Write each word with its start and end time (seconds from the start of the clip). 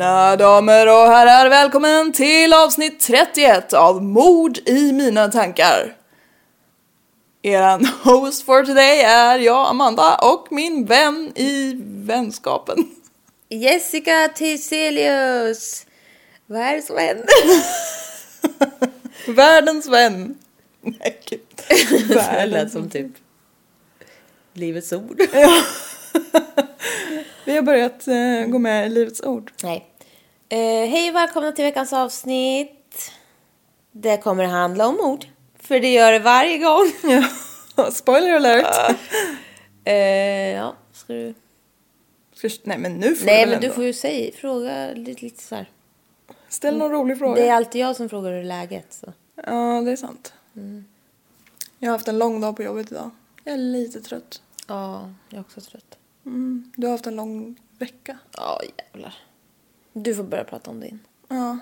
Mina 0.00 0.36
damer 0.36 0.86
och 0.86 1.06
herrar, 1.06 1.48
välkommen 1.48 2.12
till 2.12 2.52
avsnitt 2.52 3.00
31 3.00 3.72
av 3.72 4.02
Mord 4.02 4.58
i 4.58 4.92
mina 4.92 5.28
tankar. 5.28 5.96
Eran 7.42 7.84
host 7.84 8.42
for 8.42 8.62
today 8.64 9.00
är 9.00 9.38
jag, 9.38 9.68
Amanda, 9.68 10.16
och 10.16 10.46
min 10.50 10.86
vän 10.86 11.32
i 11.34 11.74
vänskapen. 11.84 12.90
Jessica 13.48 14.28
Thyselius! 14.28 15.86
Vad 16.46 16.60
är 16.60 16.76
det 16.76 16.82
som 16.82 16.96
händer? 16.96 17.26
Världens 19.32 19.88
vän. 19.88 20.38
Nej, 20.80 21.20
gud. 21.30 21.40
Det 22.08 22.46
lät 22.46 22.72
som 22.72 22.90
typ 22.90 23.12
Livets 24.54 24.92
Ord. 24.92 25.20
Vi 27.44 27.56
har 27.56 27.62
börjat 27.62 28.08
eh, 28.08 28.46
gå 28.46 28.58
med 28.58 28.86
i 28.86 28.88
Livets 28.88 29.20
Ord. 29.22 29.52
Nej. 29.62 29.89
Eh, 30.52 30.88
hej 30.88 31.10
och 31.10 31.16
välkomna 31.16 31.52
till 31.52 31.64
veckans 31.64 31.92
avsnitt. 31.92 33.12
Det 33.92 34.16
kommer 34.16 34.44
handla 34.44 34.86
om 34.86 35.00
ord. 35.00 35.26
För 35.58 35.80
det 35.80 35.92
gör 35.92 36.12
det 36.12 36.18
varje 36.18 36.58
gång. 36.58 36.92
Spoiler 37.92 38.34
alert. 38.36 38.96
Eh, 39.84 39.94
ja, 40.50 40.74
ska 40.92 41.12
du... 41.12 41.34
Ska, 42.32 42.48
nej 42.64 42.78
men 42.78 42.92
nu 42.94 43.14
får 43.14 43.26
Nej 43.26 43.34
du 43.36 43.40
väl 43.40 43.50
men 43.50 43.60
du 43.60 43.66
ändå. 43.66 43.74
får 43.74 43.84
ju 43.84 43.92
säga, 43.92 44.32
fråga 44.32 44.90
lite, 44.94 45.24
lite 45.24 45.42
så 45.42 45.54
här. 45.54 45.70
Ställ 46.48 46.76
någon 46.78 46.90
rolig 46.90 47.18
fråga. 47.18 47.34
Det 47.42 47.48
är 47.48 47.54
alltid 47.54 47.80
jag 47.80 47.96
som 47.96 48.08
frågar 48.08 48.32
hur 48.32 48.44
läget 48.44 48.92
så. 48.92 49.12
Ja, 49.34 49.80
det 49.84 49.92
är 49.92 49.96
sant. 49.96 50.32
Jag 51.78 51.88
har 51.88 51.92
haft 51.92 52.08
en 52.08 52.18
lång 52.18 52.40
dag 52.40 52.56
på 52.56 52.62
jobbet 52.62 52.92
idag. 52.92 53.10
Jag 53.44 53.54
är 53.54 53.58
lite 53.58 54.00
trött. 54.00 54.42
Ja, 54.66 55.10
jag 55.28 55.36
är 55.38 55.40
också 55.40 55.60
trött. 55.60 55.98
Mm. 56.26 56.72
Du 56.76 56.86
har 56.86 56.92
haft 56.92 57.06
en 57.06 57.16
lång 57.16 57.56
vecka. 57.78 58.18
Ja, 58.36 58.60
jävlar. 58.78 59.14
Du 59.92 60.14
får 60.14 60.22
börja 60.22 60.44
prata 60.44 60.70
om 60.70 60.80
din. 60.80 60.98
Ja. 61.28 61.58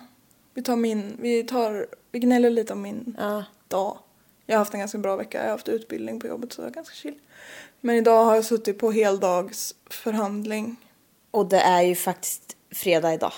Vi 0.55 0.63
tar 0.63 0.77
min, 0.77 1.17
vi 1.21 1.43
tar, 1.43 1.87
vi 2.13 2.19
gnäller 2.19 2.51
lite 2.51 2.73
om 2.73 2.83
min 2.83 3.17
Ja. 3.19 3.45
dag. 3.69 3.99
Jag 4.47 4.55
har 4.55 4.59
haft 4.59 4.75
en 4.75 4.81
ganska 4.81 4.99
bra 4.99 5.17
vecka. 5.17 5.39
Jag 5.39 5.45
har 5.45 5.51
haft 5.51 5.69
utbildning 5.69 6.21
på 6.21 6.27
jobbet 6.27 6.53
så 6.53 6.61
jag 6.63 6.69
är 6.69 6.73
ganska 6.75 6.95
chill. 6.95 7.15
Men 7.81 7.97
idag 7.97 8.25
har 8.25 8.35
jag 8.35 8.45
suttit 8.45 8.79
på 8.79 8.91
heldagsförhandling. 8.93 10.77
Och 11.31 11.47
det 11.47 11.61
är 11.61 11.83
ju 11.83 11.95
faktiskt 11.95 12.57
fredag 12.71 13.15
idag. 13.15 13.33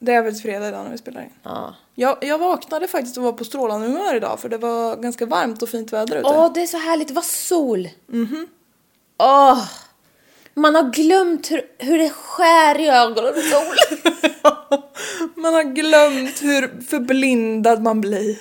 Det 0.00 0.12
är 0.12 0.22
väl 0.22 0.34
fredag 0.34 0.68
idag 0.68 0.84
när 0.84 0.90
vi 0.92 0.98
spelar 0.98 1.22
in. 1.22 1.30
Ja. 1.42 1.74
Jag, 1.94 2.18
jag 2.24 2.38
vaknade 2.38 2.88
faktiskt 2.88 3.16
och 3.16 3.22
var 3.22 3.32
på 3.32 3.44
strålande 3.44 3.86
humör 3.86 4.14
idag 4.16 4.40
för 4.40 4.48
det 4.48 4.58
var 4.58 4.96
ganska 4.96 5.26
varmt 5.26 5.62
och 5.62 5.68
fint 5.68 5.92
väder 5.92 6.16
ute. 6.16 6.28
Åh, 6.28 6.52
det 6.54 6.62
är 6.62 6.66
så 6.66 6.76
härligt. 6.78 7.08
Det 7.08 7.14
var 7.14 7.22
sol. 7.22 7.88
Mhm. 8.06 8.46
Åh! 9.18 9.64
Man 10.58 10.74
har 10.74 10.90
glömt 10.90 11.50
hur, 11.50 11.62
hur 11.78 11.98
det 11.98 12.10
skär 12.10 12.80
i 12.80 12.88
ögonen 12.88 13.34
med 13.34 13.44
sol. 13.44 13.76
Man 15.34 15.54
har 15.54 15.62
glömt 15.62 16.42
hur 16.42 16.80
förblindad 16.88 17.82
man 17.82 18.00
blir. 18.00 18.38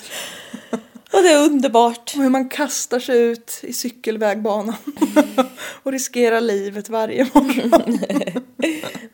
Och 1.13 1.23
det 1.23 1.31
är 1.31 1.45
underbart. 1.45 2.13
Och 2.15 2.23
hur 2.23 2.29
man 2.29 2.49
kastar 2.49 2.99
sig 2.99 3.21
ut 3.21 3.59
i 3.63 3.73
cykelvägbanan. 3.73 4.75
och 5.83 5.91
riskerar 5.91 6.41
livet 6.41 6.89
varje 6.89 7.27
morgon. 7.33 7.99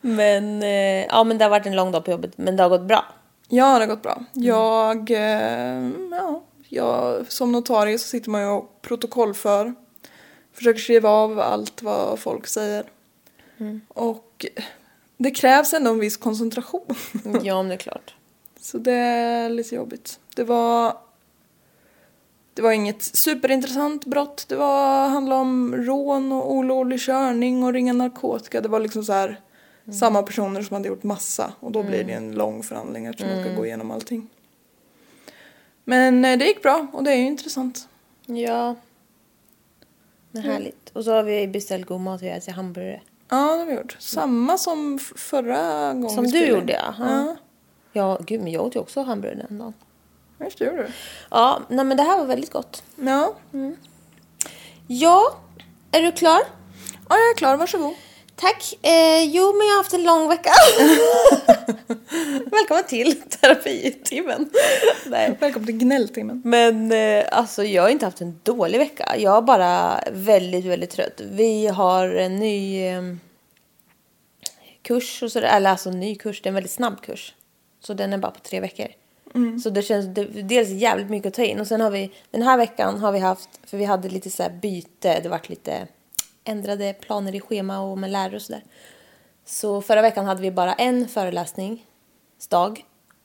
Men, 0.00 0.62
eh, 0.62 1.06
ja, 1.06 1.24
men 1.24 1.38
det 1.38 1.44
har 1.44 1.50
varit 1.50 1.66
en 1.66 1.76
lång 1.76 1.92
dag 1.92 2.04
på 2.04 2.10
jobbet, 2.10 2.38
men 2.38 2.56
det 2.56 2.62
har 2.62 2.70
gått 2.70 2.88
bra. 2.88 3.04
Ja, 3.48 3.78
det 3.78 3.84
har 3.84 3.86
gått 3.86 4.02
bra. 4.02 4.24
Jag, 4.32 5.10
eh, 5.10 5.90
ja, 6.10 6.42
jag, 6.68 7.32
som 7.32 7.52
notarie 7.52 7.98
så 7.98 8.08
sitter 8.08 8.30
man 8.30 8.40
ju 8.40 8.46
och 8.46 8.82
protokollför. 8.82 9.74
Försöker 10.52 10.80
skriva 10.80 11.08
av 11.08 11.40
allt 11.40 11.82
vad 11.82 12.18
folk 12.18 12.46
säger. 12.46 12.84
Och 13.88 14.46
det 15.16 15.30
krävs 15.30 15.72
ändå 15.72 15.90
en 15.90 15.98
viss 15.98 16.16
koncentration. 16.16 16.94
Ja, 17.42 17.62
men 17.62 17.68
det 17.68 17.74
är 17.74 17.78
klart. 17.78 18.14
Så 18.60 18.78
det 18.78 18.92
är 18.92 19.48
lite 19.48 19.74
jobbigt. 19.74 20.20
Det 20.34 20.44
var 20.44 20.96
det 22.54 22.62
var 22.62 22.72
inget 22.72 23.02
superintressant 23.02 24.04
brott. 24.04 24.44
Det 24.48 24.56
var 24.56 25.08
handlade 25.08 25.40
om 25.40 25.76
rån 25.76 26.32
och 26.32 26.52
olovlig 26.52 27.00
körning 27.00 27.64
och 27.64 27.72
ringa 27.72 27.92
narkotika. 27.92 28.60
Det 28.60 28.68
var 28.68 28.80
liksom 28.80 29.04
så 29.04 29.12
här 29.12 29.40
samma 30.00 30.22
personer 30.22 30.62
som 30.62 30.74
hade 30.74 30.88
gjort 30.88 31.02
massa 31.02 31.52
och 31.60 31.72
då 31.72 31.82
blir 31.82 32.04
det 32.04 32.12
en 32.12 32.32
lång 32.32 32.62
förhandling 32.62 33.06
eftersom 33.06 33.34
man 33.34 33.44
ska 33.44 33.54
gå 33.54 33.66
igenom 33.66 33.90
allting. 33.90 34.28
Men 35.84 36.24
eh, 36.24 36.38
det 36.38 36.44
gick 36.44 36.62
bra 36.62 36.86
och 36.92 37.04
det 37.04 37.12
är 37.12 37.16
ju 37.16 37.26
intressant. 37.26 37.88
Ja. 38.26 38.76
Men 40.32 40.42
härligt. 40.42 40.90
Och 40.92 41.04
så 41.04 41.12
har 41.14 41.22
vi 41.22 41.48
beställt 41.48 41.86
god 41.86 42.00
mat, 42.00 42.22
vi 42.22 42.28
har 42.28 42.36
ätit 42.36 42.54
hamburgare. 42.54 43.00
Ja, 43.28 43.36
det 43.52 43.58
har 43.58 43.66
vi 43.66 43.72
gjort. 43.74 43.96
Samma 44.00 44.58
som 44.58 44.98
förra 45.16 45.92
gången 45.92 46.10
Som 46.10 46.24
vi 46.24 46.30
du 46.30 46.38
spelade 46.38 46.60
gjorde, 46.60 46.72
ja. 46.72 46.94
Ja, 46.98 47.36
Ja, 47.92 48.18
gud, 48.26 48.40
men 48.42 48.52
jag 48.52 48.62
åt 48.62 48.76
ju 48.76 48.80
också 48.80 49.02
hamburgare 49.02 49.46
den 49.48 49.58
dagen. 49.58 49.74
just 50.40 50.58
det 50.58 50.64
gjorde 50.64 50.82
du. 50.82 50.88
Ja, 51.30 51.60
nej 51.68 51.84
men 51.84 51.96
det 51.96 52.02
här 52.02 52.18
var 52.18 52.24
väldigt 52.24 52.52
gott. 52.52 52.82
Ja. 52.96 53.34
Ja, 54.86 55.36
är 55.90 56.02
du 56.02 56.12
klar? 56.12 56.40
ja, 57.08 57.16
jag 57.16 57.30
är 57.30 57.36
klar. 57.36 57.56
Varsågod. 57.56 57.94
Tack. 58.36 58.74
Eh, 58.82 59.22
jo, 59.22 59.52
men 59.52 59.66
jag 59.66 59.72
har 59.72 59.76
haft 59.76 59.92
en 59.92 60.02
lång 60.02 60.28
vecka. 60.28 60.50
Välkommen 62.50 62.84
till 62.88 63.22
terapitimmen. 63.22 64.50
Nej. 65.06 65.36
Välkommen 65.40 65.66
till 65.66 65.78
gnälltimmen. 65.78 66.42
Men 66.44 66.92
eh, 66.92 67.24
alltså 67.32 67.64
jag 67.64 67.82
har 67.82 67.88
inte 67.88 68.04
haft 68.04 68.20
en 68.20 68.40
dålig 68.42 68.78
vecka. 68.78 69.14
Jag 69.18 69.36
är 69.36 69.42
bara 69.42 70.00
väldigt, 70.12 70.64
väldigt 70.64 70.90
trött. 70.90 71.20
Vi 71.20 71.66
har 71.66 72.08
en 72.08 72.36
ny 72.36 72.86
eh, 72.86 73.02
kurs 74.82 75.22
och 75.22 75.32
sådär. 75.32 75.56
Eller 75.56 75.70
alltså 75.70 75.88
en 75.88 76.00
ny 76.00 76.14
kurs, 76.14 76.42
det 76.42 76.46
är 76.46 76.50
en 76.50 76.54
väldigt 76.54 76.72
snabb 76.72 77.00
kurs. 77.02 77.34
Så 77.80 77.94
den 77.94 78.12
är 78.12 78.18
bara 78.18 78.32
på 78.32 78.40
tre 78.40 78.60
veckor. 78.60 78.86
Så 79.62 79.70
det 79.70 79.82
känns 79.82 80.06
det, 80.14 80.24
dels 80.24 80.68
jävligt 80.68 81.10
mycket 81.10 81.28
att 81.28 81.34
ta 81.34 81.42
in. 81.42 81.60
Och 81.60 81.66
sen 81.66 81.80
har 81.80 81.90
vi, 81.90 82.10
den 82.30 82.42
här 82.42 82.56
veckan 82.56 82.98
har 82.98 83.12
vi 83.12 83.18
haft, 83.18 83.48
för 83.66 83.76
vi 83.76 83.84
hade 83.84 84.08
lite 84.08 84.30
så 84.30 84.42
här 84.42 84.50
byte. 84.50 85.20
Det 85.22 85.28
vart 85.28 85.48
lite 85.48 85.86
ändrade 86.44 86.92
planer 86.92 87.34
i 87.34 87.40
schema 87.40 87.80
och 87.80 87.98
med 87.98 88.10
lärare 88.10 88.36
och 88.36 88.42
sådär. 88.42 88.64
Så 89.44 89.82
förra 89.82 90.02
veckan 90.02 90.26
hade 90.26 90.42
vi 90.42 90.50
bara 90.50 90.74
en 90.74 91.08
föreläsningsdag. 91.08 92.84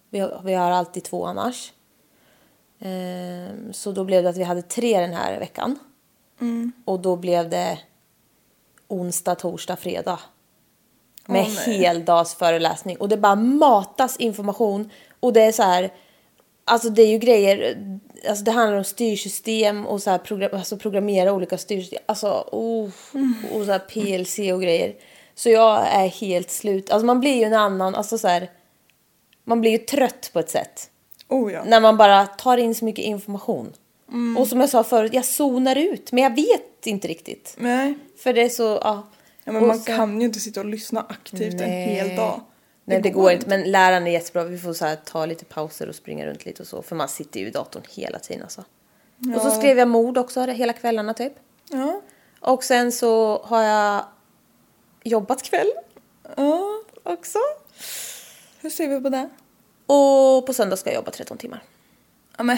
Vi 0.09 0.19
har, 0.19 0.41
vi 0.43 0.53
har 0.53 0.71
alltid 0.71 1.03
två 1.03 1.25
annars. 1.25 1.73
Ehm, 2.79 3.73
så 3.73 3.91
då 3.91 4.03
blev 4.03 4.23
det 4.23 4.29
att 4.29 4.37
vi 4.37 4.43
hade 4.43 4.61
tre 4.61 4.99
den 4.99 5.13
här 5.13 5.39
veckan. 5.39 5.79
Mm. 6.41 6.71
Och 6.85 6.99
då 6.99 7.15
blev 7.15 7.49
det 7.49 7.79
onsdag, 8.87 9.35
torsdag, 9.35 9.75
fredag. 9.75 10.19
Med 11.25 11.45
Åh, 11.47 11.53
nej. 11.67 11.77
heldagsföreläsning. 11.77 12.97
Och 12.97 13.09
det 13.09 13.17
bara 13.17 13.35
matas 13.35 14.17
information. 14.17 14.89
Och 15.19 15.33
det 15.33 15.41
är 15.41 15.51
så 15.51 15.63
här, 15.63 15.93
alltså 16.65 16.89
det 16.89 17.01
är 17.01 17.07
ju 17.07 17.17
grejer, 17.17 17.77
alltså 18.29 18.43
det 18.43 18.51
handlar 18.51 18.77
om 18.77 18.83
styrsystem 18.83 19.87
och 19.87 20.01
så 20.01 20.09
här 20.09 20.17
program, 20.17 20.49
alltså 20.53 20.77
programmera 20.77 21.33
olika 21.33 21.57
styrsystem. 21.57 21.99
Alltså, 22.05 22.47
oh, 22.51 22.89
och 23.53 23.65
så 23.65 23.71
här 23.71 23.79
PLC 23.79 24.39
och 24.53 24.61
grejer. 24.61 24.95
Så 25.35 25.49
jag 25.49 25.87
är 25.87 26.07
helt 26.07 26.51
slut. 26.51 26.89
Alltså 26.91 27.05
man 27.05 27.19
blir 27.19 27.35
ju 27.35 27.43
en 27.43 27.53
annan, 27.53 27.95
alltså 27.95 28.17
så 28.17 28.27
här, 28.27 28.49
man 29.43 29.61
blir 29.61 29.71
ju 29.71 29.77
trött 29.77 30.29
på 30.33 30.39
ett 30.39 30.49
sätt. 30.49 30.89
Oh 31.27 31.53
ja. 31.53 31.63
När 31.63 31.79
man 31.79 31.97
bara 31.97 32.25
tar 32.25 32.57
in 32.57 32.75
så 32.75 32.85
mycket 32.85 33.05
information. 33.05 33.73
Och 34.37 34.47
som 34.47 34.59
jag 34.59 34.69
sa 34.69 34.83
förut, 34.83 35.13
jag 35.13 35.25
zonar 35.25 35.75
ut. 35.75 36.11
Men 36.11 36.23
jag 36.23 36.35
vet 36.35 36.87
inte 36.87 37.07
riktigt. 37.07 37.55
Nej. 37.57 37.97
För 38.17 38.33
det 38.33 38.41
är 38.41 38.49
så, 38.49 38.63
ja. 38.63 39.07
Ja, 39.43 39.51
men 39.51 39.61
Och 39.61 39.67
man 39.67 39.79
sen- 39.79 39.97
kan 39.97 40.19
ju 40.21 40.25
inte 40.25 40.39
sitta 40.39 40.59
och 40.59 40.65
lyssna 40.65 41.05
aktivt 41.09 41.53
en 41.53 41.69
Nej. 41.69 41.87
hel 41.87 42.15
dag. 42.15 42.41
Nej 42.89 43.01
det 43.01 43.09
går 43.09 43.31
inte. 43.31 43.49
Men 43.49 43.63
läraren 43.71 44.07
är 44.07 44.11
jättebra. 44.11 44.43
Vi 44.43 44.57
får 44.57 44.73
så 44.73 44.85
här, 44.85 44.95
ta 44.95 45.25
lite 45.25 45.45
pauser 45.45 45.89
och 45.89 45.95
springa 45.95 46.25
runt 46.25 46.45
lite 46.45 46.61
och 46.63 46.67
så. 46.67 46.81
För 46.81 46.95
man 46.95 47.09
sitter 47.09 47.39
ju 47.39 47.47
i 47.47 47.51
datorn 47.51 47.83
hela 47.89 48.19
tiden 48.19 48.43
alltså. 48.43 48.63
Och 49.35 49.41
så 49.41 49.51
skrev 49.51 49.77
jag 49.77 49.87
mord 49.87 50.17
också 50.17 50.41
hela 50.41 50.73
kvällarna 50.73 51.13
typ. 51.13 51.33
Ja. 51.69 52.01
Och 52.39 52.63
sen 52.63 52.91
så 52.91 53.41
har 53.43 53.63
jag 53.63 54.05
jobbat 55.03 55.43
kväll 55.43 55.71
ja. 56.37 56.81
också. 57.03 57.39
Hur 58.61 58.69
ser 58.69 58.87
vi 58.87 59.01
på 59.01 59.09
det? 59.09 59.29
Och 59.85 60.45
på 60.45 60.53
söndag 60.53 60.77
ska 60.77 60.89
jag 60.89 60.95
jobba 60.95 61.11
13 61.11 61.37
timmar. 61.37 61.63
Ja 62.37 62.43
men, 62.43 62.57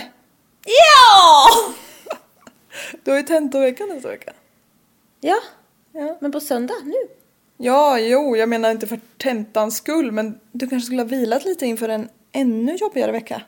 Ja! 0.65 1.47
du 3.03 3.11
har 3.11 3.17
ju 3.17 3.23
tentovecka 3.23 3.85
nästa 3.85 4.09
vecka. 4.09 4.33
Ja, 5.19 5.39
Ja. 5.91 6.17
men 6.21 6.31
på 6.31 6.39
söndag 6.39 6.75
nu. 6.83 7.07
Ja, 7.61 7.99
jo, 7.99 8.35
jag 8.37 8.49
menar 8.49 8.71
inte 8.71 8.87
för 8.87 8.99
tentans 9.17 9.77
skull, 9.77 10.11
men 10.11 10.39
du 10.51 10.67
kanske 10.67 10.85
skulle 10.85 11.01
ha 11.01 11.07
vilat 11.07 11.45
lite 11.45 11.65
inför 11.65 11.89
en 11.89 12.09
ännu 12.31 12.75
jobbigare 12.75 13.11
vecka. 13.11 13.41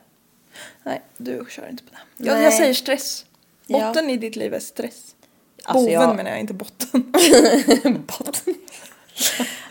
Nej, 0.84 1.02
du 1.18 1.46
kör 1.50 1.70
inte 1.70 1.84
på 1.84 1.90
det. 1.92 2.28
Jag, 2.28 2.44
jag 2.44 2.54
säger 2.54 2.74
stress. 2.74 3.26
Ja. 3.68 3.88
Botten 3.88 4.10
i 4.10 4.18
ditt 4.18 4.36
liv 4.36 4.54
är 4.54 4.60
stress. 4.60 5.16
Alltså, 5.64 5.86
Boven 5.86 5.94
jag- 5.94 6.16
menar 6.16 6.30
jag, 6.32 6.40
inte 6.40 6.54
botten. 6.54 7.12
Botten. 8.08 8.54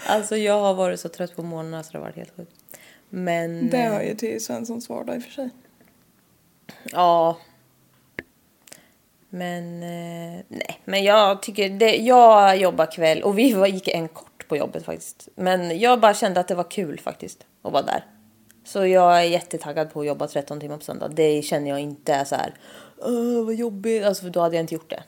alltså 0.06 0.36
jag 0.36 0.60
har 0.60 0.74
varit 0.74 1.00
så 1.00 1.08
trött 1.08 1.36
på 1.36 1.42
morgnarna 1.42 1.82
så 1.82 1.92
det 1.92 1.98
har 1.98 2.04
varit 2.04 2.16
helt 2.16 2.36
sjukt. 2.36 2.52
Men... 3.08 3.70
Det 3.70 3.78
hör 3.78 4.02
ju 4.02 4.14
till 4.14 4.44
Svenssons 4.44 4.88
vardag 4.88 5.16
i 5.16 5.18
och 5.18 5.22
för 5.22 5.30
sig. 5.30 5.50
Ja. 6.84 7.38
Men 9.28 9.82
eh, 9.82 10.40
nej, 10.48 10.80
men 10.84 11.04
jag 11.04 11.42
tycker 11.42 11.68
det, 11.68 11.96
jag 11.96 12.56
jobbar 12.56 12.86
kväll 12.92 13.22
och 13.22 13.38
vi 13.38 13.52
var, 13.52 13.66
gick 13.66 13.88
en 13.88 14.08
kort 14.08 14.29
på 14.50 14.56
jobbet 14.56 14.84
faktiskt. 14.84 15.28
Men 15.34 15.78
jag 15.78 16.00
bara 16.00 16.14
kände 16.14 16.40
att 16.40 16.48
det 16.48 16.54
var 16.54 16.70
kul 16.70 17.00
faktiskt 17.00 17.46
att 17.62 17.72
vara 17.72 17.82
där. 17.82 18.04
Så 18.64 18.86
jag 18.86 19.18
är 19.18 19.22
jättetaggad 19.22 19.92
på 19.92 20.00
att 20.00 20.06
jobba 20.06 20.26
13 20.28 20.60
timmar 20.60 20.76
på 20.76 20.84
söndag. 20.84 21.08
Det 21.08 21.42
känner 21.42 21.70
jag 21.70 21.80
inte 21.80 22.12
är 22.14 22.24
så 22.24 22.34
här, 22.34 22.54
"Åh, 22.98 23.44
vad 23.44 23.54
jobbigt, 23.54 24.04
alltså 24.04 24.22
för 24.22 24.30
då 24.30 24.40
hade 24.40 24.56
jag 24.56 24.62
inte 24.62 24.74
gjort 24.74 24.90
det. 24.90 25.02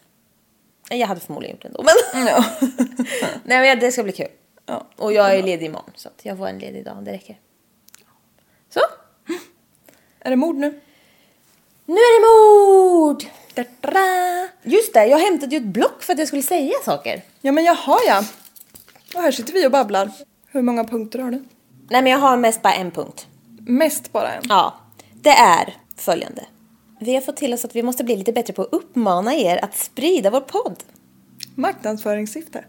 Jag 0.97 1.07
hade 1.07 1.21
förmodligen 1.21 1.57
gjort 1.57 1.63
det 1.63 1.69
ändå, 1.69 1.83
men 2.15 2.27
Ja. 2.27 2.45
nej, 3.45 3.61
men 3.61 3.79
det 3.79 3.93
ska 3.93 4.03
bli 4.03 4.13
kul. 4.13 4.29
ja. 4.67 4.87
Och 4.97 5.13
jag 5.13 5.35
är 5.35 5.43
ledig 5.43 5.67
imorgon 5.67 5.91
så 5.95 6.09
att 6.09 6.21
jag 6.25 6.39
får 6.39 6.47
en 6.49 6.59
ledig 6.59 6.85
dag, 6.85 6.97
det 7.05 7.13
räcker. 7.13 7.39
Så, 8.75 8.81
Är 10.21 10.31
det 10.31 10.37
mord 10.37 10.57
nu? 10.57 10.81
nu 11.87 11.95
är 11.95 12.21
det 12.21 12.27
mord! 12.29 13.25
Just 14.63 14.95
det, 14.95 15.07
jag 15.07 15.19
hämtade 15.19 15.57
ju 15.57 15.61
ett 15.63 15.67
block 15.69 16.03
för 16.03 16.13
att 16.13 16.19
jag 16.19 16.29
skulle 16.29 16.43
säga 16.43 16.73
saker. 16.85 17.23
Ja 17.41 17.53
men 17.53 17.65
jaha 17.65 17.99
ja. 18.07 18.25
Och 19.15 19.23
här 19.23 19.33
sitter 19.33 19.53
vi 19.53 19.67
och 19.67 19.71
babblar. 19.71 20.11
Hur 20.47 20.63
många 20.63 20.85
punkter 20.85 21.19
har 21.19 21.31
du? 21.31 21.45
Nej, 21.91 22.03
men 22.03 22.07
jag 22.13 22.19
har 22.19 22.37
mest 22.37 22.63
bara 22.63 22.75
en 22.75 22.91
punkt. 22.91 23.27
Mest 23.61 24.13
bara 24.13 24.33
en. 24.33 24.43
Ja, 24.49 24.75
det 25.13 25.31
är 25.31 25.77
följande. 25.97 26.45
Vi 27.01 27.15
har 27.15 27.21
fått 27.21 27.37
till 27.37 27.55
oss 27.55 27.65
att 27.65 27.77
vi 27.77 27.83
måste 27.83 28.05
bli 28.05 28.17
lite 28.17 28.33
bättre 28.33 28.53
på 28.53 28.63
att 28.63 28.73
uppmana 28.73 29.35
er 29.35 29.65
att 29.65 29.77
sprida 29.77 30.31
vår 30.31 30.41
podd. 30.41 30.77
Marknadsföringssyfte. 31.55 32.65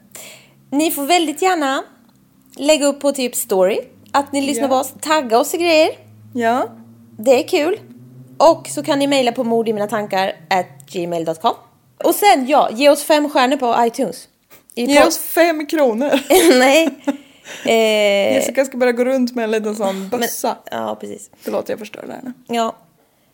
Ni 0.72 0.92
får 0.92 1.06
väldigt 1.06 1.42
gärna 1.42 1.84
lägga 2.56 2.86
upp 2.86 3.00
på 3.00 3.12
typ 3.12 3.36
story 3.36 3.80
att 4.12 4.32
ni 4.32 4.42
lyssnar 4.42 4.64
Ja. 4.64 4.70
på 4.70 4.76
oss, 4.76 4.94
tagga 5.02 5.40
oss 5.40 5.54
i 5.54 5.58
grejer. 5.58 5.90
Ja. 6.34 6.68
Det 7.18 7.44
är 7.44 7.48
kul. 7.48 7.80
Och 8.38 8.68
så 8.68 8.84
kan 8.84 9.00
ni 9.00 9.08
mejla 9.08 9.32
på 9.32 9.44
mord 9.44 9.70
i 9.70 9.74
mina 9.74 9.88
tankar 9.88 10.32
at 10.50 10.68
gmail.com. 10.94 11.54
Och 12.04 12.16
sen 12.16 12.48
ja, 12.48 12.70
ge 12.72 12.90
oss 12.90 13.04
fem 13.04 13.30
stjärnor 13.30 13.58
på 13.58 13.86
iTunes. 13.86 14.28
I 14.76 14.86
Ge 14.86 15.04
oss 15.04 15.18
fem 15.18 15.66
kronor. 15.66 16.20
Nej. 16.60 16.90
Eh, 17.66 18.34
Jessica 18.34 18.66
ska 18.66 18.78
börja 18.78 18.92
gå 18.92 19.06
runt 19.06 19.36
med 19.36 19.44
en 19.44 19.52
liten 19.52 19.76
sån 19.76 20.00
men, 20.00 20.10
bössa. 20.10 20.58
ja, 20.72 20.98
precis. 21.00 21.30
Förlåt 21.42 21.70
jag 21.70 21.80
förstör 21.80 22.04
det 22.08 22.14
här 22.14 22.22
nu. 22.24 22.34
Ja. 22.56 22.76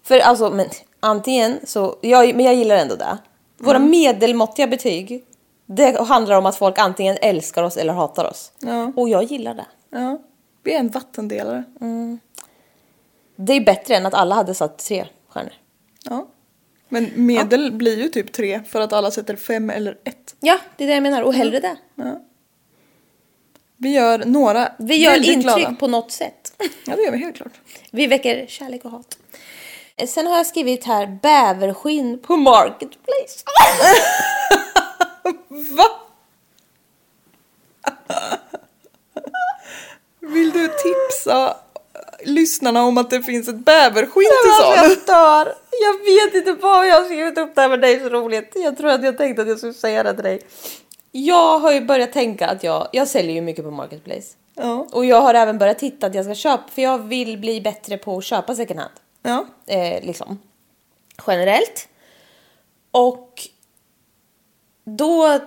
För 0.04 0.20
alltså, 0.20 0.50
men 0.50 0.66
antingen 1.00 1.60
så, 1.64 1.96
jag, 2.02 2.36
men 2.36 2.46
jag 2.46 2.56
gillar 2.56 2.76
ändå 2.76 2.96
det. 2.96 3.18
Våra 3.58 3.76
Mm. 3.78 3.90
medelmåttiga 3.90 4.68
betyg, 4.68 5.24
det 5.66 6.00
handlar 6.00 6.36
om 6.38 6.46
att 6.46 6.56
folk 6.56 6.80
antingen 6.80 7.18
älskar 7.22 7.64
oss 7.64 7.78
eller 7.78 7.94
hatar 7.94 8.26
oss. 8.26 8.52
Ja. 8.60 8.92
Och 8.96 9.10
jag 9.10 9.24
gillar 9.24 9.54
det. 9.54 9.66
Ja. 9.90 10.18
Vi 10.64 10.74
är 10.74 10.80
en 10.80 10.90
vattendelare. 10.90 11.64
Det 13.36 13.54
är 13.54 13.62
bättre 13.62 13.96
än 13.96 14.06
att 14.06 14.14
alla 14.14 14.36
hade 14.36 14.54
satt 14.54 14.78
tre 14.78 15.06
stjärnor. 15.30 15.54
Ja. 16.10 16.28
Men 16.90 17.12
medel 17.16 17.72
blir 17.72 17.98
ju 18.02 18.10
typ 18.10 18.32
tre 18.32 18.62
för 18.70 18.82
att 18.82 18.94
alla 18.94 19.12
sätter 19.12 19.36
fem 19.36 19.70
eller 19.70 19.98
ett. 20.04 20.36
Ja, 20.40 20.58
det 20.78 20.84
är 20.84 20.88
det 20.88 20.94
jag 20.94 21.04
menar. 21.04 21.22
Och 21.22 21.34
hellre 21.34 21.60
det. 21.60 21.76
Ja. 21.96 22.22
Vi 23.78 23.90
gör 23.94 24.26
några 24.26 24.72
Vi 24.80 24.96
gör 24.96 25.16
intryck 25.16 25.40
glada. 25.40 25.76
på 25.80 25.88
något 25.88 26.12
sätt. 26.12 26.54
Ja 26.86 26.96
det 26.96 27.02
gör 27.02 27.12
vi 27.12 27.18
helt 27.18 27.36
klart. 27.36 27.52
Vi 27.92 28.08
väcker 28.08 28.46
kärlek 28.48 28.86
och 28.86 28.92
hat. 28.92 29.18
Sen 30.08 30.28
har 30.28 30.38
jag 30.38 30.46
skrivit 30.48 30.84
här 30.86 31.20
bäverskinn 31.22 32.20
på 32.20 32.38
Marketplace. 32.38 33.44
Va? 35.78 35.86
Vill 40.20 40.52
du 40.52 40.68
tipsa 40.68 41.58
lyssnarna 42.24 42.84
om 42.84 42.98
att 42.98 43.10
det 43.10 43.24
finns 43.24 43.48
ett 43.48 43.66
bäverskinn 43.66 44.32
till 44.44 44.52
salu? 44.60 44.90
Jag 44.90 44.98
dör. 45.06 45.54
Jag 45.72 46.06
vet 46.06 46.36
inte 46.36 46.62
vad 46.62 46.88
jag 46.88 46.96
har 46.96 47.06
skrivit 47.06 47.38
upp 47.38 47.56
det 47.56 47.62
här 47.62 47.70
med 47.70 47.82
dig 47.82 48.00
så 48.00 48.10
roligt. 48.10 48.52
Jag 48.56 48.78
tror 48.78 48.90
att 48.90 49.04
jag 49.04 49.18
tänkte 49.18 49.42
att 49.42 49.48
jag 49.48 49.58
skulle 49.58 49.74
säga 49.74 50.04
det 50.04 50.14
till 50.14 50.24
dig. 50.24 50.42
Jag 51.12 51.60
har 51.60 51.72
ju 51.72 51.82
börjat 51.82 52.14
tänka 52.14 52.48
att 52.48 52.64
jag, 52.64 52.88
jag 52.92 53.08
säljer 53.08 53.34
ju 53.34 53.42
mycket 53.42 53.66
på 53.66 53.72
Marketplace. 53.72 54.36
Ja. 54.56 54.88
Och 54.92 55.06
jag 55.06 55.22
har 55.22 55.34
även 55.34 55.58
börjat 55.58 55.80
titta 55.80 56.08
att 56.08 56.16
jag 56.16 56.26
ska 56.26 56.36
köpa, 56.36 56.64
för 56.72 56.82
jag 56.82 56.98
vill 56.98 57.38
bli 57.38 57.62
bättre 57.62 57.98
på 57.98 58.18
att 58.18 58.24
köpa 58.24 58.56
second 58.56 58.80
hand. 58.80 58.94
Ja. 59.24 59.46
Eh, 59.68 60.04
liksom. 60.06 60.40
Generellt. 61.28 61.88
Och 62.92 63.48
då 64.84 65.40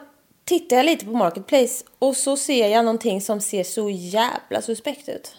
tittar 0.45 0.77
jag 0.77 0.87
lite 0.87 1.05
på 1.05 1.13
Marketplace 1.13 1.85
och 1.99 2.17
så 2.17 2.37
ser 2.37 2.69
jag 2.69 2.85
någonting 2.85 3.21
som 3.21 3.41
ser 3.41 3.65
så 3.65 3.91
jävla 3.91 4.63
suspekt 4.63 5.09
ut. 5.09 5.35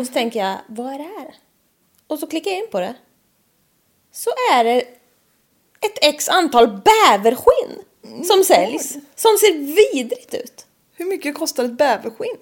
Och 0.00 0.06
så 0.06 0.12
tänker 0.12 0.40
jag, 0.40 0.56
vad 0.66 0.94
är 0.94 0.98
det 0.98 1.04
här? 1.18 1.34
Och 2.06 2.18
så 2.18 2.26
klickar 2.26 2.50
jag 2.50 2.60
in 2.60 2.70
på 2.70 2.80
det. 2.80 2.94
Så 4.12 4.30
är 4.52 4.64
det 4.64 4.80
ett 5.80 5.98
x 6.02 6.28
antal 6.28 6.68
bäverskinn 6.68 7.82
som 8.24 8.44
säljs. 8.44 8.92
Som 8.92 9.36
ser 9.40 9.52
vidrigt 9.92 10.34
ut. 10.34 10.66
Hur 10.94 11.04
mycket 11.06 11.34
kostar 11.34 11.64
ett 11.64 11.72
bäverskinn 11.78 12.36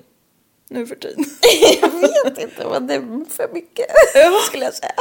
nu 0.69 0.87
för 0.87 0.95
tiden? 0.95 1.25
Jag 1.83 1.89
vet 2.25 2.39
inte, 2.39 2.67
men 2.71 2.87
det 2.87 2.95
är 2.95 3.25
för 3.31 3.49
mycket. 3.53 3.87
Skulle 4.47 4.65
jag 4.65 4.75
säga. 4.75 4.93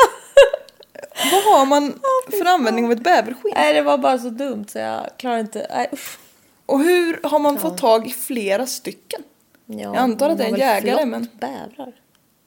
Vad 1.31 1.43
har 1.43 1.65
man 1.65 2.00
för 2.31 2.45
användning 2.45 2.85
av 2.85 2.91
ett 2.91 3.03
bäverskinn? 3.03 3.51
Nej, 3.55 3.74
det 3.74 3.81
var 3.81 3.97
bara 3.97 4.19
så 4.19 4.29
dumt 4.29 4.65
så 4.71 4.77
jag 4.79 5.09
klarar 5.17 5.38
inte. 5.39 5.67
Nej, 5.75 5.89
usch. 5.93 6.17
Och 6.65 6.79
hur 6.79 7.19
har 7.24 7.39
man 7.39 7.59
fått 7.59 7.77
tag 7.77 8.07
i 8.07 8.09
flera 8.12 8.65
stycken? 8.67 9.24
Ja, 9.65 9.75
Jag 9.77 9.95
antar 9.97 10.29
att 10.29 10.38
det 10.38 10.43
är 10.43 10.47
en 10.53 10.55
jägare, 10.59 11.05
men- 11.05 11.27
bävrar. 11.33 11.93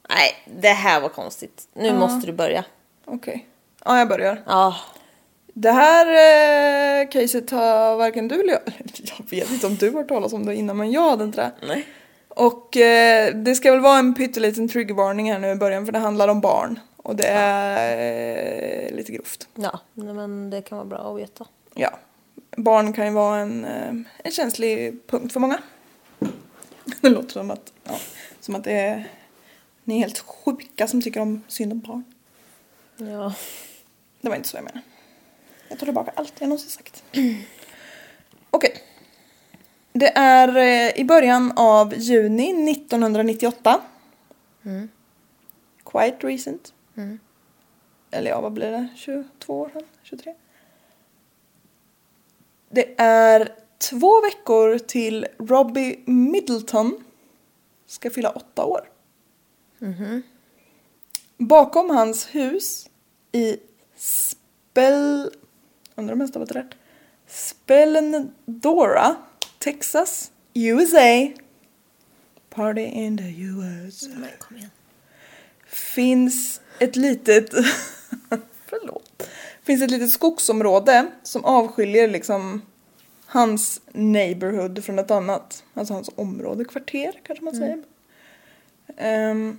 Nej, 0.09 0.35
det 0.61 0.69
här 0.69 1.01
var 1.01 1.09
konstigt. 1.09 1.69
Nu 1.75 1.93
måste 1.93 2.27
du 2.27 2.33
börja. 2.33 2.65
Okej. 3.05 3.47
Ja, 3.85 3.99
jag 3.99 4.09
börjar. 4.09 4.43
Ja, 4.47 4.77
Det 5.47 5.71
här 5.71 6.07
eh, 7.03 7.09
caset 7.09 7.51
har 7.51 7.97
varken 7.97 8.29
du 8.29 8.41
eller 8.41 8.53
jag... 8.53 8.61
Jag 9.31 9.47
vet 9.47 9.51
inte 9.51 9.67
om 9.67 9.77
du 9.77 9.91
har 9.91 9.99
hört 9.99 10.09
talas 10.09 10.33
om 10.33 10.47
det 10.47 10.55
innan, 10.55 10.77
men 10.77 10.91
jag 10.93 11.11
hade 11.11 11.25
inte 11.25 11.41
det. 11.41 11.67
Nej. 11.67 11.87
Och 12.29 12.77
eh, 12.77 13.35
det 13.35 13.55
ska 13.55 13.71
väl 13.71 13.81
vara 13.81 13.99
en 13.99 14.15
pytteliten 14.15 14.69
triggervarning 14.69 15.33
här 15.33 15.39
nu 15.39 15.51
i 15.51 15.55
början 15.55 15.85
för 15.85 15.93
det 15.93 15.99
handlar 15.99 16.29
om 16.29 16.41
barn. 16.41 16.81
Och 16.97 17.17
det 17.17 17.27
är 17.29 18.87
eh, 18.89 18.97
lite 18.97 19.13
grovt. 19.13 19.49
ja 19.55 19.81
nej, 19.95 20.15
men 20.15 20.51
det 20.51 20.63
kan 20.63 20.79
vara 20.79 20.89
bra 20.89 20.99
att 20.99 21.19
veta. 21.19 21.47
Ja. 21.75 21.91
Barn 22.57 22.93
kan 22.93 23.07
ju 23.07 23.13
vara 23.13 23.39
en, 23.39 23.65
eh, 23.65 23.95
en 24.25 24.33
känslig 24.33 25.01
punkt 25.07 25.33
för 25.33 25.41
många. 25.41 25.59
Det 27.01 27.09
låter 27.09 27.29
som 27.33 27.51
att, 27.51 27.73
ja, 27.85 27.99
som 28.41 28.55
att 28.55 28.65
det 28.65 28.73
är, 28.73 29.09
ni 29.89 29.95
är 29.95 29.99
helt 29.99 30.19
sjuka 30.19 30.89
som 30.89 31.03
tycker 31.03 31.21
om 31.21 31.43
synd 31.49 31.73
om 31.73 31.81
barn. 31.81 32.05
Ja. 32.97 33.35
Det 34.21 34.29
var 34.29 34.37
inte 34.37 34.49
så 34.49 34.57
jag 34.57 34.65
menade. 34.65 34.83
Jag 35.69 35.79
tar 35.79 35.87
tillbaka 35.87 36.13
allt 36.15 36.33
jag 36.39 36.49
någonsin 36.49 36.71
sagt. 36.71 37.05
Okej. 38.51 38.83
Det 39.93 40.13
är 40.17 40.57
eh, 40.57 41.01
i 41.01 41.05
början 41.05 41.53
av 41.57 41.95
juni 41.95 42.73
1998. 42.73 43.81
Quite 45.85 46.27
recent. 46.27 46.73
Eller 48.11 48.31
ja, 48.31 48.41
vad 48.41 48.53
blir 48.53 48.71
det? 48.71 48.89
22 48.97 49.61
år 49.61 49.69
sedan? 49.69 49.83
23? 50.03 50.35
Det 52.69 53.01
är 53.01 53.55
två 53.79 54.21
veckor 54.21 54.79
till 54.79 55.27
Robbie 55.39 56.01
Middleton 56.07 57.05
ska 57.87 58.11
fylla 58.11 58.31
åtta 58.31 58.65
år. 58.65 58.89
Bakom 61.39 61.91
hans 61.91 62.27
hus 62.35 62.91
i 63.33 63.57
Spell... 63.97 65.31
Undrar 65.95 66.15
om 66.15 66.21
jag 66.21 66.29
stavat 66.29 66.53
rätt. 66.53 66.71
Spellendora, 67.27 69.17
Texas, 69.59 70.31
USA. 70.55 71.33
Party 72.51 72.81
in 72.81 73.19
the 73.19 73.41
USA. 73.43 74.09
Men 74.09 74.29
kom 74.39 74.57
igen. 74.57 74.71
Finns 75.67 76.61
ett 76.79 76.97
litet... 76.97 77.51
Förlåt. 78.67 79.29
Finns 79.63 79.83
ett 79.83 79.91
litet 79.91 80.11
skogsområde 80.11 81.07
som 81.23 81.45
avskiljer 81.45 82.09
liksom 82.09 82.63
hans 83.27 83.81
neighborhood 83.93 84.85
från 84.85 84.99
ett 84.99 85.11
annat. 85.11 85.65
Alltså 85.75 85.95
hans 85.95 86.11
område, 86.15 86.65
kvarter 86.65 87.21
kanske 87.23 87.45
man 87.45 87.57
säger. 87.57 87.83
Ehm, 88.97 89.59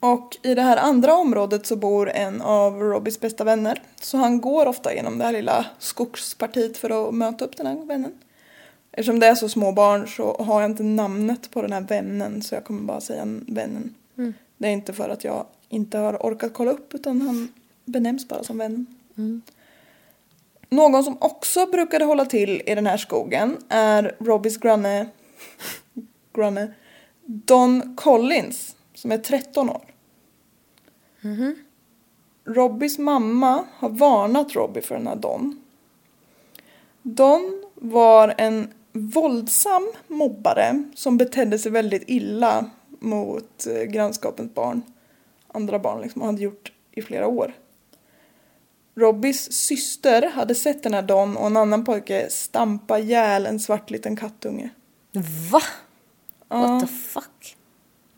och 0.00 0.36
i 0.42 0.54
det 0.54 0.62
här 0.62 0.76
andra 0.76 1.14
området 1.14 1.66
så 1.66 1.76
bor 1.76 2.10
en 2.10 2.42
av 2.42 2.80
Robbys 2.80 3.20
bästa 3.20 3.44
vänner. 3.44 3.82
Så 4.00 4.18
han 4.18 4.40
går 4.40 4.66
ofta 4.66 4.94
genom 4.94 5.18
det 5.18 5.24
här 5.24 5.32
lilla 5.32 5.66
skogspartiet 5.78 6.76
för 6.76 7.08
att 7.08 7.14
möta 7.14 7.44
upp 7.44 7.56
den 7.56 7.66
här 7.66 7.86
vännen. 7.86 8.12
Eftersom 8.92 9.20
det 9.20 9.26
är 9.26 9.34
så 9.34 9.48
små 9.48 9.72
barn 9.72 10.08
så 10.08 10.36
har 10.42 10.60
jag 10.60 10.70
inte 10.70 10.82
namnet 10.82 11.50
på 11.50 11.62
den 11.62 11.72
här 11.72 11.80
vännen 11.80 12.42
så 12.42 12.54
jag 12.54 12.64
kommer 12.64 12.82
bara 12.82 13.00
säga 13.00 13.24
vännen. 13.46 13.94
Det 14.56 14.68
är 14.68 14.72
inte 14.72 14.92
för 14.92 15.08
att 15.08 15.24
jag 15.24 15.46
inte 15.68 15.98
har 15.98 16.14
orkat 16.14 16.54
kolla 16.54 16.70
upp 16.70 16.94
utan 16.94 17.22
han 17.22 17.48
benämns 17.84 18.28
bara 18.28 18.42
som 18.42 18.58
vännen. 18.58 18.86
Någon 20.70 21.04
som 21.04 21.16
också 21.20 21.66
brukade 21.66 22.04
hålla 22.04 22.24
till 22.24 22.62
i 22.66 22.74
den 22.74 22.86
här 22.86 22.96
skogen 22.96 23.56
är 23.68 24.16
Robbys 24.18 24.56
granne, 24.56 25.06
granne 26.34 26.74
Don 27.24 27.96
Collins 27.96 28.76
som 28.98 29.12
är 29.12 29.18
13 29.18 29.70
år. 29.70 29.84
Robbys 32.44 32.98
mamma 32.98 33.64
har 33.74 33.88
varnat 33.88 34.54
Robbie 34.54 34.80
för 34.80 34.94
den 34.94 35.06
här 35.06 35.16
Don. 35.16 35.60
Don 37.02 37.64
var 37.74 38.34
en 38.38 38.68
våldsam 38.92 39.92
mobbare 40.08 40.84
som 40.94 41.16
betedde 41.16 41.58
sig 41.58 41.72
väldigt 41.72 42.02
illa 42.06 42.70
mot 42.98 43.66
eh, 43.66 43.82
grannskapens 43.82 44.54
barn. 44.54 44.82
Andra 45.48 45.78
barn 45.78 46.00
liksom, 46.00 46.22
och 46.22 46.26
hade 46.26 46.42
gjort 46.42 46.72
i 46.92 47.02
flera 47.02 47.26
år. 47.26 47.54
Robbys 48.94 49.52
syster 49.52 50.30
hade 50.30 50.54
sett 50.54 50.82
den 50.82 50.94
här 50.94 51.02
Don 51.02 51.36
och 51.36 51.46
en 51.46 51.56
annan 51.56 51.84
pojke 51.84 52.30
stampa 52.30 52.98
ihjäl 52.98 53.46
en 53.46 53.60
svart 53.60 53.90
liten 53.90 54.16
kattunge. 54.16 54.70
Va? 55.50 55.62
What 56.48 56.80
the 56.80 56.86
fuck? 56.86 57.57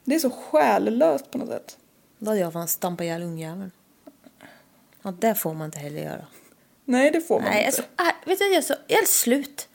Det 0.05 0.15
är 0.15 0.19
så 0.19 0.31
själlöst 0.31 1.31
på 1.31 1.39
något 1.39 1.49
sätt. 1.49 1.77
Då 2.19 2.31
hade 2.31 2.41
jag 2.41 2.53
fan 2.53 2.69
stampat 2.69 3.05
ihjäl 3.05 3.23
ungjäveln. 3.23 3.71
Ja, 5.03 5.11
det 5.19 5.35
får 5.35 5.55
man 5.55 5.65
inte 5.65 5.79
heller 5.79 6.03
göra. 6.03 6.27
Nej, 6.85 7.11
det 7.11 7.21
får 7.21 7.41
man 7.41 7.51
Nej, 7.51 7.57
jag 7.57 7.63
är 7.63 7.67
inte. 7.67 7.77
så 7.83 7.83
arg. 7.97 8.15
Vet 8.27 8.39
du, 8.39 8.45
jag 8.45 8.55
är 8.57 8.61
så 8.63 8.75
jag 8.87 9.03
är 9.03 9.07
slut. 9.07 9.69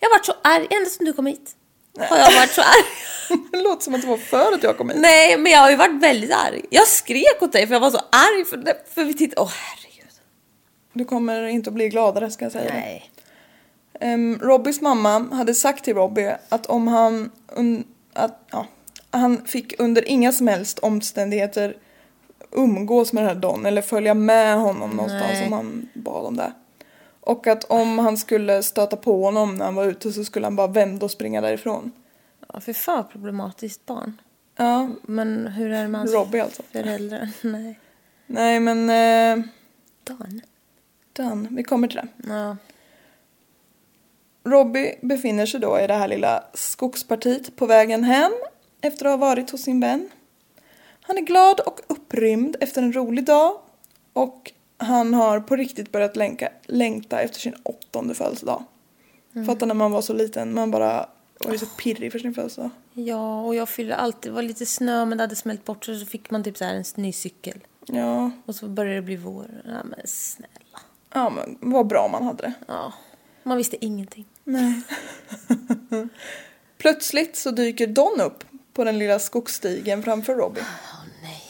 Jag 0.00 0.08
har 0.08 0.16
varit 0.16 0.26
så 0.26 0.34
arg 0.42 0.66
ända 0.70 0.90
sedan 0.90 1.06
du 1.06 1.12
kom 1.12 1.26
hit. 1.26 1.56
Har 1.98 2.16
jag 2.18 2.32
varit 2.34 2.50
så 2.50 2.60
arg. 2.60 2.84
Det 3.52 3.60
låter 3.62 3.82
som 3.82 3.94
att 3.94 4.00
det 4.00 4.06
var 4.06 4.16
för 4.16 4.52
att 4.52 4.62
jag 4.62 4.78
kom 4.78 4.90
hit. 4.90 4.98
Nej, 5.00 5.38
men 5.38 5.52
jag 5.52 5.60
har 5.60 5.70
ju 5.70 5.76
varit 5.76 6.02
väldigt 6.02 6.32
arg. 6.32 6.64
Jag 6.70 6.88
skrek 6.88 7.36
åt 7.42 7.52
dig 7.52 7.66
för 7.66 7.74
jag 7.74 7.80
var 7.80 7.90
så 7.90 7.98
arg 8.10 8.44
för, 8.44 8.56
det, 8.56 8.76
för 8.94 9.04
vi 9.04 9.14
tittade. 9.14 9.40
Åh 9.40 9.50
herregud. 9.52 10.10
Du 10.92 11.04
kommer 11.04 11.44
inte 11.46 11.70
att 11.70 11.74
bli 11.74 11.88
gladare 11.88 12.30
ska 12.30 12.44
jag 12.44 12.52
säga. 12.52 12.72
Nej. 12.74 13.10
Um, 14.00 14.38
Robbys 14.38 14.80
mamma 14.80 15.18
hade 15.18 15.54
sagt 15.54 15.84
till 15.84 15.94
Robbie 15.94 16.36
att 16.48 16.66
om 16.66 16.88
han, 16.88 17.30
un, 17.48 17.84
att, 18.12 18.46
ja, 18.50 18.66
han 19.12 19.44
fick 19.44 19.80
under 19.80 20.08
inga 20.08 20.32
som 20.32 20.48
helst 20.48 20.78
omständigheter 20.78 21.76
umgås 22.50 23.12
med 23.12 23.22
den 23.22 23.28
här 23.28 23.42
Don 23.42 23.66
eller 23.66 23.82
följa 23.82 24.14
med 24.14 24.56
honom 24.56 24.90
någonstans 24.90 25.32
Nej. 25.32 25.46
om 25.46 25.52
han 25.52 25.88
bad 25.94 26.26
om 26.26 26.36
det. 26.36 26.52
Och 27.20 27.46
att 27.46 27.64
om 27.64 27.98
han 27.98 28.16
skulle 28.16 28.62
stöta 28.62 28.96
på 28.96 29.24
honom 29.24 29.54
när 29.54 29.64
han 29.64 29.74
var 29.74 29.84
ute 29.84 30.12
så 30.12 30.24
skulle 30.24 30.46
han 30.46 30.56
bara 30.56 30.66
vända 30.66 31.04
och 31.04 31.10
springa 31.10 31.40
därifrån. 31.40 31.92
Ja, 32.52 32.60
för 32.60 32.72
fan 32.72 33.04
problematiskt 33.12 33.86
barn. 33.86 34.20
Ja, 34.56 34.90
Men 35.02 35.46
hur 35.46 35.72
är 35.72 35.82
det 35.82 35.88
med 35.88 36.00
hans 36.00 36.12
Robbie 36.12 36.40
alltså. 36.40 36.62
föräldrar? 36.72 37.28
Nej. 37.42 37.78
Nej 38.26 38.60
men, 38.60 38.90
eh, 38.90 39.44
Dan. 40.04 40.40
Dan, 41.12 41.48
vi 41.50 41.62
kommer 41.62 41.88
till 41.88 41.96
det. 41.96 42.32
Ja. 42.32 42.56
Robbie 44.44 44.98
befinner 45.02 45.46
sig 45.46 45.60
då 45.60 45.80
i 45.80 45.86
det 45.86 45.94
här 45.94 46.08
lilla 46.08 46.44
skogspartiet 46.54 47.56
på 47.56 47.66
vägen 47.66 48.04
hem 48.04 48.32
efter 48.82 49.04
att 49.06 49.10
ha 49.12 49.16
varit 49.16 49.50
hos 49.50 49.62
sin 49.62 49.80
vän. 49.80 50.08
Han 51.02 51.18
är 51.18 51.22
glad 51.22 51.60
och 51.60 51.80
upprymd 51.86 52.56
efter 52.60 52.82
en 52.82 52.92
rolig 52.92 53.24
dag 53.24 53.58
och 54.12 54.52
han 54.78 55.14
har 55.14 55.40
på 55.40 55.56
riktigt 55.56 55.92
börjat 55.92 56.16
länka, 56.16 56.48
längta 56.66 57.20
efter 57.20 57.40
sin 57.40 57.54
åttonde 57.62 58.14
födelsedag. 58.14 58.64
Fattar 59.46 59.66
när 59.66 59.74
man 59.74 59.92
var 59.92 60.02
så 60.02 60.12
liten, 60.12 60.54
man 60.54 60.70
bara 60.70 61.08
var 61.44 61.52
ju 61.52 61.58
så 61.58 61.66
pirrig 61.66 62.12
för 62.12 62.18
sin 62.18 62.34
födelsedag. 62.34 62.70
ja, 62.92 63.40
och 63.40 63.54
jag 63.54 63.68
fyllde 63.68 63.96
alltid, 63.96 64.32
det 64.32 64.34
var 64.34 64.42
lite 64.42 64.66
snö 64.66 65.04
men 65.04 65.18
det 65.18 65.24
hade 65.24 65.36
smält 65.36 65.64
bort 65.64 65.84
så 65.84 66.06
fick 66.06 66.30
man 66.30 66.44
typ 66.44 66.56
så 66.58 66.64
här 66.64 66.74
en 66.74 66.84
ny 66.96 67.12
cykel. 67.12 67.58
Ja, 67.86 68.30
Och 68.46 68.54
så 68.54 68.66
började 68.68 68.96
det 68.96 69.02
bli 69.02 69.16
vår. 69.16 69.46
Ja 69.64 69.84
men 69.84 70.00
snälla. 70.04 70.80
ja 71.14 71.30
men 71.30 71.58
vad 71.60 71.86
bra 71.86 72.08
man 72.12 72.22
hade 72.22 72.42
det. 72.42 72.52
Ja. 72.66 72.92
Man 73.42 73.56
visste 73.56 73.84
ingenting. 73.84 74.26
Nej. 74.44 74.82
Plötsligt 76.78 77.36
så 77.36 77.50
dyker 77.50 77.86
Don 77.86 78.20
upp 78.20 78.44
på 78.72 78.84
den 78.84 78.98
lilla 78.98 79.18
skogsstigen 79.18 80.02
framför 80.02 80.34
Robbie. 80.34 80.60
Åh 80.60 81.04
nej. 81.22 81.42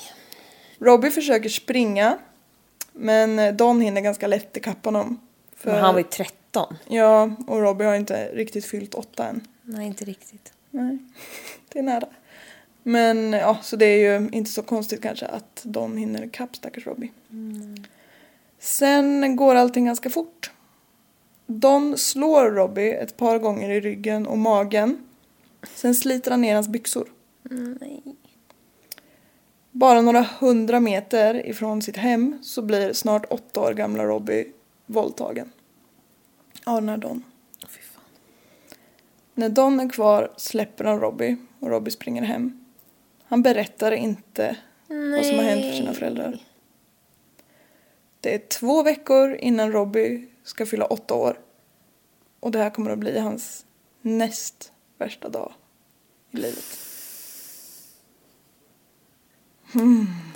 Robbie 0.79 1.11
försöker 1.11 1.49
springa 1.49 2.19
men 2.93 3.57
Don 3.57 3.81
hinner 3.81 4.01
ganska 4.01 4.27
lätt 4.27 4.57
ikapp 4.57 4.85
honom. 4.85 5.21
För, 5.57 5.71
Men 5.71 5.81
han 5.81 5.95
var 5.95 6.01
ju 6.01 6.07
13. 6.09 6.77
Ja, 6.89 7.31
och 7.47 7.61
Robbie 7.61 7.85
har 7.85 7.95
inte 7.95 8.29
riktigt 8.33 8.65
fyllt 8.65 8.95
åtta 8.95 9.27
än. 9.27 9.41
Nej, 9.63 9.87
inte 9.87 10.05
riktigt. 10.05 10.53
Nej, 10.71 10.99
det 11.69 11.79
är 11.79 11.83
nära. 11.83 12.07
Men 12.83 13.33
ja, 13.33 13.59
så 13.63 13.77
det 13.77 13.87
är 13.87 14.21
ju 14.21 14.29
inte 14.33 14.51
så 14.51 14.63
konstigt 14.63 15.03
kanske 15.03 15.27
att 15.27 15.61
Don 15.63 15.97
hinner 15.97 16.25
ikapp 16.25 16.57
stackars 16.57 16.87
Robbie. 16.87 17.13
Sen 18.59 19.37
går 19.37 19.55
allting 19.55 19.85
ganska 19.85 20.11
fort. 20.11 20.51
Don 21.47 21.99
slår 21.99 22.51
Robbie 22.51 22.93
ett 22.93 23.17
par 23.17 23.39
gånger 23.39 23.71
i 23.71 23.81
ryggen 23.81 24.27
och 24.27 24.39
magen. 24.39 25.07
Sen 25.63 25.95
sliter 25.95 26.31
han 26.31 26.41
ner 26.41 26.55
hans 26.55 26.69
byxor. 26.69 27.13
Nej. 27.81 28.03
Bara 29.71 30.01
några 30.01 30.27
hundra 30.39 30.81
meter 30.81 31.47
ifrån 31.47 31.83
sitt 31.83 31.97
hem 31.97 32.39
så 32.43 32.63
blir 32.63 32.93
snart 32.93 33.33
åtta 33.33 33.61
år 33.61 33.75
gamla 33.75 34.05
Robbie 34.05 34.53
våldtagen. 34.87 35.53
Av 36.65 36.81
den 36.81 36.89
här 36.89 36.97
Don. 36.97 37.25
När 39.35 39.49
Don 39.49 39.81
är 39.81 39.89
kvar 39.89 40.33
släpper 40.37 40.85
han 40.85 41.01
Robbie 41.01 41.37
och 41.61 41.69
Robbie 41.69 41.91
springer 41.91 42.23
hem. 42.23 42.65
Han 43.25 43.43
berättar 43.43 43.93
inte 43.93 44.57
vad 44.87 45.27
som 45.27 45.37
har 45.37 45.45
hänt 45.45 45.65
för 45.65 45.73
sina 45.73 45.93
föräldrar. 45.93 46.39
Det 48.21 48.35
är 48.35 48.39
två 48.39 48.83
veckor 48.83 49.35
innan 49.35 49.73
Robbie 49.73 50.27
ska 50.43 50.67
fylla 50.67 50.85
åtta 50.85 51.15
år. 51.15 51.41
Och 52.41 52.51
det 52.51 52.59
här 52.59 52.71
kommer 52.71 52.91
att 52.91 52.99
bli 52.99 53.19
hans 53.19 53.67
näst 54.03 54.72
värsta 55.03 55.29
dag 55.29 55.53
i 56.31 56.37
livet. 56.37 56.79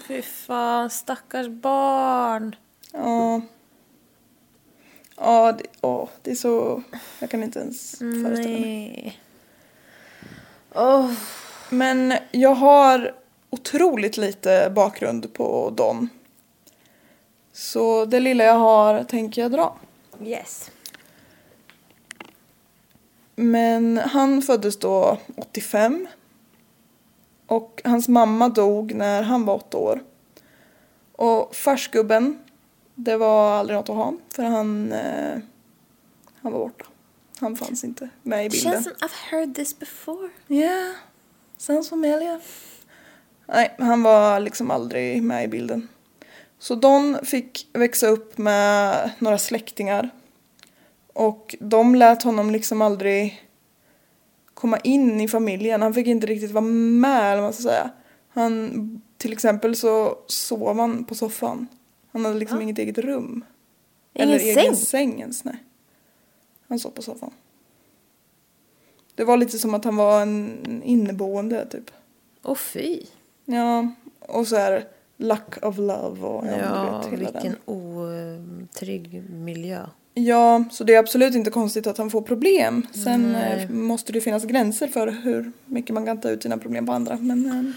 Fy 0.09 0.23
fan, 0.23 0.91
stackars 0.91 1.49
barn. 1.49 2.57
Ja. 2.93 3.41
Ja, 5.17 5.53
det, 5.53 5.65
åh, 5.81 6.09
det 6.23 6.31
är 6.31 6.35
så... 6.35 6.83
Jag 7.19 7.31
kan 7.31 7.43
inte 7.43 7.59
ens 7.59 7.99
föreställa 7.99 8.59
mig. 8.59 8.61
Nej. 8.61 9.21
Åh. 10.75 11.13
Men 11.71 12.15
jag 12.31 12.55
har 12.55 13.15
otroligt 13.51 14.17
lite 14.17 14.73
bakgrund 14.75 15.33
på 15.33 15.71
Don. 15.71 16.09
Så 17.53 18.05
det 18.05 18.21
lilla 18.21 18.45
jag 18.45 18.59
har 18.59 19.05
tänker 19.05 19.43
jag 19.43 19.53
dra. 19.53 19.79
Yes. 20.23 20.71
Men 23.37 23.99
han 23.99 24.43
föddes 24.43 24.76
då 24.78 25.19
85. 25.37 26.07
Och 27.47 27.83
hans 27.85 28.09
mamma 28.09 28.49
dog 28.49 28.95
när 28.95 29.23
han 29.23 29.45
var 29.45 29.55
åtta 29.55 29.76
år. 29.76 30.02
Och 31.12 31.57
farsgubben 31.57 32.38
Det 32.95 33.16
var 33.16 33.50
aldrig 33.50 33.76
något 33.76 33.88
att 33.88 33.97
ha 33.97 34.14
för 34.28 34.43
han, 34.43 34.93
eh, 34.93 35.38
han 36.40 36.52
var 36.52 36.59
borta. 36.59 36.85
Han 37.38 37.57
fanns 37.57 37.85
inte 37.85 38.09
med 38.23 38.47
i 38.47 38.49
bilden. 38.49 38.73
Känns 38.73 38.85
som 38.85 38.93
I've 38.93 39.31
heard 39.31 39.55
this 39.55 39.78
before. 39.78 40.31
Yeah, 40.49 40.93
sounds 41.57 41.88
familiar. 41.88 42.40
Nej, 43.47 43.75
han 43.78 44.02
var 44.02 44.40
liksom 44.40 44.71
aldrig 44.71 45.23
med 45.23 45.45
i 45.45 45.49
bilden. 45.49 45.88
Så 46.59 46.75
Don 46.75 47.19
fick 47.25 47.69
växa 47.73 48.07
upp 48.07 48.38
med 48.38 49.11
några 49.19 49.38
släktingar. 49.38 50.11
Och 51.17 51.57
de 51.61 51.95
lät 51.95 52.23
honom 52.23 52.51
liksom 52.51 52.83
aldrig 52.83 53.43
komma 54.55 54.79
in 54.79 55.21
i 55.21 55.29
familjen. 55.29 55.83
Han 55.83 55.95
fick 55.95 56.07
inte 56.07 56.27
riktigt 56.27 56.51
vara 56.51 56.65
med, 56.65 57.21
eller 57.33 57.35
vad 57.35 57.43
man 57.43 57.53
ska 57.53 57.63
säga. 57.63 57.91
Han, 58.29 59.03
till 59.17 59.33
exempel 59.33 59.77
så 59.77 60.19
sov 60.27 60.79
han 60.79 61.05
på 61.05 61.15
soffan. 61.15 61.67
Han 62.13 62.25
hade 62.25 62.39
liksom 62.39 62.63
inget 62.63 62.79
eget 62.79 62.99
rum. 62.99 63.45
Ingen 64.15 64.29
eller 64.29 64.39
egen 64.41 64.55
säng? 64.55 64.77
säng 64.77 65.21
ens, 65.21 65.45
nej. 65.45 65.57
Han 66.69 66.79
sov 66.79 66.91
på 66.91 67.03
soffan. 67.03 67.31
Det 69.15 69.25
var 69.25 69.37
lite 69.37 69.59
som 69.59 69.75
att 69.75 69.85
han 69.85 69.97
var 69.97 70.23
en 70.23 70.83
inneboende 70.85 71.67
typ. 71.67 71.91
Åh 72.45 72.55
fy. 72.57 73.03
Ja, 73.45 73.89
och 74.21 74.47
så 74.49 74.57
här 74.57 74.89
lack 75.17 75.59
of 75.63 75.79
love 75.79 76.27
och 76.27 76.47
ja, 76.47 76.51
Ja, 76.59 76.99
vet, 76.99 77.13
hela 77.13 77.31
vilken 77.33 77.57
den. 77.67 77.75
otrygg 77.75 79.31
miljö. 79.31 79.87
Ja, 80.19 80.65
så 80.71 80.85
det 80.85 80.95
är 80.95 80.99
absolut 80.99 81.35
inte 81.35 81.51
konstigt 81.51 81.87
att 81.87 81.99
han 81.99 82.11
får 82.11 82.23
problem. 82.23 82.87
Sen 83.05 83.33
Nej. 83.33 83.63
eh, 83.63 83.71
måste 83.71 84.13
det 84.13 84.21
finnas 84.21 84.45
gränser 84.45 84.89
för 84.89 85.09
hur 85.09 85.53
mycket 85.65 85.95
man 85.95 86.07
kan 86.07 86.21
ta 86.21 86.31
ut 86.31 86.43
sina 86.43 86.59
problem 86.59 86.87
på 86.87 86.93
andra. 86.93 87.17
Men, 87.17 87.51
eh, 87.51 87.73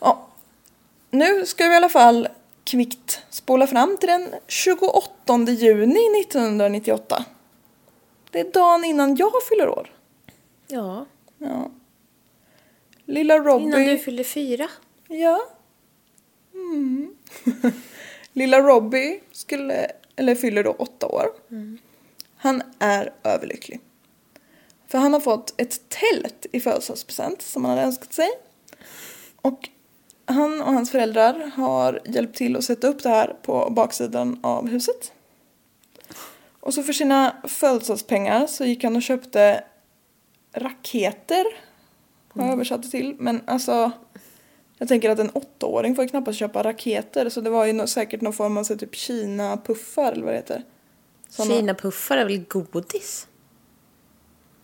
ja. 0.00 0.26
Nu 1.10 1.46
ska 1.46 1.66
vi 1.66 1.72
i 1.72 1.76
alla 1.76 1.88
fall 1.88 2.28
kvickt 2.64 3.20
spola 3.30 3.66
fram 3.66 3.96
till 4.00 4.08
den 4.08 4.28
28 4.48 5.38
juni 5.48 6.20
1998. 6.20 7.24
Det 8.30 8.40
är 8.40 8.52
dagen 8.52 8.84
innan 8.84 9.16
jag 9.16 9.32
fyller 9.48 9.68
år. 9.68 9.90
Ja, 10.68 11.06
Ja. 11.42 11.70
Lilla 13.04 13.38
Robbie... 13.38 13.64
innan 13.64 13.84
du 13.84 13.98
fyllde 13.98 14.24
fyra. 14.24 14.68
Ja. 15.08 15.40
Mm. 16.54 17.14
Lilla 18.32 18.60
Robbie 18.60 19.20
skulle, 19.32 19.90
eller 20.16 20.34
fyller 20.34 20.64
då 20.64 20.72
åtta 20.72 21.06
år. 21.06 21.26
Han 22.36 22.62
är 22.78 23.12
överlycklig. 23.22 23.80
För 24.88 24.98
han 24.98 25.12
har 25.12 25.20
fått 25.20 25.60
ett 25.60 25.80
tält 25.88 26.46
i 26.52 26.60
födelsedagspresent 26.60 27.42
som 27.42 27.64
han 27.64 27.70
hade 27.70 27.86
önskat 27.86 28.12
sig. 28.12 28.28
Och 29.36 29.68
han 30.24 30.62
och 30.62 30.72
hans 30.72 30.90
föräldrar 30.90 31.50
har 31.54 32.00
hjälpt 32.04 32.36
till 32.36 32.56
att 32.56 32.64
sätta 32.64 32.88
upp 32.88 33.02
det 33.02 33.08
här 33.08 33.36
på 33.42 33.70
baksidan 33.70 34.40
av 34.42 34.68
huset. 34.68 35.12
Och 36.60 36.74
så 36.74 36.82
för 36.82 36.92
sina 36.92 37.36
födelsedagspengar 37.44 38.46
så 38.46 38.64
gick 38.64 38.84
han 38.84 38.96
och 38.96 39.02
köpte 39.02 39.64
raketer. 40.54 41.44
Har 42.28 42.42
jag 42.42 42.52
översatt 42.52 42.82
det 42.82 42.88
till. 42.88 43.16
Men 43.18 43.40
alltså 43.46 43.92
jag 44.82 44.88
tänker 44.88 45.10
att 45.10 45.18
en 45.18 45.30
åttaåring 45.30 45.96
får 45.96 46.04
ju 46.04 46.08
knappast 46.08 46.38
köpa 46.38 46.62
raketer 46.62 47.28
så 47.28 47.40
det 47.40 47.50
var 47.50 47.66
ju 47.66 47.86
säkert 47.86 48.20
någon 48.20 48.32
form 48.32 48.56
av 48.56 48.64
så 48.64 48.76
typ 48.76 48.94
Kina-puffar 48.94 50.12
eller 50.12 50.24
vad 50.24 50.32
det 50.32 50.36
heter. 50.36 50.62
Såna- 51.28 51.54
Kinapuffar 51.54 52.16
är 52.16 52.24
väl 52.24 52.44
godis? 52.48 53.26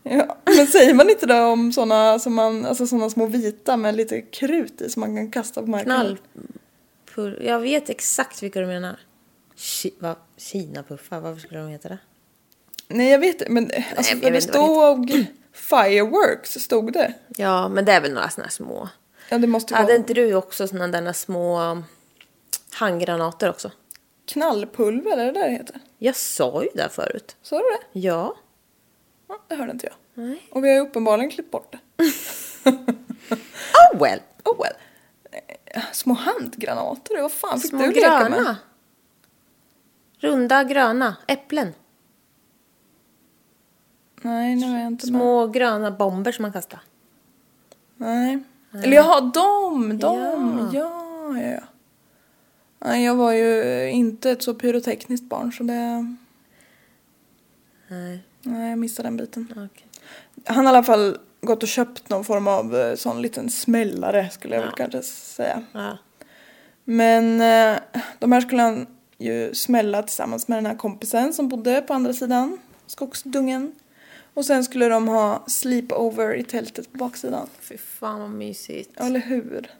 Ja, 0.02 0.36
men 0.44 0.66
säger 0.66 0.94
man 0.94 1.10
inte 1.10 1.26
det 1.26 1.40
om 1.40 1.72
såna 1.72 2.18
som 2.18 2.34
man, 2.34 2.66
alltså 2.66 2.86
såna 2.86 3.10
små 3.10 3.26
vita 3.26 3.76
med 3.76 3.96
lite 3.96 4.20
krut 4.20 4.80
i 4.80 4.90
som 4.90 5.00
man 5.00 5.16
kan 5.16 5.30
kasta 5.30 5.60
på 5.60 5.66
marken? 5.66 6.18
Knall... 7.04 7.38
Jag 7.40 7.60
vet 7.60 7.90
exakt 7.90 8.42
vilka 8.42 8.60
du 8.60 8.66
menar. 8.66 9.00
Ki... 9.56 9.94
Va? 9.98 10.16
Kinapuffar, 10.36 11.20
varför 11.20 11.40
skulle 11.40 11.60
de 11.60 11.68
heta 11.68 11.88
det? 11.88 11.98
Nej 12.88 13.10
jag 13.10 13.18
vet 13.18 13.48
men 13.48 13.70
alltså, 13.96 14.16
för 14.16 14.24
jag 14.24 14.32
det 14.32 14.46
vet 14.46 14.56
vad 14.56 15.10
stod 15.10 15.26
fireworks 15.52 16.50
stod 16.50 16.92
det. 16.92 17.14
Ja, 17.36 17.68
men 17.68 17.84
det 17.84 17.92
är 17.92 18.00
väl 18.00 18.12
några 18.12 18.26
här 18.36 18.48
små. 18.48 18.88
Ja 19.28 19.38
det 19.38 19.46
måste 19.46 19.74
Hade 19.74 19.86
vara 19.86 19.96
inte 19.96 20.14
du 20.14 20.34
också 20.34 20.68
såna 20.68 20.88
där 20.88 21.12
små 21.12 21.82
handgranater 22.72 23.50
också? 23.50 23.70
knallpulver 24.26 25.12
eller 25.12 25.24
det 25.24 25.32
där 25.40 25.46
det 25.48 25.52
heter. 25.54 25.80
Jag 25.98 26.16
sa 26.16 26.62
ju 26.62 26.68
det 26.74 26.88
förut. 26.88 27.36
Sa 27.42 27.56
du 27.56 27.62
det? 27.62 27.98
Ja. 28.00 28.34
Ja, 29.28 29.38
det 29.48 29.54
hörde 29.54 29.72
inte 29.72 29.86
jag. 29.86 30.24
Nej. 30.24 30.42
Och 30.50 30.64
vi 30.64 30.68
har 30.68 30.76
ju 30.76 30.80
uppenbarligen 30.82 31.30
klippt 31.30 31.50
bort 31.50 31.72
det. 31.72 31.78
Oh 33.94 34.02
well. 34.02 34.20
Oh 34.44 34.62
well. 34.62 34.72
Små 35.92 36.14
handgranater, 36.14 37.22
vad 37.22 37.32
fan 37.32 37.60
fick 37.60 37.70
Små 37.70 37.78
du 37.78 37.86
leka 37.92 38.10
med? 38.28 38.32
gröna. 38.32 38.56
Runda 40.18 40.64
gröna 40.64 41.16
äpplen. 41.26 41.74
Nej, 44.22 44.56
nu 44.56 44.66
är 44.66 44.78
jag 44.78 44.86
inte 44.86 45.06
med. 45.06 45.20
Små 45.20 45.46
gröna 45.46 45.90
bomber 45.90 46.32
som 46.32 46.42
man 46.42 46.52
kastar. 46.52 46.80
Nej. 47.96 48.38
Eller 48.72 48.96
jaha, 48.96 49.20
de, 49.20 49.98
de, 49.98 50.70
ja, 50.74 51.38
ja, 51.38 51.42
ja. 51.42 51.60
Nej, 52.78 53.04
jag 53.04 53.14
var 53.14 53.32
ju 53.32 53.84
inte 53.90 54.30
ett 54.30 54.42
så 54.42 54.54
pyrotekniskt 54.54 55.28
barn 55.28 55.52
så 55.52 55.62
det... 55.62 56.14
Nej, 57.88 58.22
Nej, 58.42 58.70
jag 58.70 58.78
missade 58.78 59.06
den 59.06 59.16
biten. 59.16 59.48
okej. 59.50 59.86
Han 60.44 60.66
har 60.66 60.72
i 60.72 60.76
alla 60.76 60.84
fall 60.84 61.18
gått 61.40 61.62
och 61.62 61.68
köpt 61.68 62.08
någon 62.08 62.24
form 62.24 62.48
av 62.48 62.76
eh, 62.76 62.94
sån 62.94 63.22
liten 63.22 63.50
smällare 63.50 64.30
skulle 64.30 64.54
jag 64.54 64.62
väl 64.62 64.72
kanske 64.76 65.02
säga. 65.02 65.62
Ja. 65.72 65.98
Men 66.84 67.40
eh, 67.40 67.80
de 68.18 68.32
här 68.32 68.40
skulle 68.40 68.62
han 68.62 68.86
ju 69.18 69.54
smälla 69.54 70.02
tillsammans 70.02 70.48
med 70.48 70.58
den 70.58 70.66
här 70.66 70.74
kompisen 70.74 71.32
som 71.32 71.48
bodde 71.48 71.82
på 71.82 71.94
andra 71.94 72.12
sidan 72.12 72.58
skogsdungen. 72.86 73.72
Och 74.38 74.44
sen 74.44 74.64
skulle 74.64 74.88
de 74.88 75.08
ha 75.08 75.42
sleepover 75.46 76.34
i 76.34 76.44
tältet 76.44 76.92
på 76.92 76.98
baksidan. 76.98 77.48
Fy 77.60 77.78
fan 77.78 78.20
vad 78.20 78.30
mysigt. 78.30 78.90
Ja, 78.96 79.04
eller 79.06 79.20
hur? 79.20 79.70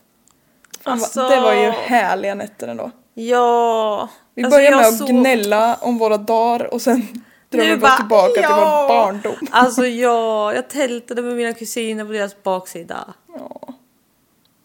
Fan, 0.81 0.93
Alltså- 0.93 1.29
det 1.29 1.41
var 1.41 1.55
ju 1.55 1.71
härliga 1.71 2.35
nätter 2.35 2.69
ändå. 2.69 2.91
Ja. 3.15 4.09
Vi 4.35 4.45
Alltså, 4.45 4.57
började 4.59 4.77
med 4.77 4.87
att 4.87 4.99
såg- 4.99 5.09
gnälla 5.09 5.75
om 5.81 5.99
våra 5.99 6.17
dagar 6.17 6.75
och 6.75 6.83
sen 6.83 7.25
drömmer 7.49 7.77
bara, 7.77 7.97
tillbaka 7.97 8.33
till 8.33 8.43
ja. 8.43 8.87
vår 8.89 8.95
barndom. 8.97 9.47
Alltså 9.51 9.87
ja, 9.87 10.55
jag 10.55 10.69
tältade 10.71 11.23
med 11.23 11.37
mina 11.37 11.53
kusiner 11.53 12.05
på 12.05 12.13
deras 12.13 12.43
baksida. 12.43 13.15
Ja, 13.39 13.61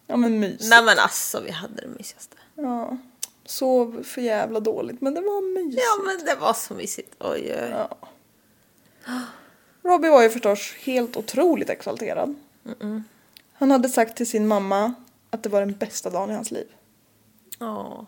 ja 0.08 0.16
men 0.18 0.40
mysigt. 0.40 0.70
Nej 0.70 0.84
men 0.84 1.00
alltså 1.00 1.42
vi 1.42 1.52
hade 1.52 1.82
det 1.82 1.88
mysigaste. 1.98 2.36
Ja. 2.56 2.98
Sov 3.46 4.04
för 4.04 4.22
jävla 4.22 4.60
dåligt 4.60 5.02
men 5.02 5.14
det 5.14 5.22
var 5.22 5.54
mysigt. 5.64 5.84
Ja 5.84 6.04
men 6.06 6.26
det 6.26 6.36
var 6.36 6.54
så 6.54 6.74
mysigt. 6.74 7.16
Oj, 7.20 7.30
oj. 7.62 7.70
Ja. 7.72 7.90
Robbie 9.84 10.10
var 10.10 10.24
ju 10.24 10.30
förstås 10.30 10.74
helt 10.84 11.18
otroligt 11.18 11.70
exalterad. 11.70 12.36
Han 13.54 13.72
hade 13.72 13.90
sagt 13.90 14.18
till 14.18 14.28
sin 14.28 14.48
mamma 14.48 14.94
att 15.30 15.44
det 15.44 15.50
var 15.50 15.60
den 15.60 15.74
bästa 15.74 16.10
dagen 16.10 16.32
i 16.32 16.34
hans 16.34 16.52
liv. 16.52 16.68
Ja. 17.60 18.06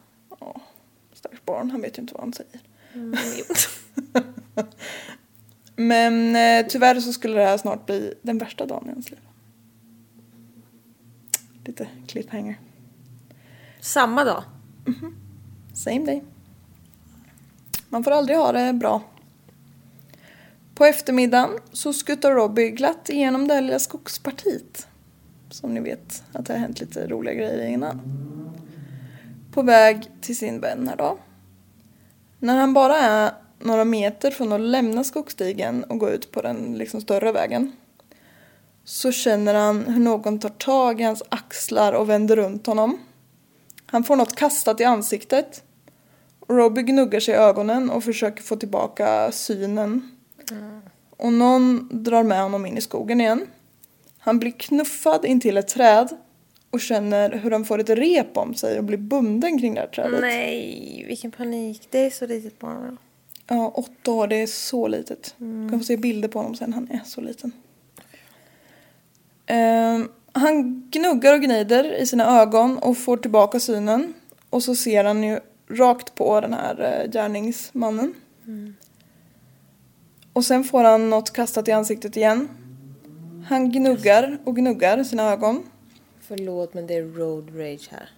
Stackars 1.13 1.41
barn, 1.45 1.71
han 1.71 1.81
vet 1.81 1.97
ju 1.97 2.01
inte 2.01 2.13
vad 2.13 2.23
han 2.23 2.33
säger. 2.33 2.59
Mm. 2.93 3.17
Men 5.75 6.35
eh, 6.35 6.67
tyvärr 6.69 6.99
så 6.99 7.13
skulle 7.13 7.39
det 7.39 7.45
här 7.45 7.57
snart 7.57 7.85
bli 7.85 8.13
den 8.21 8.37
värsta 8.37 8.65
dagen 8.65 8.89
i 8.89 8.91
hans 8.91 9.11
liv. 9.11 9.19
Lite 11.65 11.87
cliffhanger. 12.07 12.59
Samma 13.79 14.23
dag. 14.23 14.43
Same 15.73 16.05
day. 16.05 16.23
Man 17.89 18.03
får 18.03 18.11
aldrig 18.11 18.37
ha 18.37 18.51
det 18.51 18.73
bra. 18.73 19.01
På 20.75 20.85
eftermiddagen 20.85 21.49
så 21.71 21.93
skuttar 21.93 22.31
Robbie 22.31 22.69
glatt 22.69 23.09
igenom 23.09 23.47
det 23.47 23.53
här 23.53 23.61
lilla 23.61 23.79
skogspartiet. 23.79 24.87
Som 25.49 25.73
ni 25.73 25.79
vet 25.79 26.23
att 26.33 26.45
det 26.45 26.53
har 26.53 26.59
hänt 26.59 26.79
lite 26.79 27.07
roliga 27.07 27.33
grejer 27.33 27.67
innan. 27.67 28.01
På 29.51 29.61
väg 29.61 30.11
till 30.21 30.37
sin 30.37 30.59
vän 30.59 30.87
här 30.87 30.95
då. 30.95 31.17
När 32.39 32.57
han 32.57 32.73
bara 32.73 32.97
är 32.97 33.31
några 33.59 33.85
meter 33.85 34.31
från 34.31 34.53
att 34.53 34.61
lämna 34.61 35.03
skogsstigen 35.03 35.83
och 35.83 35.99
gå 35.99 36.09
ut 36.09 36.31
på 36.31 36.41
den 36.41 36.77
liksom 36.77 37.01
större 37.01 37.31
vägen 37.31 37.71
så 38.83 39.11
känner 39.11 39.53
han 39.53 39.83
hur 39.83 39.99
någon 39.99 40.39
tar 40.39 40.49
tag 40.49 41.01
i 41.01 41.03
hans 41.03 41.23
axlar 41.29 41.93
och 41.93 42.09
vänder 42.09 42.35
runt 42.35 42.67
honom. 42.67 42.99
Han 43.85 44.03
får 44.03 44.15
något 44.15 44.35
kastat 44.35 44.81
i 44.81 44.83
ansiktet. 44.83 45.63
Robbie 46.47 46.81
gnuggar 46.81 47.19
sig 47.19 47.33
i 47.33 47.37
ögonen 47.37 47.89
och 47.89 48.03
försöker 48.03 48.43
få 48.43 48.55
tillbaka 48.55 49.31
synen. 49.31 50.14
Och 51.09 51.33
någon 51.33 51.89
drar 52.03 52.23
med 52.23 52.41
honom 52.41 52.65
in 52.65 52.77
i 52.77 52.81
skogen 52.81 53.21
igen. 53.21 53.47
Han 54.17 54.39
blir 54.39 54.51
knuffad 54.51 55.25
in 55.25 55.41
till 55.41 55.57
ett 55.57 55.67
träd 55.67 56.09
och 56.71 56.81
känner 56.81 57.31
hur 57.31 57.51
han 57.51 57.65
får 57.65 57.79
ett 57.79 57.89
rep 57.89 58.37
om 58.37 58.53
sig 58.53 58.77
och 58.77 58.83
blir 58.83 58.97
bunden 58.97 59.59
kring 59.59 59.73
det 59.73 59.79
här 59.79 59.87
trädet. 59.87 60.21
Nej, 60.21 61.05
vilken 61.07 61.31
panik. 61.31 61.87
Det 61.91 61.99
är 61.99 62.09
så 62.09 62.27
litet 62.27 62.59
barn. 62.59 62.97
Ja, 63.47 63.71
åtta 63.75 64.11
år, 64.11 64.27
det 64.27 64.35
är 64.35 64.47
så 64.47 64.87
litet. 64.87 65.35
Du 65.37 65.69
kan 65.69 65.79
få 65.79 65.85
se 65.85 65.97
bilder 65.97 66.27
på 66.27 66.39
honom 66.39 66.55
sen, 66.55 66.73
han 66.73 66.91
är 66.91 67.01
så 67.05 67.21
liten. 67.21 67.51
Ehm, 69.45 70.09
han 70.31 70.87
gnuggar 70.89 71.33
och 71.33 71.41
gnider 71.41 71.93
i 71.93 72.05
sina 72.05 72.41
ögon 72.41 72.77
och 72.77 72.97
får 72.97 73.17
tillbaka 73.17 73.59
synen. 73.59 74.13
Och 74.49 74.63
så 74.63 74.75
ser 74.75 75.03
han 75.03 75.23
ju 75.23 75.39
rakt 75.69 76.15
på 76.15 76.41
den 76.41 76.53
här 76.53 77.01
eh, 77.03 77.11
gärningsmannen. 77.11 78.13
Och 80.35 80.45
sen 80.45 80.63
får 80.63 80.83
han 80.83 81.09
något 81.09 81.33
kastat 81.33 81.67
i 81.67 81.71
ansiktet 81.71 82.17
igen. 82.17 82.49
Han 83.47 83.71
gnuggar 83.71 84.37
och 84.43 84.55
gnuggar 84.55 85.03
sina 85.03 85.23
ögon. 85.23 85.63
Förlåt 86.21 86.73
men 86.73 86.87
det 86.87 86.93
är 86.93 87.03
road 87.03 87.49
rage 87.59 87.89
här. 87.91 88.09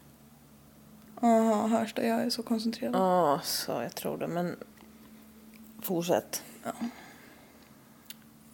Jaha, 1.22 1.68
hörs 1.68 1.94
det? 1.94 2.08
Jag 2.08 2.22
är 2.22 2.30
så 2.30 2.44
koncentrerad. 2.44 2.96
Ja, 2.96 3.40
så 3.44 3.72
jag 3.72 3.96
tror 3.96 4.18
det 4.18 4.28
men 4.28 4.56
fortsätt. 5.82 6.44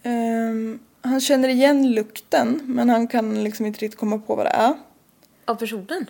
Ehm, 0.04 0.80
han 1.02 1.22
känner 1.22 1.50
igen 1.50 1.92
lukten 1.92 2.62
men 2.64 2.90
han 2.90 3.08
kan 3.08 3.44
liksom 3.44 3.66
inte 3.66 3.80
riktigt 3.80 4.00
komma 4.00 4.18
på 4.18 4.36
vad 4.36 4.46
det 4.46 4.50
är. 4.50 4.74
Av 5.46 5.56
personen? 5.56 6.06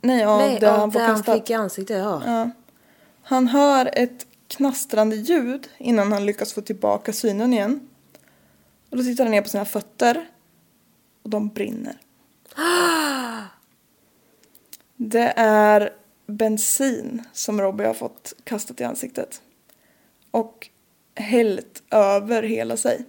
Nej, 0.00 0.24
av 0.24 0.38
Nej, 0.38 0.58
det 0.60 0.72
av 0.72 0.78
han 0.78 0.92
får 0.92 1.00
det 1.00 1.06
han 1.06 1.24
fick 1.24 1.50
i 1.50 1.54
ansiktet, 1.54 1.98
ja. 1.98 2.22
Ja. 2.26 2.50
Han 3.22 3.46
hör 3.48 3.90
ett 3.92 4.26
knastrande 4.48 5.16
ljud 5.16 5.68
innan 5.78 6.12
han 6.12 6.26
lyckas 6.26 6.52
få 6.52 6.60
tillbaka 6.60 7.12
synen 7.12 7.52
igen. 7.52 7.88
Och 8.90 8.96
då 8.96 9.02
tittar 9.02 9.24
han 9.24 9.30
ner 9.30 9.42
på 9.42 9.48
sina 9.48 9.64
fötter 9.64 10.28
och 11.22 11.30
de 11.30 11.48
brinner. 11.48 12.00
Det 14.96 15.32
är 15.36 15.92
bensin 16.26 17.22
som 17.32 17.60
Robbie 17.60 17.84
har 17.84 17.94
fått 17.94 18.32
kastat 18.44 18.80
i 18.80 18.84
ansiktet. 18.84 19.42
Och 20.30 20.68
hällt 21.14 21.82
över 21.90 22.42
hela 22.42 22.76
sig. 22.76 23.04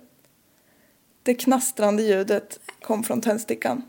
Det 1.24 1.34
knastrande 1.34 2.04
ljudet 2.04 2.60
kom 2.82 3.04
från 3.04 3.22
tändstickan. 3.22 3.84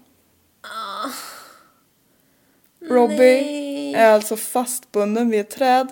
Robbie 2.80 3.42
Nej. 3.42 3.94
är 3.94 4.12
alltså 4.12 4.36
fastbunden 4.36 5.30
vid 5.30 5.40
ett 5.40 5.50
träd 5.50 5.88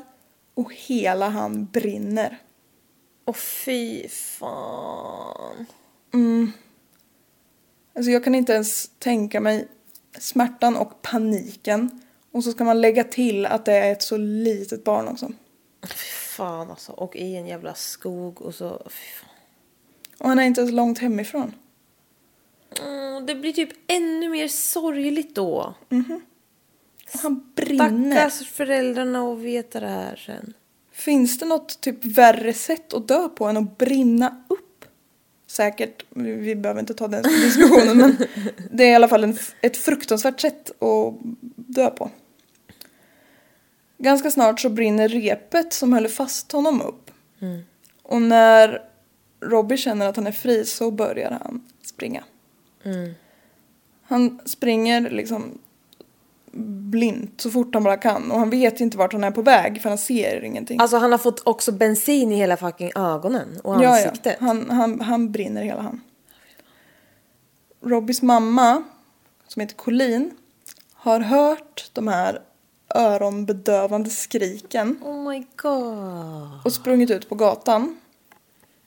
och 0.59 0.75
hela 0.75 1.29
han 1.29 1.67
brinner. 1.67 2.39
Åh 3.25 3.35
fy 3.35 4.09
fan. 4.09 5.67
Alltså 7.95 8.11
jag 8.11 8.25
kan 8.25 8.35
inte 8.35 8.53
ens 8.53 8.91
tänka 8.99 9.41
mig 9.41 9.69
smärtan 10.19 10.77
och 10.77 11.03
paniken. 11.03 12.03
Och 12.33 12.45
så 12.45 12.53
ska 12.53 12.65
man 12.65 12.81
lägga 12.81 13.05
till 13.05 13.47
att 13.47 13.65
det 13.65 13.73
är 13.73 13.93
ett 13.93 14.03
så 14.03 14.17
litet 14.17 14.85
barn 14.85 15.09
också. 15.09 15.33
Fy 15.83 16.13
fan 16.37 16.71
alltså. 16.71 16.93
Och 16.93 17.17
i 17.17 17.37
en 17.37 17.47
jävla 17.47 17.75
skog 17.75 18.43
och 18.43 18.55
så. 18.55 18.83
Fy 18.91 19.07
fan. 19.21 19.31
Och 20.19 20.29
han 20.29 20.39
är 20.39 20.43
inte 20.43 20.61
ens 20.61 20.73
långt 20.73 20.99
hemifrån. 20.99 21.55
Mm, 22.83 23.27
det 23.27 23.35
blir 23.35 23.53
typ 23.53 23.71
ännu 23.87 24.29
mer 24.29 24.49
sorgligt 24.49 25.35
då. 25.35 25.75
Och 25.89 26.03
han 27.13 27.51
brinner. 27.55 28.29
Stackars 28.29 28.49
föräldrarna 28.49 29.33
att 29.33 29.39
veta 29.39 29.81
det 29.81 29.89
här 29.89 30.17
sen. 30.17 30.55
Finns 30.93 31.39
det 31.39 31.47
något 31.47 31.81
typ 31.81 32.05
värre 32.05 32.53
sätt 32.55 32.93
att 32.95 33.09
dö 33.09 33.29
på 33.29 33.45
än 33.45 33.57
att 33.57 33.79
brinna 33.79 34.45
upp? 34.49 34.85
Säkert, 35.47 36.05
vi 36.11 36.55
behöver 36.55 36.81
inte 36.81 36.95
ta 36.95 37.09
den 37.09 37.23
diskussionen 37.23 37.99
men 37.99 38.17
det 38.71 38.85
är 38.85 38.91
i 38.91 38.95
alla 38.95 39.09
fall 39.09 39.25
en, 39.25 39.39
ett 39.61 39.77
fruktansvärt 39.77 40.41
sätt 40.41 40.83
att 40.83 41.15
dö 41.57 41.91
på. 41.91 42.11
Ganska 43.99 44.31
snart 44.31 44.61
så 44.61 44.69
brinner 44.69 45.09
repet 45.09 45.73
som 45.73 45.93
höll 45.93 46.09
fast 46.09 46.53
honom 46.53 46.83
upp. 46.83 47.11
Och 48.03 48.23
när 48.23 48.83
Robbie 49.41 49.77
känner 49.77 50.07
att 50.07 50.17
han 50.17 50.27
är 50.27 50.33
fri 50.33 50.65
så 50.65 50.91
börjar 50.91 51.31
han 51.31 51.63
springa. 51.83 52.25
Han 54.03 54.41
springer 54.45 55.11
liksom 55.11 55.59
blint 56.53 57.41
så 57.41 57.51
fort 57.51 57.75
han 57.75 57.85
bara 57.85 57.97
kan 57.97 58.31
och 58.31 58.39
han 58.39 58.51
vet 58.51 58.81
inte 58.81 58.97
vart 58.99 59.13
han 59.13 59.25
är 59.25 59.31
på 59.31 59.43
väg 59.43 59.83
för 59.83 59.89
han 59.89 59.99
ser 59.99 60.45
ingenting. 60.45 60.81
Alltså 60.81 60.97
han 60.97 61.11
har 61.11 61.19
fått 61.19 61.47
också 61.47 61.73
bensin 61.73 62.33
i 62.33 62.37
hela 62.37 62.57
fucking 62.57 62.93
ögonen 62.95 63.61
och 63.65 63.75
Ja, 63.75 63.83
ja. 63.83 63.91
ansiktet. 64.09 64.37
Han, 64.41 64.71
han, 64.71 65.01
han 65.01 65.33
brinner 65.33 65.63
hela 65.63 65.83
han. 65.83 66.01
Robbies 67.85 68.23
mamma, 68.23 68.83
som 69.49 69.61
heter 69.61 69.75
Colleen, 69.75 70.31
har 70.93 71.21
hört 71.21 71.91
de 71.93 72.09
här 72.09 72.41
öronbedövande 72.95 74.11
skriken 74.11 74.99
Oh 75.05 75.29
my 75.31 75.45
god. 75.57 76.65
och 76.65 76.73
sprungit 76.73 77.11
ut 77.11 77.29
på 77.29 77.35
gatan. 77.35 78.01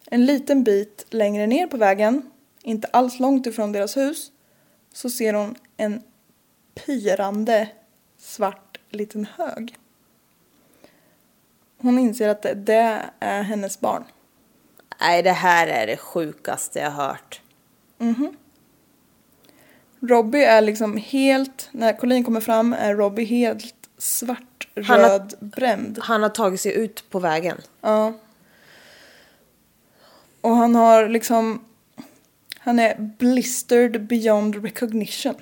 En 0.05 0.25
liten 0.25 0.63
bit 0.63 1.05
längre 1.09 1.47
ner 1.47 1.67
på 1.67 1.77
vägen, 1.77 2.21
inte 2.63 2.87
alls 2.87 3.19
långt 3.19 3.45
ifrån 3.47 3.71
deras 3.71 3.97
hus, 3.97 4.31
så 4.93 5.09
ser 5.09 5.33
hon 5.33 5.55
en 5.77 6.01
pyrande 6.73 7.69
svart 8.17 8.77
liten 8.89 9.25
hög. 9.37 9.77
Hon 11.77 11.99
inser 11.99 12.29
att 12.29 12.41
det, 12.55 13.01
är 13.19 13.43
hennes 13.43 13.79
barn. 13.79 14.03
Nej 14.99 15.23
det 15.23 15.31
här 15.31 15.67
är 15.67 15.87
det 15.87 15.97
sjukaste 15.97 16.79
jag 16.79 16.91
hört. 16.91 17.41
Robbie 19.99 20.43
är 20.43 20.61
liksom 20.61 20.97
helt, 20.97 21.69
när 21.71 21.93
Colleen 21.97 22.23
kommer 22.23 22.41
fram 22.41 22.73
är 22.73 22.95
Robbie 22.95 23.25
helt 23.25 23.75
svart, 23.97 24.67
Han 24.75 24.99
har- 25.01 25.09
röd, 25.09 25.33
bränd. 25.39 25.99
Han 26.01 26.23
har 26.23 26.29
tagit 26.29 26.61
sig 26.61 26.73
ut 26.73 27.09
på 27.09 27.19
vägen. 27.19 27.57
Ja. 27.81 28.13
Och 30.41 30.55
han 30.55 30.75
har 30.75 31.07
liksom, 31.09 31.65
han 32.57 32.79
är 32.79 32.95
blistered 33.19 34.07
beyond 34.07 34.55
recognition. 34.63 35.35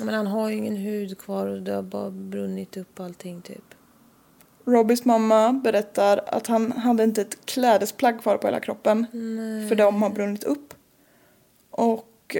Men 0.00 0.14
han 0.14 0.26
har 0.26 0.48
ju 0.48 0.56
ingen 0.56 0.76
hud 0.76 1.18
kvar 1.18 1.46
och 1.46 1.62
det 1.62 1.72
har 1.72 1.82
bara 1.82 2.10
brunnit 2.10 2.76
upp 2.76 3.00
allting 3.00 3.42
typ. 3.42 3.74
Robbies 4.64 5.04
mamma 5.04 5.52
berättar 5.52 6.20
att 6.26 6.46
han 6.46 6.72
hade 6.72 7.04
inte 7.04 7.22
ett 7.22 7.46
klädesplagg 7.46 8.22
kvar 8.22 8.36
på 8.36 8.46
hela 8.46 8.60
kroppen. 8.60 9.06
För 9.68 9.74
de 9.74 10.02
har 10.02 10.10
brunnit 10.10 10.44
upp. 10.44 10.74
Och 11.70 12.36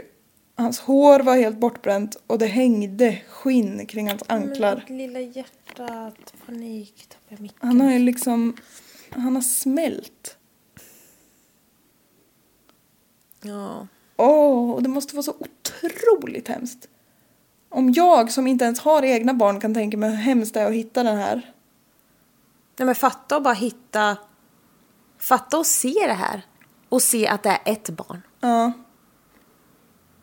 hans 0.55 0.81
hår 0.81 1.21
var 1.21 1.37
helt 1.37 1.59
bortbränt 1.59 2.17
och 2.27 2.39
det 2.39 2.47
hängde 2.47 3.23
skinn 3.29 3.87
kring 3.87 4.09
hans 4.09 4.23
anklar. 4.27 4.85
Men 4.89 4.99
lilla 4.99 5.21
hjärtat, 5.21 6.35
panik, 6.47 7.07
tappar 7.09 7.43
micken. 7.43 7.69
Han 7.69 7.81
har 7.81 7.93
ju 7.93 7.99
liksom, 7.99 8.57
han 9.11 9.35
har 9.35 9.43
smält. 9.43 10.39
Ja. 13.43 13.87
Åh, 14.17 14.71
och 14.71 14.83
det 14.83 14.89
måste 14.89 15.15
vara 15.15 15.23
så 15.23 15.35
otroligt 15.39 16.49
hemskt. 16.49 16.89
Om 17.69 17.93
jag 17.93 18.33
som 18.33 18.47
inte 18.47 18.65
ens 18.65 18.81
har 18.81 19.03
egna 19.03 19.35
barn 19.35 19.61
kan 19.61 19.75
tänka 19.75 19.97
mig 19.97 20.11
hur 20.11 20.17
hemskt 20.17 20.55
det 20.55 20.61
är 20.61 20.67
att 20.67 20.73
hitta 20.73 21.03
den 21.03 21.17
här. 21.17 21.53
Nej 22.77 22.87
men 22.87 22.95
fatta 22.95 23.37
och 23.37 23.43
bara 23.43 23.55
hitta... 23.55 24.17
Fatta 25.19 25.59
och 25.59 25.67
se 25.67 25.95
det 26.07 26.13
här. 26.13 26.43
Och 26.89 27.03
se 27.03 27.27
att 27.27 27.43
det 27.43 27.49
är 27.49 27.73
ett 27.73 27.91
barn. 27.91 28.23
Ja. 28.41 28.73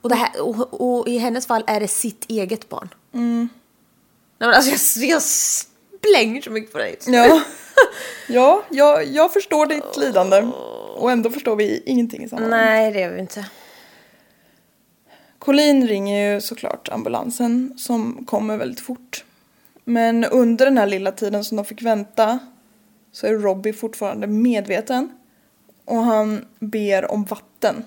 Och, 0.01 0.09
det 0.09 0.15
här, 0.15 0.41
och, 0.41 0.81
och 0.81 1.07
i 1.07 1.17
hennes 1.17 1.47
fall 1.47 1.63
är 1.67 1.79
det 1.79 1.87
sitt 1.87 2.25
eget 2.29 2.69
barn. 2.69 2.89
Nej 4.37 4.49
men 4.49 4.53
alltså 4.53 4.99
jag, 4.99 5.09
jag 5.09 5.21
splänger 5.21 6.41
så 6.41 6.51
mycket 6.51 6.71
på 6.71 6.77
dig. 6.77 6.97
Ja, 7.07 7.41
ja 8.27 8.63
jag, 8.69 9.05
jag 9.05 9.33
förstår 9.33 9.65
ditt 9.65 9.97
lidande. 9.97 10.41
Och 10.95 11.11
ändå 11.11 11.29
förstår 11.29 11.55
vi 11.55 11.83
ingenting 11.85 12.23
i 12.23 12.29
sammanhanget. 12.29 12.65
Nej 12.65 12.91
det 12.91 12.99
gör 12.99 13.09
vi 13.09 13.19
inte. 13.19 13.45
Colleen 15.41 15.87
ringer 15.87 16.33
ju 16.33 16.41
såklart 16.41 16.89
ambulansen 16.89 17.73
som 17.77 18.25
kommer 18.25 18.57
väldigt 18.57 18.79
fort. 18.79 19.25
Men 19.83 20.25
under 20.25 20.65
den 20.65 20.77
här 20.77 20.87
lilla 20.87 21.11
tiden 21.11 21.43
som 21.43 21.57
de 21.57 21.65
fick 21.65 21.81
vänta 21.81 22.39
så 23.11 23.27
är 23.27 23.33
Robbie 23.33 23.73
fortfarande 23.73 24.27
medveten. 24.27 25.11
Och 25.85 25.97
han 25.97 26.45
ber 26.59 27.11
om 27.11 27.23
vatten. 27.23 27.83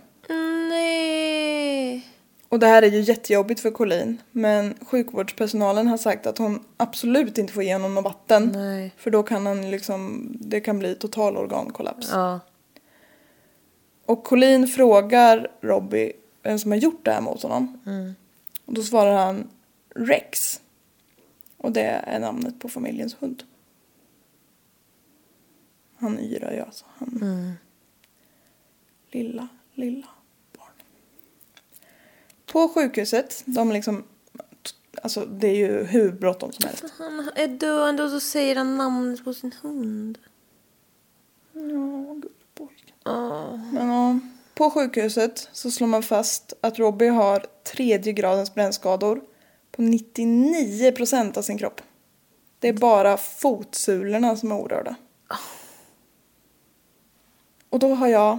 Nej. 0.69 2.09
Och 2.49 2.59
det 2.59 2.67
här 2.67 2.83
är 2.83 2.91
ju 2.91 3.01
jättejobbigt 3.01 3.61
för 3.61 3.71
Colleen. 3.71 4.21
Men 4.31 4.75
sjukvårdspersonalen 4.87 5.87
har 5.87 5.97
sagt 5.97 6.27
att 6.27 6.39
hon 6.39 6.65
absolut 6.77 7.39
inte 7.39 7.53
får 7.53 7.63
ge 7.63 7.73
honom 7.73 7.95
något 7.95 8.05
vatten. 8.05 8.51
Nej. 8.55 8.95
För 8.97 9.11
då 9.11 9.23
kan 9.23 9.47
han 9.47 9.71
liksom, 9.71 10.29
det 10.41 10.61
kan 10.61 10.79
bli 10.79 10.95
total 10.95 11.37
organkollaps. 11.37 12.09
Ja. 12.13 12.41
Och 14.07 14.25
Colleen 14.25 14.67
frågar 14.67 15.49
Robbie 15.61 16.13
vem 16.45 16.59
som 16.59 16.71
har 16.71 16.79
gjort 16.79 17.05
det 17.05 17.13
här 17.13 17.21
mot 17.21 17.43
honom. 17.43 17.79
Och 18.65 18.75
då 18.75 18.83
svarar 18.83 19.27
han 19.27 19.49
Rex. 19.95 20.61
Och 21.57 21.73
det 21.73 21.83
är 21.83 22.21
namnet 22.21 22.59
på 22.59 22.69
familjens 22.69 23.17
hund. 23.19 23.43
Han 25.97 26.19
yrar 26.19 26.53
ju 26.53 26.61
alltså. 26.61 26.85
Han... 26.95 27.53
Lilla, 29.11 29.49
lilla 29.75 30.09
barn. 30.57 30.73
På 32.47 32.69
sjukhuset, 32.69 33.43
de 33.47 33.73
liksom... 33.73 34.05
Alltså 35.03 35.27
det 35.27 35.49
är 35.49 35.57
ju 35.57 35.85
hur 35.85 36.13
bråttom 36.13 36.53
som 36.53 36.69
helst. 36.69 36.85
Han 36.99 37.31
är 37.35 37.49
döende 37.49 38.03
och 38.05 38.11
så 38.11 38.21
säger 38.21 38.57
han 38.57 38.77
namnet 38.77 39.25
på 39.25 39.35
sin 39.35 39.53
hund. 39.63 40.19
Ja, 41.53 42.15
gullpojken. 42.15 42.97
Men 43.73 43.89
ja, 43.89 44.19
på 44.55 44.71
sjukhuset 44.71 45.49
så 45.53 45.71
slår 45.71 45.87
man 45.87 46.03
fast 46.03 46.53
att 46.61 46.79
Robbie 46.79 47.09
har 47.09 47.47
tredje 47.65 48.13
gradens 48.13 48.55
brännskador 48.55 49.21
på 49.71 49.83
99% 49.83 51.39
av 51.39 51.43
sin 51.43 51.59
kropp. 51.59 51.81
Det 52.59 52.69
är 52.69 52.73
bara 52.73 53.17
fotsulorna 53.17 54.37
som 54.37 54.53
är 54.53 54.57
orörda. 54.57 54.95
Och 57.71 57.79
då 57.79 57.95
har 57.95 58.09
jag, 58.09 58.39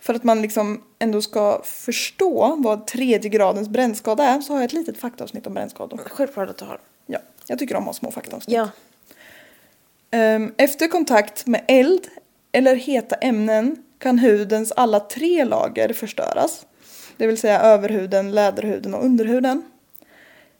för 0.00 0.14
att 0.14 0.24
man 0.24 0.42
liksom 0.42 0.82
ändå 0.98 1.22
ska 1.22 1.62
förstå 1.64 2.56
vad 2.58 2.86
tredje 2.86 3.30
gradens 3.30 3.68
brännskada 3.68 4.24
är, 4.24 4.40
så 4.40 4.52
har 4.52 4.60
jag 4.60 4.64
ett 4.64 4.72
litet 4.72 4.98
faktaavsnitt 4.98 5.46
om 5.46 5.54
brännskador. 5.54 6.00
Självklart 6.06 6.50
att 6.50 6.58
du 6.58 6.64
har. 6.64 6.80
Ja, 7.06 7.18
jag 7.46 7.58
tycker 7.58 7.74
om 7.74 7.82
att 7.82 7.86
ha 7.86 7.92
små 7.92 8.10
faktaavsnitt. 8.10 8.56
Ja. 8.56 8.68
Ehm, 10.10 10.54
Efter 10.56 10.88
kontakt 10.88 11.46
med 11.46 11.64
eld 11.68 12.08
eller 12.52 12.74
heta 12.74 13.16
ämnen 13.16 13.82
kan 13.98 14.18
hudens 14.18 14.72
alla 14.72 15.00
tre 15.00 15.44
lager 15.44 15.92
förstöras. 15.92 16.66
Det 17.16 17.26
vill 17.26 17.38
säga 17.38 17.60
överhuden, 17.60 18.32
läderhuden 18.32 18.94
och 18.94 19.04
underhuden. 19.04 19.62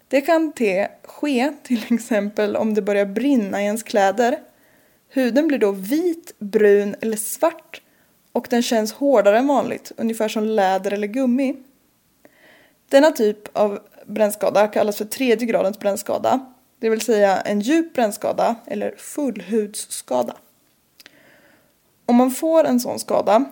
Det 0.08 0.20
kan 0.20 0.52
te, 0.52 0.88
ske 1.04 1.52
till 1.62 1.94
exempel 1.94 2.56
om 2.56 2.74
det 2.74 2.82
börjar 2.82 3.06
brinna 3.06 3.62
i 3.62 3.64
ens 3.64 3.82
kläder. 3.82 4.38
Huden 5.08 5.48
blir 5.48 5.58
då 5.58 5.72
vit, 5.72 6.32
brun 6.38 6.96
eller 7.00 7.16
svart 7.16 7.82
och 8.32 8.46
den 8.50 8.62
känns 8.62 8.92
hårdare 8.92 9.38
än 9.38 9.46
vanligt, 9.46 9.92
ungefär 9.96 10.28
som 10.28 10.44
läder 10.44 10.92
eller 10.92 11.06
gummi. 11.06 11.56
Denna 12.88 13.10
typ 13.10 13.56
av 13.56 13.78
brännskada 14.06 14.68
kallas 14.68 14.96
för 14.96 15.04
tredje 15.04 15.46
gradens 15.46 15.78
brännskada, 15.78 16.54
det 16.80 16.88
vill 16.88 17.00
säga 17.00 17.40
en 17.40 17.60
djup 17.60 17.94
brännskada 17.94 18.54
eller 18.66 18.94
fullhudsskada. 18.96 20.36
Om 22.08 22.16
man 22.16 22.30
får 22.30 22.64
en 22.64 22.80
sån 22.80 22.98
skada 22.98 23.44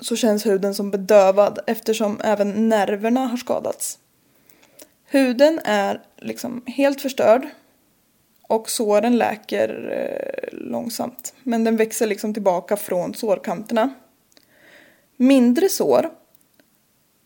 så 0.00 0.16
känns 0.16 0.46
huden 0.46 0.74
som 0.74 0.90
bedövad 0.90 1.58
eftersom 1.66 2.20
även 2.24 2.68
nerverna 2.68 3.26
har 3.26 3.36
skadats. 3.36 3.98
Huden 5.04 5.60
är 5.64 6.02
liksom 6.16 6.62
helt 6.66 7.00
förstörd 7.00 7.48
och 8.42 8.70
såren 8.70 9.18
läker 9.18 9.90
eh, 9.90 10.58
långsamt. 10.58 11.34
Men 11.42 11.64
den 11.64 11.76
växer 11.76 12.06
liksom 12.06 12.34
tillbaka 12.34 12.76
från 12.76 13.14
sårkanterna. 13.14 13.94
Mindre 15.16 15.68
sår 15.68 16.10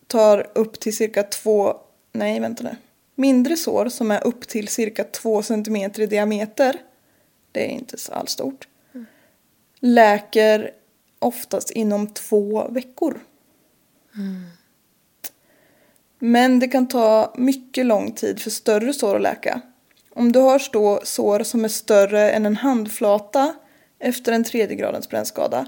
tar 0.07 0.51
upp 0.55 0.81
till 0.81 0.97
cirka 0.97 1.23
två, 1.23 1.77
nej 2.13 2.41
vänta 2.41 2.63
nu. 2.65 2.77
Mindre 3.15 3.57
sår 3.57 3.89
som 3.89 4.11
är 4.11 4.27
upp 4.27 4.49
till 4.49 4.69
cirka 4.69 5.05
två 5.05 5.43
centimeter 5.43 6.03
i 6.03 6.07
diameter, 6.07 6.77
det 7.53 7.67
är 7.67 7.71
inte 7.71 7.97
alls 8.13 8.31
stort, 8.31 8.69
läker 9.83 10.71
oftast 11.19 11.71
inom 11.71 12.07
två 12.07 12.69
veckor. 12.69 13.21
Men 16.19 16.59
det 16.59 16.69
kan 16.69 16.89
ta 16.89 17.35
mycket 17.37 17.87
lång 17.87 18.13
tid 18.13 18.41
för 18.41 18.51
större 18.51 18.93
sår 18.93 19.17
att 19.17 19.23
läka. 19.23 19.61
Om 20.11 20.33
du 20.33 20.39
har 20.39 20.59
stå 20.59 21.01
sår 21.05 21.43
som 21.43 21.65
är 21.65 21.69
större 21.69 22.31
än 22.31 22.47
en 22.47 22.57
handflata 22.57 23.55
efter 23.99 24.33
en 24.33 24.45
tredje 24.45 24.77
gradens 24.77 25.09
brännskada 25.09 25.67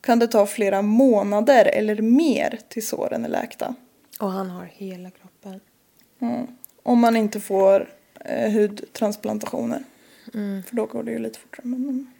kan 0.00 0.18
det 0.18 0.26
ta 0.26 0.46
flera 0.46 0.82
månader 0.82 1.64
eller 1.64 2.02
mer 2.02 2.58
till 2.68 2.86
såren 2.86 3.24
är 3.24 3.28
läkta. 3.28 3.74
Och 4.20 4.30
han 4.30 4.50
har 4.50 4.64
hela 4.64 5.10
kroppen. 5.10 5.60
Om 6.82 6.98
man 6.98 7.16
inte 7.16 7.40
får 7.40 7.88
eh, 8.20 8.52
hudtransplantationer. 8.52 9.84
För 10.66 10.76
då 10.76 10.86
går 10.86 11.02
det 11.02 11.10
ju 11.10 11.18
lite 11.18 11.38
fortare. 11.38 11.66
Men... 11.66 12.12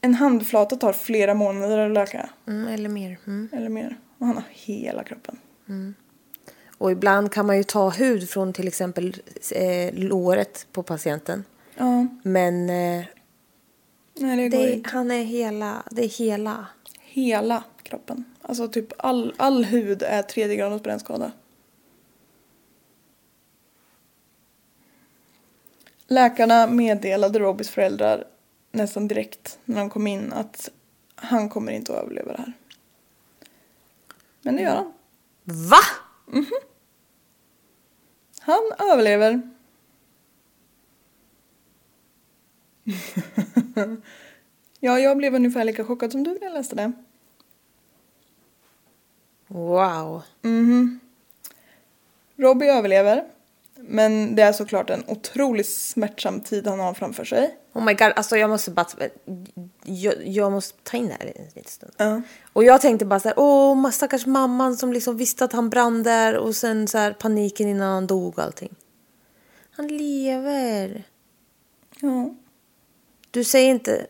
En 0.00 0.14
handflata 0.14 0.76
tar 0.76 0.92
flera 0.92 1.34
månader 1.34 1.78
att 1.78 1.92
läka. 1.92 2.30
Mm, 2.46 2.68
eller 2.68 2.88
mer. 2.88 3.18
Mm. 3.26 3.48
Eller 3.52 3.68
mer. 3.68 3.98
Och 4.18 4.26
han 4.26 4.36
har 4.36 4.44
hela 4.50 5.04
kroppen. 5.04 5.38
Och 6.78 6.92
ibland 6.92 7.32
kan 7.32 7.46
man 7.46 7.56
ju 7.56 7.62
ta 7.64 7.90
hud 7.90 8.30
från 8.30 8.52
till 8.52 8.68
exempel 8.68 9.16
eh, 9.52 9.94
låret 9.94 10.66
på 10.72 10.82
patienten. 10.82 11.44
Ja, 11.76 12.06
Men 12.22 12.70
eh, 12.70 13.04
nej 14.14 14.36
det 14.36 14.56
går 14.56 14.66
det, 14.66 14.72
inte. 14.72 14.90
han 14.90 15.10
är 15.10 15.24
hela, 15.24 15.82
det 15.90 16.04
är 16.04 16.08
hela. 16.08 16.66
Hela 17.00 17.64
kroppen. 17.82 18.24
Alltså 18.42 18.68
typ 18.68 18.92
all, 18.98 19.34
all 19.36 19.64
hud 19.64 20.02
är 20.02 20.22
tredje 20.22 20.56
gradens 20.56 20.82
brännskada. 20.82 21.32
Läkarna 26.06 26.66
meddelade 26.66 27.38
Robys 27.38 27.70
föräldrar 27.70 28.24
nästan 28.74 29.08
direkt 29.08 29.58
när 29.64 29.80
de 29.80 29.90
kom 29.90 30.06
in 30.06 30.32
att 30.32 30.70
han 31.14 31.48
kommer 31.48 31.72
inte 31.72 31.92
att 31.92 32.02
överleva 32.02 32.32
det 32.32 32.38
här. 32.38 32.52
Men 34.42 34.56
det 34.56 34.62
gör 34.62 34.76
han. 34.76 34.92
Va? 35.44 35.80
Han 38.40 38.72
överlever. 38.92 39.50
ja, 44.80 44.98
jag 44.98 45.16
blev 45.16 45.34
ungefär 45.34 45.64
lika 45.64 45.84
chockad 45.84 46.12
som 46.12 46.24
du 46.24 46.30
när 46.30 46.42
jag 46.42 46.52
läste 46.52 46.76
det. 46.76 46.92
Wow. 49.46 50.22
Robbie 52.36 52.66
överlever. 52.66 53.33
Men 53.86 54.34
det 54.34 54.42
är 54.42 54.52
såklart 54.52 54.90
en 54.90 55.04
otroligt 55.06 55.68
smärtsam 55.68 56.40
tid 56.40 56.66
han 56.66 56.80
har 56.80 56.94
framför 56.94 57.24
sig. 57.24 57.58
Oh 57.72 57.84
my 57.84 57.94
god, 57.94 58.12
alltså 58.16 58.36
jag 58.36 58.50
måste 58.50 58.70
bara... 58.70 58.86
Jag, 59.84 60.26
jag 60.26 60.52
måste 60.52 60.78
ta 60.82 60.96
in 60.96 61.06
det 61.06 61.16
här 61.20 61.32
en 61.36 61.44
liten 61.44 61.64
stund. 61.64 61.92
Ja. 61.96 62.22
Och 62.52 62.64
jag 62.64 62.80
tänkte 62.80 63.04
bara 63.04 63.20
så 63.20 63.28
här, 63.28 63.38
åh 63.38 63.90
stackars 63.90 64.26
mamman 64.26 64.76
som 64.76 64.92
liksom 64.92 65.16
visste 65.16 65.44
att 65.44 65.52
han 65.52 65.70
brann 65.70 66.02
där 66.02 66.36
och 66.36 66.56
sen 66.56 66.88
så 66.88 66.98
här 66.98 67.12
paniken 67.12 67.68
innan 67.68 67.92
han 67.92 68.06
dog 68.06 68.38
och 68.38 68.44
allting. 68.44 68.74
Han 69.70 69.88
lever. 69.88 71.04
Ja. 72.00 72.34
Du 73.30 73.44
säger 73.44 73.70
inte, 73.70 74.06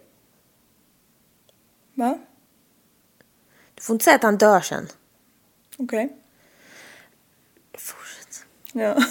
Va? 1.95 2.19
du 3.75 3.83
får 3.83 3.95
inte 3.95 4.05
säga 4.05 4.17
att 4.17 4.23
han 4.23 4.39
dör 4.39 4.61
sen. 4.61 4.89
Okej. 5.77 6.17
Fortsätt. 7.79 8.47
Ja. 8.73 8.97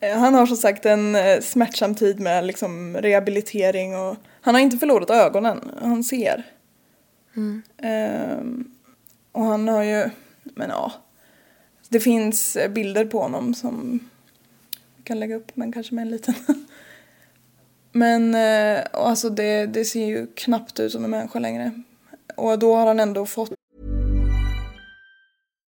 Eh, 0.00 0.18
Han 0.18 0.34
har 0.34 0.46
som 0.46 0.56
sagt 0.56 0.86
en 0.86 1.14
eh, 1.14 1.40
smärtsam 1.40 1.94
tid 1.94 2.20
med 2.20 2.44
liksom 2.44 2.96
rehabilitering 2.96 3.96
och 3.96 4.16
han 4.40 4.54
har 4.54 4.62
inte 4.62 4.78
förlorat 4.78 5.10
ögonen, 5.10 5.70
han 5.80 6.04
ser. 6.04 6.46
Ehm, 7.82 8.70
och 9.32 9.44
han 9.44 9.68
har 9.68 9.82
ju, 9.82 10.10
men 10.42 10.70
ja. 10.70 10.92
Det 11.88 12.00
finns 12.00 12.56
eh, 12.56 12.70
bilder 12.70 13.04
på 13.04 13.20
honom 13.20 13.54
som 13.54 14.00
vi 14.96 15.02
kan 15.02 15.20
lägga 15.20 15.36
upp, 15.36 15.56
men 15.56 15.72
kanske 15.72 15.94
med 15.94 16.02
en 16.02 16.10
liten. 16.10 16.34
men 17.92 18.34
och 18.92 19.08
alltså 19.08 19.30
det, 19.30 19.66
det 19.66 19.84
ser 19.84 20.06
ju 20.06 20.26
knappt 20.26 20.80
ut 20.80 20.92
som 20.92 21.04
en 21.04 21.10
människa 21.10 21.38
längre. 21.38 21.82
Och 22.36 22.58
då 22.58 22.74
har 22.74 22.86
han 22.86 23.00
ändå 23.00 23.26
fått 23.26 23.57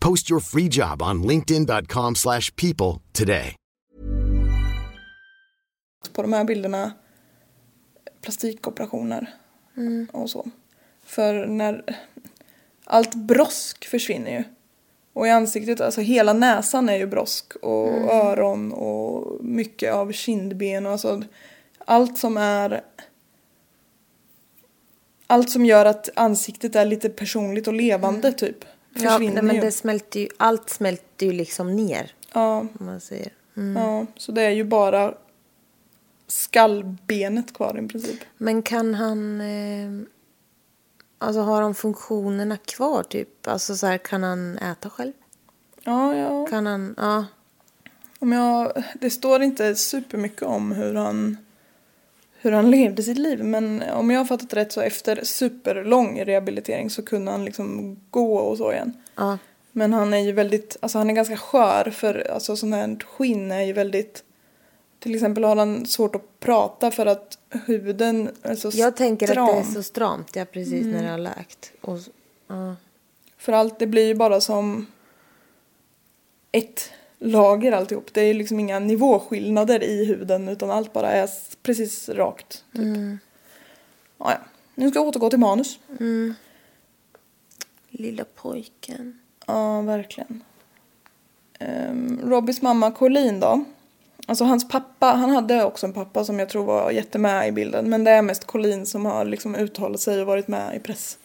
Post 0.00 0.30
your 0.30 0.40
free 0.40 0.68
job 0.70 1.02
on 1.02 1.22
linkedin.com/people 1.22 2.14
slash 2.14 2.54
people 2.56 3.02
today. 3.12 3.56
på 6.12 6.22
de 6.22 6.32
här 6.32 6.44
bilderna 6.44 6.92
plastikoperationer 8.20 9.34
och 10.12 10.30
så. 10.30 10.46
För 11.04 11.46
när 11.46 11.84
allt 12.84 13.14
brosk 13.14 13.84
försvinner 13.86 14.30
ju. 14.30 14.44
Och 15.12 15.26
i 15.26 15.30
ansiktet, 15.30 15.80
alltså 15.80 16.00
hela 16.00 16.32
näsan 16.32 16.88
är 16.88 16.96
ju 16.96 17.06
brosk 17.06 17.56
och 17.56 18.14
öron 18.14 18.72
och 18.72 19.44
mycket 19.44 19.92
av 19.92 20.12
kindben 20.12 20.86
och 20.86 20.92
alltså 20.92 21.22
allt 21.78 22.18
som 22.18 22.36
är 22.36 22.80
allt 25.26 25.50
som 25.50 25.66
gör 25.66 25.86
att 25.86 26.08
ansiktet 26.16 26.76
är 26.76 26.84
lite 26.84 27.08
personligt 27.08 27.66
och 27.68 27.74
levande 27.74 28.32
typ 28.32 28.64
Ja, 28.98 29.18
nej, 29.18 29.42
men 29.42 29.60
det 29.60 29.72
smälter 29.72 30.20
ju, 30.20 30.28
allt 30.36 30.70
smälter 30.70 31.26
ju 31.26 31.32
liksom 31.32 31.76
ner. 31.76 32.14
Ja, 32.32 32.66
man 32.72 33.00
säger. 33.00 33.32
ja, 33.74 34.06
så 34.16 34.32
det 34.32 34.42
är 34.42 34.50
ju 34.50 34.64
bara 34.64 35.14
skallbenet 36.26 37.54
kvar 37.54 37.84
i 37.84 37.88
princip. 37.88 38.20
Men 38.36 38.62
kan 38.62 38.94
han... 38.94 39.40
Eh, 39.40 40.06
alltså 41.18 41.40
har 41.40 41.62
han 41.62 41.74
funktionerna 41.74 42.56
kvar 42.56 43.02
typ? 43.02 43.48
Alltså 43.48 43.76
så 43.76 43.86
här, 43.86 43.98
kan 43.98 44.22
han 44.22 44.58
äta 44.58 44.90
själv? 44.90 45.12
Ja, 45.82 46.16
ja. 46.16 46.46
Kan 46.46 46.66
han... 46.66 46.94
Ja. 46.96 47.24
Om 48.18 48.32
jag, 48.32 48.72
det 49.00 49.10
står 49.10 49.42
inte 49.42 49.74
supermycket 49.74 50.42
om 50.42 50.72
hur 50.72 50.94
han, 50.94 51.36
hur 52.46 52.52
han 52.52 52.70
levde 52.70 53.02
sitt 53.02 53.18
liv 53.18 53.44
men 53.44 53.82
om 53.82 54.10
jag 54.10 54.20
har 54.20 54.24
fattat 54.24 54.54
rätt 54.54 54.72
så 54.72 54.80
efter 54.80 55.24
superlång 55.24 56.24
rehabilitering 56.24 56.90
så 56.90 57.02
kunde 57.02 57.30
han 57.30 57.44
liksom 57.44 57.96
gå 58.10 58.36
och 58.36 58.58
så 58.58 58.72
igen. 58.72 58.92
ja. 59.16 59.38
Men 59.72 59.92
han 59.92 60.14
är 60.14 60.18
ju 60.18 60.32
väldigt, 60.32 60.76
alltså 60.80 60.98
han 60.98 61.10
är 61.10 61.14
ganska 61.14 61.36
skör 61.36 61.90
för 61.90 62.30
alltså 62.30 62.56
sån 62.56 62.72
här 62.72 62.98
skinn 63.04 63.52
är 63.52 63.62
ju 63.62 63.72
väldigt 63.72 64.22
till 64.98 65.14
exempel 65.14 65.44
har 65.44 65.56
han 65.56 65.86
svårt 65.86 66.14
att 66.14 66.40
prata 66.40 66.90
för 66.90 67.06
att 67.06 67.38
huden 67.66 68.30
är 68.42 68.54
så 68.54 68.70
Jag 68.72 68.96
tänker 68.96 69.26
stram. 69.26 69.48
att 69.48 69.54
det 69.54 69.70
är 69.70 69.74
så 69.74 69.82
stramt, 69.82 70.36
ja 70.36 70.44
precis, 70.44 70.86
när 70.86 71.02
det 71.02 71.08
har 71.08 71.18
läkt. 71.18 71.72
Och, 71.80 71.98
ja. 72.48 72.76
För 73.38 73.52
allt, 73.52 73.78
det 73.78 73.86
blir 73.86 74.06
ju 74.06 74.14
bara 74.14 74.40
som 74.40 74.86
ett 76.52 76.90
lager 77.18 77.72
alltihop. 77.72 78.14
Det 78.14 78.20
är 78.20 78.34
liksom 78.34 78.60
inga 78.60 78.78
nivåskillnader 78.78 79.82
i 79.82 80.04
huden 80.04 80.48
utan 80.48 80.70
allt 80.70 80.92
bara 80.92 81.10
är 81.10 81.28
precis 81.62 82.08
rakt. 82.08 82.64
Typ. 82.72 82.96
Ja, 84.18 84.32
ja. 84.32 84.38
Nu 84.74 84.90
ska 84.90 84.98
jag 84.98 85.08
återgå 85.08 85.30
till 85.30 85.38
manus. 85.38 85.78
Lilla 87.88 88.24
pojken. 88.34 89.18
Ja, 89.46 89.80
verkligen. 89.80 90.44
Um, 91.60 92.20
Robbys 92.24 92.62
mamma 92.62 92.90
Colleen 92.90 93.40
då. 93.40 93.64
Alltså 94.26 94.44
hans 94.44 94.68
pappa, 94.68 95.06
han 95.06 95.30
hade 95.30 95.64
också 95.64 95.86
en 95.86 95.92
pappa 95.92 96.24
som 96.24 96.38
jag 96.38 96.48
tror 96.48 96.64
var 96.64 96.90
jättemed 96.90 97.48
i 97.48 97.52
bilden. 97.52 97.90
Men 97.90 98.04
det 98.04 98.10
är 98.10 98.22
mest 98.22 98.44
Colleen 98.44 98.86
som 98.86 99.04
har 99.04 99.24
liksom 99.24 99.54
uttalat 99.54 100.00
sig 100.00 100.20
och 100.20 100.26
varit 100.26 100.48
med 100.48 100.76
i 100.76 100.78
press. 100.78 101.18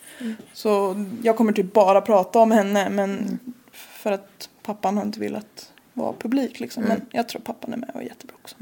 Så 0.54 1.06
jag 1.24 1.38
kommer 1.38 1.54
typ 1.54 1.74
bara 1.74 2.02
prata 2.02 2.40
om 2.40 2.52
henne 2.52 2.90
men 2.90 3.40
för 3.72 4.12
att 4.12 4.50
pappan 4.64 4.98
har 4.98 5.06
inte 5.06 5.20
velat 5.20 5.72
vara 5.94 6.14
publik 6.14 6.60
liksom. 6.60 6.84
Men 6.84 7.02
jag 7.12 7.30
tror 7.30 7.42
pappan 7.42 7.74
är 7.74 7.78
med 7.78 7.90
och 7.94 8.02
är 8.02 8.06
jättebra 8.06 8.36
också. 8.42 8.56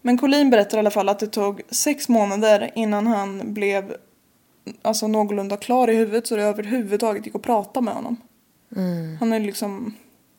Men 0.00 0.18
Colleen 0.18 0.50
berättar 0.50 0.78
i 0.78 0.80
alla 0.80 0.90
fall 0.90 1.08
att 1.08 1.18
det 1.18 1.26
tog 1.26 1.62
sex 1.70 2.08
månader 2.08 2.70
innan 2.74 3.06
han 3.06 3.54
blev 3.54 3.96
alltså 4.82 5.06
någorlunda 5.08 5.56
klar 5.56 5.90
i 5.90 5.94
huvudet 5.96 6.26
så 6.26 6.36
det 6.36 6.42
överhuvudtaget 6.42 7.26
gick 7.26 7.34
att 7.34 7.42
prata 7.42 7.80
med 7.80 7.94
honom. 7.94 8.16
Han 9.20 9.32
har 9.32 9.38
ju 9.38 9.46
liksom 9.46 9.94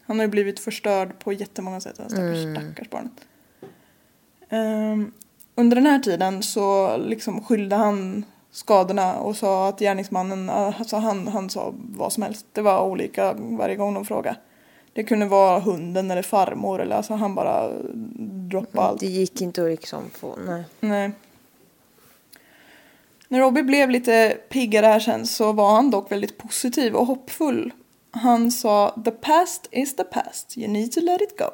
han 0.05 0.19
har 0.19 0.25
ju 0.25 0.31
blivit 0.31 0.59
förstörd 0.59 1.19
på 1.19 1.33
jättemånga 1.33 1.79
sätt, 1.79 1.95
den 1.97 2.09
stackars, 2.09 2.55
stackars 2.55 2.89
barnet. 2.89 3.11
Ehm, 4.49 5.11
under 5.55 5.75
den 5.75 5.85
här 5.85 5.99
tiden 5.99 6.43
så 6.43 6.97
liksom 6.97 7.43
skyllde 7.43 7.75
han 7.75 8.25
skadorna 8.51 9.15
och 9.15 9.35
sa 9.35 9.69
att 9.69 9.79
gärningsmannen, 9.79 10.49
alltså 10.49 10.97
han, 10.97 11.27
han 11.27 11.49
sa 11.49 11.73
vad 11.75 12.13
som 12.13 12.23
helst. 12.23 12.45
Det 12.51 12.61
var 12.61 12.85
olika 12.85 13.33
varje 13.33 13.75
gång 13.75 13.93
de 13.93 14.05
frågade. 14.05 14.35
Det 14.93 15.03
kunde 15.03 15.25
vara 15.25 15.59
hunden 15.59 16.11
eller 16.11 16.21
farmor 16.21 16.81
eller 16.81 16.95
alltså 16.95 17.13
han 17.13 17.35
bara 17.35 17.71
droppade 18.49 18.87
allt. 18.87 18.99
Det 18.99 19.05
gick 19.05 19.41
inte 19.41 19.63
att 19.63 19.69
liksom 19.69 20.09
få... 20.09 20.35
Nej. 20.45 20.63
Nej. 20.79 21.11
När 23.27 23.39
Robbie 23.39 23.63
blev 23.63 23.89
lite 23.89 24.37
piggare 24.49 24.85
här 24.85 24.99
sen 24.99 25.27
så 25.27 25.51
var 25.51 25.75
han 25.75 25.91
dock 25.91 26.11
väldigt 26.11 26.37
positiv 26.37 26.95
och 26.95 27.05
hoppfull. 27.05 27.73
Han 28.11 28.51
sa 28.51 29.01
the 29.05 29.11
past 29.11 29.67
is 29.71 29.95
the 29.95 30.03
past, 30.03 30.57
you 30.57 30.67
need 30.67 30.91
to 30.91 31.01
let 31.01 31.21
it 31.21 31.39
go. 31.39 31.49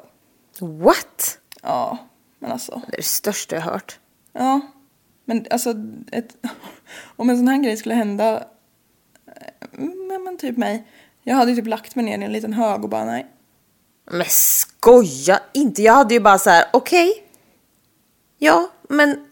What? 0.66 1.38
Ja, 1.62 1.98
men 2.38 2.52
alltså. 2.52 2.82
Det 2.86 2.94
är 2.94 2.96
det 2.96 3.02
största 3.02 3.56
jag 3.56 3.62
hört. 3.62 3.98
Ja, 4.32 4.60
men 5.24 5.46
alltså 5.50 5.74
ett, 6.12 6.36
om 7.16 7.30
en 7.30 7.36
sån 7.36 7.48
här 7.48 7.62
grej 7.62 7.76
skulle 7.76 7.94
hända 7.94 8.44
men, 9.72 10.24
men 10.24 10.38
typ 10.38 10.56
mig. 10.56 10.84
Jag 11.22 11.34
hade 11.36 11.50
ju 11.50 11.56
typ 11.56 11.66
lagt 11.66 11.94
mig 11.96 12.04
ner 12.04 12.18
i 12.18 12.24
en 12.24 12.32
liten 12.32 12.52
hög 12.52 12.82
och 12.84 12.90
bara 12.90 13.04
nej. 13.04 13.26
Men 14.10 14.26
skoja 14.28 15.40
inte. 15.52 15.82
Jag 15.82 15.92
hade 15.92 16.14
ju 16.14 16.20
bara 16.20 16.38
så 16.38 16.50
här, 16.50 16.64
okej. 16.72 17.12
Ja, 18.38 18.70
men 18.88 19.26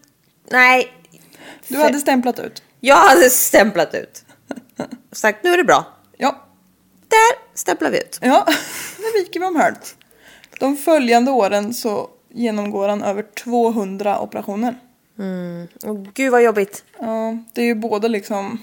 nej. 0.51 0.93
Du 1.67 1.77
hade 1.77 1.99
stämplat 1.99 2.39
ut. 2.39 2.63
Jag 2.79 2.95
hade 2.95 3.29
stämplat 3.29 3.93
ut. 3.95 4.25
Sagt, 5.11 5.43
nu 5.43 5.49
är 5.53 5.57
det 5.57 5.63
bra. 5.63 5.85
Ja, 6.17 6.45
Där 7.07 7.57
stämplar 7.57 7.91
vi 7.91 7.97
ut. 7.97 8.19
ja, 8.21 8.45
nu 8.97 9.19
viker 9.21 9.39
vi 9.39 9.45
om 9.45 9.55
hörnet. 9.55 9.95
De 10.59 10.77
följande 10.77 11.31
åren 11.31 11.73
så 11.73 12.09
genomgår 12.33 12.87
han 12.87 13.03
över 13.03 13.23
200 13.43 14.19
operationer. 14.19 14.79
Åh, 15.83 16.03
gud 16.13 16.31
vad 16.31 16.43
jobbigt. 16.43 16.83
Ja, 16.99 17.37
det 17.53 17.61
är 17.61 17.65
ju 17.65 17.75
både 17.75 18.07
liksom 18.07 18.61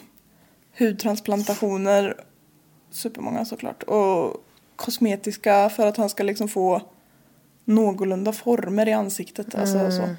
hudtransplantationer, 0.78 2.16
supermånga 2.96 3.44
såklart, 3.44 3.82
och 3.82 4.44
kosmetiska 4.76 5.70
för 5.70 5.86
att 5.86 5.96
han 5.96 6.08
ska 6.08 6.22
liksom 6.22 6.48
få 6.48 6.82
någorlunda 7.64 8.32
former 8.32 8.88
i 8.88 8.92
ansiktet. 8.92 9.54
Alltså 9.54 9.90
så. 9.90 10.14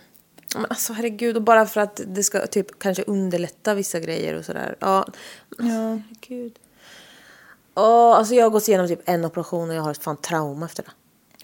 Men 0.56 0.66
alltså 0.70 0.94
herregud, 0.94 1.36
och 1.36 1.44
bara 1.44 1.66
för 1.66 1.82
att 1.82 2.02
det 2.08 2.24
ska 2.24 2.48
typ 2.48 2.80
kanske 2.80 3.04
underlätta 3.04 3.74
vissa 3.74 4.00
grejer 4.00 4.34
och 4.34 4.46
sådär. 4.46 4.76
Ja. 4.80 5.06
Men, 5.58 5.68
Ja. 5.68 6.00
Herregud. 6.10 6.60
Åh, 7.76 8.16
alltså 8.16 8.36
jag 8.36 8.46
har 8.46 8.50
gått 8.50 8.68
igenom 8.68 8.88
typ 8.88 9.02
en 9.06 9.26
operation 9.26 9.70
och 9.70 9.76
jag 9.76 9.82
har 9.82 9.92
ett 9.92 10.04
fan 10.04 10.18
trauma 10.18 10.66
efter 10.66 10.84
det. 10.84 10.92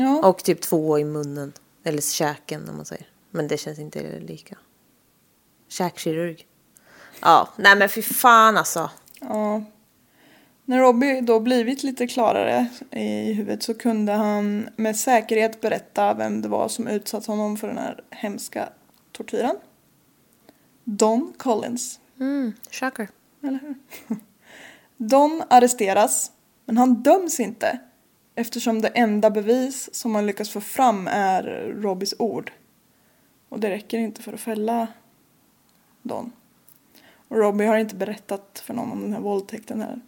Ja, 0.04 0.28
Och 0.28 0.44
typ 0.44 0.62
två 0.62 1.00
i 1.00 1.04
munnen. 1.04 1.54
Eller 1.84 2.02
käken 2.02 2.70
om 2.70 2.76
man 2.76 2.86
säger. 2.86 3.08
Men 3.32 3.48
det 3.48 3.58
känns 3.58 3.80
inte 3.80 4.20
lika. 4.20 4.58
Käkkirurg. 5.70 6.48
Ja, 7.22 7.50
nej 7.58 7.76
men 7.76 7.90
fy 7.90 8.02
fan 8.02 8.58
alltså. 8.58 8.90
ja. 9.20 9.64
När 10.66 10.80
Robbie 10.80 11.22
då 11.22 11.40
blivit 11.40 11.84
lite 11.84 12.08
klarare 12.08 12.68
i 12.92 13.34
huvudet 13.34 13.64
så 13.64 13.74
kunde 13.74 14.12
han 14.12 14.70
med 14.76 14.96
säkerhet 14.96 15.62
berätta 15.62 16.14
vem 16.14 16.42
det 16.42 16.48
var 16.48 16.68
som 16.68 16.88
utsatt 16.88 17.26
honom 17.26 17.58
för 17.58 17.68
den 17.68 17.78
här 17.78 18.04
hemska 18.10 18.70
tortyren. 19.12 19.56
Don 20.84 21.34
Collins. 21.38 22.00
Mm, 22.20 22.54
shocker. 22.72 23.10
Eller 23.44 23.60
hur? 23.60 23.76
Don 24.98 25.44
arresteras, 25.50 26.32
men 26.66 26.78
han 26.78 26.94
döms 26.94 27.40
inte 27.40 27.80
eftersom 28.36 28.82
det 28.82 28.88
enda 28.88 29.30
bevis 29.30 29.90
som 29.94 30.12
man 30.12 30.26
lyckas 30.26 30.50
få 30.50 30.62
fram 30.62 31.08
är 31.08 31.44
Robbies 31.82 32.14
ord. 32.20 32.52
Och 33.50 33.60
det 33.60 33.70
räcker 33.70 33.98
inte 33.98 34.22
för 34.22 34.34
att 34.34 34.40
fälla 34.40 34.88
Don. 36.02 36.32
Och 37.28 37.38
Robbie 37.38 37.66
har 37.66 37.78
inte 37.78 37.96
berättat 37.96 38.64
för 38.66 38.74
någon 38.74 38.92
om 38.92 39.02
den 39.02 39.14
här 39.14 39.20
våldtäkten 39.20 39.82
heller. 39.82 40.02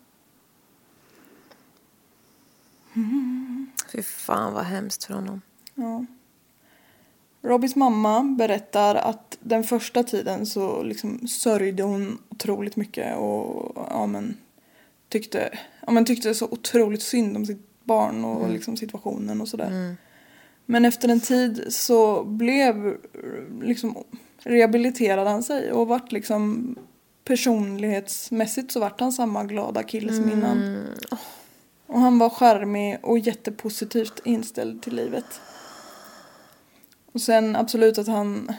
Fy 3.91 4.01
fan 4.01 4.53
vad 4.53 4.63
hemskt 4.63 5.03
för 5.03 5.13
honom. 5.13 5.41
Ja. 5.75 6.05
Robbies 7.41 7.75
mamma 7.75 8.23
berättar 8.23 8.95
att 8.95 9.37
den 9.39 9.63
första 9.63 10.03
tiden 10.03 10.45
så 10.45 10.83
liksom 10.83 11.27
sörjde 11.27 11.83
hon 11.83 12.17
otroligt 12.29 12.75
mycket 12.75 13.17
och 13.17 13.71
ja, 13.89 14.05
men, 14.05 14.37
tyckte, 15.09 15.57
ja, 15.85 15.91
men, 15.91 16.05
tyckte 16.05 16.33
så 16.33 16.45
otroligt 16.45 17.01
synd 17.01 17.37
om 17.37 17.45
sitt 17.45 17.83
barn 17.83 18.25
och 18.25 18.49
liksom 18.49 18.77
situationen 18.77 19.41
och 19.41 19.47
sådär. 19.47 19.95
Men 20.65 20.85
efter 20.85 21.09
en 21.09 21.19
tid 21.19 21.65
så 21.69 22.23
blev 22.23 22.97
liksom 23.61 24.03
rehabiliterade 24.37 25.29
han 25.29 25.43
sig 25.43 25.71
och 25.71 25.87
vart 25.87 26.11
liksom 26.11 26.75
personlighetsmässigt 27.23 28.71
så 28.71 28.79
vart 28.79 28.99
han 28.99 29.11
samma 29.11 29.43
glada 29.43 29.83
kille 29.83 30.13
som 30.13 30.31
innan. 30.31 30.85
Och 31.87 31.99
han 31.99 32.19
var 32.19 32.29
charmig 32.29 32.99
och 33.03 33.19
jättepositivt 33.19 34.19
inställd 34.23 34.81
till 34.81 34.95
livet. 34.95 35.41
Och 37.13 37.21
sen 37.21 37.55
absolut 37.55 37.97
att 37.97 38.07
han, 38.07 38.51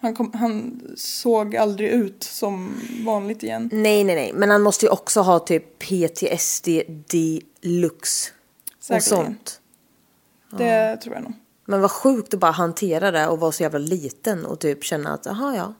han, 0.00 0.14
kom, 0.14 0.32
han 0.34 0.82
såg 0.96 1.56
aldrig 1.56 1.90
ut 1.90 2.22
som 2.22 2.80
vanligt 3.06 3.42
igen. 3.42 3.70
Nej, 3.72 4.04
nej, 4.04 4.14
nej. 4.14 4.32
Men 4.34 4.50
han 4.50 4.62
måste 4.62 4.86
ju 4.86 4.90
också 4.90 5.20
ha 5.20 5.38
typ 5.38 5.78
PTSD 5.78 6.68
deluxe. 7.06 8.30
Och 8.76 8.84
Säkerligen. 8.84 9.24
sånt. 9.26 9.60
Det 10.50 10.96
tror 10.96 11.14
jag 11.14 11.24
nog. 11.24 11.32
Men 11.64 11.80
vad 11.80 11.90
sjukt 11.90 12.34
att 12.34 12.40
bara 12.40 12.52
hantera 12.52 13.10
det 13.10 13.28
och 13.28 13.40
vara 13.40 13.52
så 13.52 13.62
jävla 13.62 13.78
liten 13.78 14.46
och 14.46 14.58
typ 14.58 14.84
känna 14.84 15.14
att, 15.14 15.26
jaha 15.26 15.56
ja. 15.56 15.74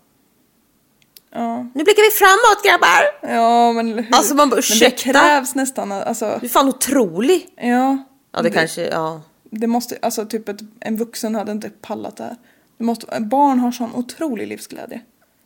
Ja. 1.30 1.66
Nu 1.74 1.84
blickar 1.84 2.02
vi 2.02 2.10
framåt 2.10 2.64
grabbar! 2.64 3.34
Ja, 3.34 3.72
men 3.72 3.88
hur? 3.88 4.08
Alltså, 4.12 4.34
man 4.34 4.50
bara, 4.50 4.56
men 4.56 4.78
det 4.78 4.86
ursäkta? 4.86 5.12
krävs 5.12 5.54
nästan, 5.54 5.92
alltså. 5.92 6.38
Du 6.40 6.46
är 6.46 6.50
fan 6.50 6.68
otrolig! 6.68 7.48
Ja. 7.56 7.98
Ja 8.32 8.42
det 8.42 8.50
kanske, 8.50 8.88
ja. 8.88 9.22
Det 9.50 9.66
måste, 9.66 9.98
alltså 10.02 10.26
typ 10.26 10.48
ett, 10.48 10.60
en 10.80 10.96
vuxen 10.96 11.34
hade 11.34 11.52
inte 11.52 11.70
pallat 11.70 12.16
det 12.16 12.24
här. 12.24 12.36
Det 12.78 12.84
måste, 12.84 13.20
barn 13.20 13.58
har 13.58 13.72
sån 13.72 13.94
otrolig 13.94 14.48
livsglädje. 14.48 15.00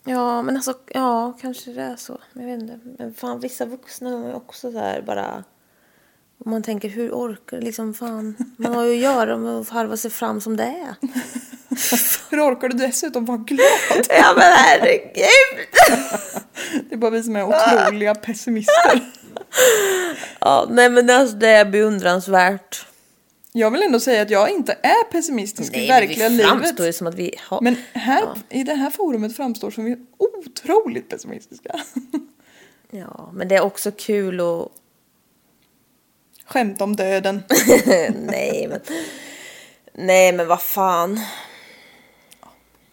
Ja 0.05 0.43
men 0.43 0.57
alltså, 0.57 0.75
ja 0.95 1.33
kanske 1.41 1.71
det 1.73 1.83
är 1.83 1.97
så. 1.97 2.19
Jag 2.33 2.47
vet 2.47 2.61
inte. 2.61 2.79
Men 2.99 3.15
fan 3.15 3.41
vissa 3.41 3.65
vuxna 3.65 4.11
är 4.11 4.35
också 4.35 4.73
så 4.73 4.79
här 4.79 5.03
bara. 5.03 5.45
Om 6.45 6.51
man 6.51 6.63
tänker 6.63 6.89
hur 6.89 7.11
orkar 7.11 7.61
liksom 7.61 7.95
fan. 7.95 8.37
Man 8.57 8.75
har 8.75 8.85
ju 8.85 8.93
att 8.93 8.99
göra 9.03 9.37
med 9.37 9.53
att 9.59 9.69
harva 9.69 9.97
sig 9.97 10.11
fram 10.11 10.41
som 10.41 10.57
det 10.57 10.65
är. 10.65 10.95
Hur 12.31 12.41
orkar 12.53 12.69
du 12.69 12.77
dessutom 12.77 13.25
vara 13.25 13.39
glad? 13.39 14.07
Ja 14.09 14.33
men 14.37 14.43
herregud! 14.53 15.67
Det 16.89 16.95
är 16.95 16.97
bara 16.99 17.11
vi 17.11 17.23
som 17.23 17.37
är 17.37 17.45
otroliga 17.45 18.15
pessimister. 18.15 19.01
Ja 20.41 20.67
nej 20.71 20.91
men 20.91 21.11
alltså, 21.11 21.37
det 21.37 21.49
är 21.49 21.65
beundransvärt. 21.65 22.87
Jag 23.53 23.71
vill 23.71 23.83
ändå 23.83 24.01
säga 24.01 24.23
att 24.23 24.31
jag 24.31 24.51
inte 24.51 24.73
är 24.83 25.11
pessimistisk 25.11 25.75
i 25.75 25.77
Nej, 25.77 25.89
verkliga 25.89 26.29
men 26.29 26.37
vi 26.61 26.67
livet. 26.67 26.87
ju 26.87 26.93
som 26.93 27.07
att 27.07 27.15
vi 27.15 27.35
har... 27.49 27.61
Men 27.61 27.77
här, 27.93 28.21
Ja. 28.23 28.35
i 28.49 28.65
det 28.65 28.75
här 28.75 28.91
forumet 28.91 29.37
framstår 29.37 29.71
som 29.71 29.85
vi 29.85 29.93
är 29.93 29.99
otroligt 30.19 31.09
pessimistiska. 31.09 31.81
Ja, 32.91 33.31
men 33.35 33.49
det 33.49 33.57
är 33.57 33.61
också 33.63 33.91
kul 33.97 34.41
att... 34.41 34.69
Skämt 36.53 36.81
om 36.81 36.97
döden. 36.97 37.43
Nej, 38.15 38.67
men... 38.69 38.81
Nej, 39.93 40.33
men 40.33 40.47
vad 40.47 40.63
fan. 40.63 41.21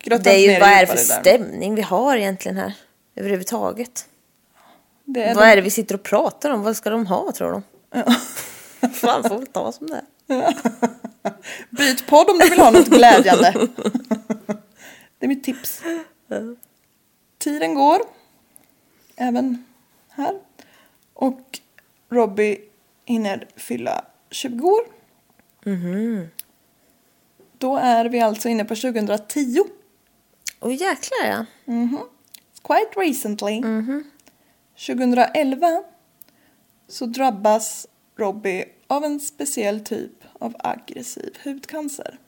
Det 0.04 0.28
är 0.28 0.38
ju, 0.38 0.60
vad 0.60 0.70
är 0.70 0.82
det 0.82 0.88
för 0.88 0.98
stämning 0.98 1.76
vi 1.76 1.82
har 1.82 2.18
egentligen 2.18 2.58
här? 2.58 2.74
Överhuvudtaget. 3.16 4.06
Det 5.06 5.24
är 5.24 5.36
Vad 5.36 5.48
är 5.48 5.56
det 5.56 5.62
vi 5.62 5.70
sitter 5.70 5.96
och 5.96 6.04
pratar 6.04 6.50
om? 6.50 6.64
Vad 6.64 6.78
ska 6.78 6.90
de 6.90 7.06
ha, 7.06 7.32
tror 7.32 7.52
de? 7.52 7.64
fan, 8.94 9.24
får 9.24 9.38
väl 9.38 9.48
ta 9.48 9.72
som 9.72 9.88
det 9.88 10.02
är. 10.28 10.56
Byt 11.70 12.08
podd 12.08 12.30
om 12.30 12.38
du 12.40 12.50
vill 12.50 12.60
ha 12.60 12.72
något 12.72 12.88
glädjande. 12.88 13.54
Det 15.20 15.26
är 15.26 15.28
mitt 15.28 15.44
tips. 15.44 15.82
Tiden 17.38 17.76
går. 17.76 18.02
Även 19.16 19.66
här. 20.10 20.34
Och 21.14 21.60
Robbie 22.10 22.69
hinner 23.10 23.48
fylla 23.56 24.06
20 24.32 24.68
år. 24.68 24.82
Då 27.58 27.78
är 27.78 28.06
vi 28.06 28.20
alltså 28.20 28.50
inne 28.50 28.66
på 28.66 28.76
2010. 28.76 29.64
Åh 30.60 30.74
jäklar 30.74 31.26
ja. 31.28 31.46
Quite 32.64 33.00
recently. 33.00 33.62
2011 34.88 35.84
så 36.88 37.06
drabbas 37.06 37.88
Robbie 38.18 38.66
av 38.88 39.04
en 39.04 39.20
speciell 39.20 39.80
typ 39.80 40.24
av 40.40 40.56
aggressiv 40.60 41.38
hudcancer. 41.44 42.20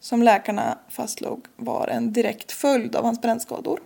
Som 0.00 0.22
läkarna 0.22 0.78
fastslog 0.88 1.46
var 1.56 1.88
en 1.88 2.12
direkt 2.12 2.52
följd 2.52 2.96
av 2.96 3.04
hans 3.04 3.20
brännskador. 3.20 3.80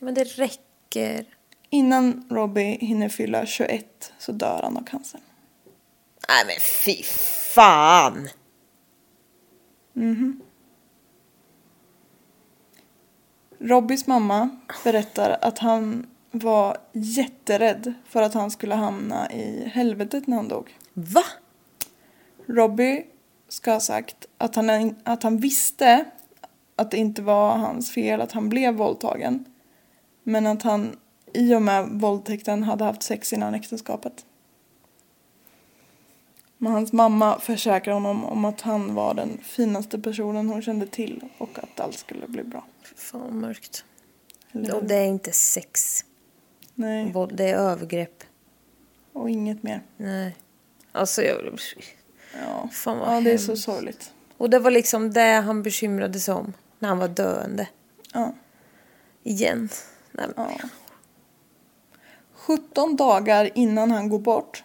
Men 0.00 0.14
det 0.14 0.24
räcker. 0.24 1.35
Innan 1.76 2.24
Robbie 2.30 2.78
hinner 2.80 3.08
fylla 3.08 3.46
21 3.46 4.12
så 4.18 4.32
dör 4.32 4.60
han 4.62 4.76
av 4.76 4.84
cancer. 4.84 5.20
Nej 6.28 6.44
men 6.46 6.56
fy 6.84 7.02
fan! 7.54 8.28
Robbies 13.58 14.06
mamma 14.06 14.48
berättar 14.84 15.38
att 15.42 15.58
han 15.58 16.06
var 16.30 16.76
jätterädd 16.92 17.94
för 18.04 18.22
att 18.22 18.34
han 18.34 18.50
skulle 18.50 18.74
hamna 18.74 19.32
i 19.32 19.68
helvetet 19.74 20.26
när 20.26 20.36
han 20.36 20.48
dog. 20.48 20.78
Va? 20.92 21.24
Robbie 22.46 23.04
ska 23.48 23.72
ha 23.72 23.80
sagt 23.80 24.26
att 24.38 24.56
han, 24.56 24.94
att 25.04 25.22
han 25.22 25.38
visste 25.38 26.04
att 26.76 26.90
det 26.90 26.96
inte 26.96 27.22
var 27.22 27.56
hans 27.56 27.90
fel 27.90 28.20
att 28.20 28.32
han 28.32 28.48
blev 28.48 28.74
våldtagen. 28.74 29.44
Men 30.22 30.46
att 30.46 30.62
han 30.62 30.96
i 31.32 31.54
och 31.54 31.62
med 31.62 31.88
våldtäkten 31.90 32.62
hade 32.62 32.84
haft 32.84 33.02
sex 33.02 33.32
innan 33.32 33.54
äktenskapet. 33.54 34.24
Men 36.58 36.72
hans 36.72 36.92
mamma 36.92 37.40
försäkrar 37.40 37.94
honom 37.94 38.24
om 38.24 38.44
att 38.44 38.60
han 38.60 38.94
var 38.94 39.14
den 39.14 39.38
finaste 39.42 39.98
personen 39.98 40.48
hon 40.48 40.62
kände 40.62 40.86
till 40.86 41.24
och 41.38 41.58
att 41.58 41.80
allt 41.80 41.98
skulle 41.98 42.26
bli 42.26 42.42
bra. 42.42 42.64
Fan 42.96 43.20
vad 43.20 43.32
mörkt. 43.32 43.84
Eller 44.52 44.74
Och 44.74 44.84
det 44.84 44.94
är 44.94 45.04
inte 45.06 45.32
sex. 45.32 46.04
Nej, 46.74 47.12
Våld, 47.12 47.36
Det 47.36 47.50
är 47.50 47.54
övergrepp. 47.56 48.24
och 49.12 49.30
inget 49.30 49.62
mer. 49.62 49.82
Nej. 49.96 50.36
Alltså 50.92 51.22
jag... 51.22 51.58
Ja, 52.44 52.68
Fan 52.72 52.98
vad 52.98 53.16
ja 53.16 53.20
det 53.20 53.32
är 53.32 53.38
så 53.38 53.56
sorgligt. 53.56 54.12
Och 54.36 54.50
det 54.50 54.58
var 54.58 54.70
liksom 54.70 55.12
det 55.12 55.20
han 55.32 55.62
bekymrade 55.62 56.20
sig 56.20 56.34
om. 56.34 56.52
När 56.78 56.88
han 56.88 56.98
var 56.98 57.08
döende. 57.08 57.68
Ja. 58.12 58.34
Igen. 59.22 59.68
Nej, 60.12 60.26
men, 60.36 60.46
Ja. 60.62 60.68
17 62.46 62.96
dagar 62.96 63.50
innan 63.54 63.90
han 63.90 64.08
går 64.08 64.18
bort 64.18 64.64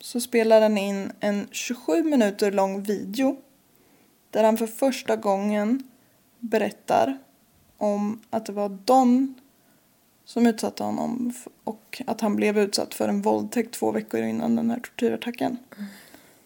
så 0.00 0.20
spelar 0.20 0.60
han 0.60 0.78
in 0.78 1.12
en 1.20 1.48
27 1.50 2.02
minuter 2.02 2.52
lång 2.52 2.82
video 2.82 3.36
där 4.30 4.44
han 4.44 4.56
för 4.56 4.66
första 4.66 5.16
gången 5.16 5.88
berättar 6.38 7.18
om 7.76 8.20
att 8.30 8.46
det 8.46 8.52
var 8.52 8.68
Don 8.68 9.34
som 10.24 10.46
utsatte 10.46 10.84
honom 10.84 11.32
och 11.64 12.02
att 12.06 12.20
han 12.20 12.36
blev 12.36 12.58
utsatt 12.58 12.94
för 12.94 13.08
en 13.08 13.22
våldtäkt 13.22 13.74
två 13.74 13.90
veckor 13.90 14.20
innan 14.22 14.56
den 14.56 14.70
här 14.70 14.78
tortyrattacken. 14.80 15.56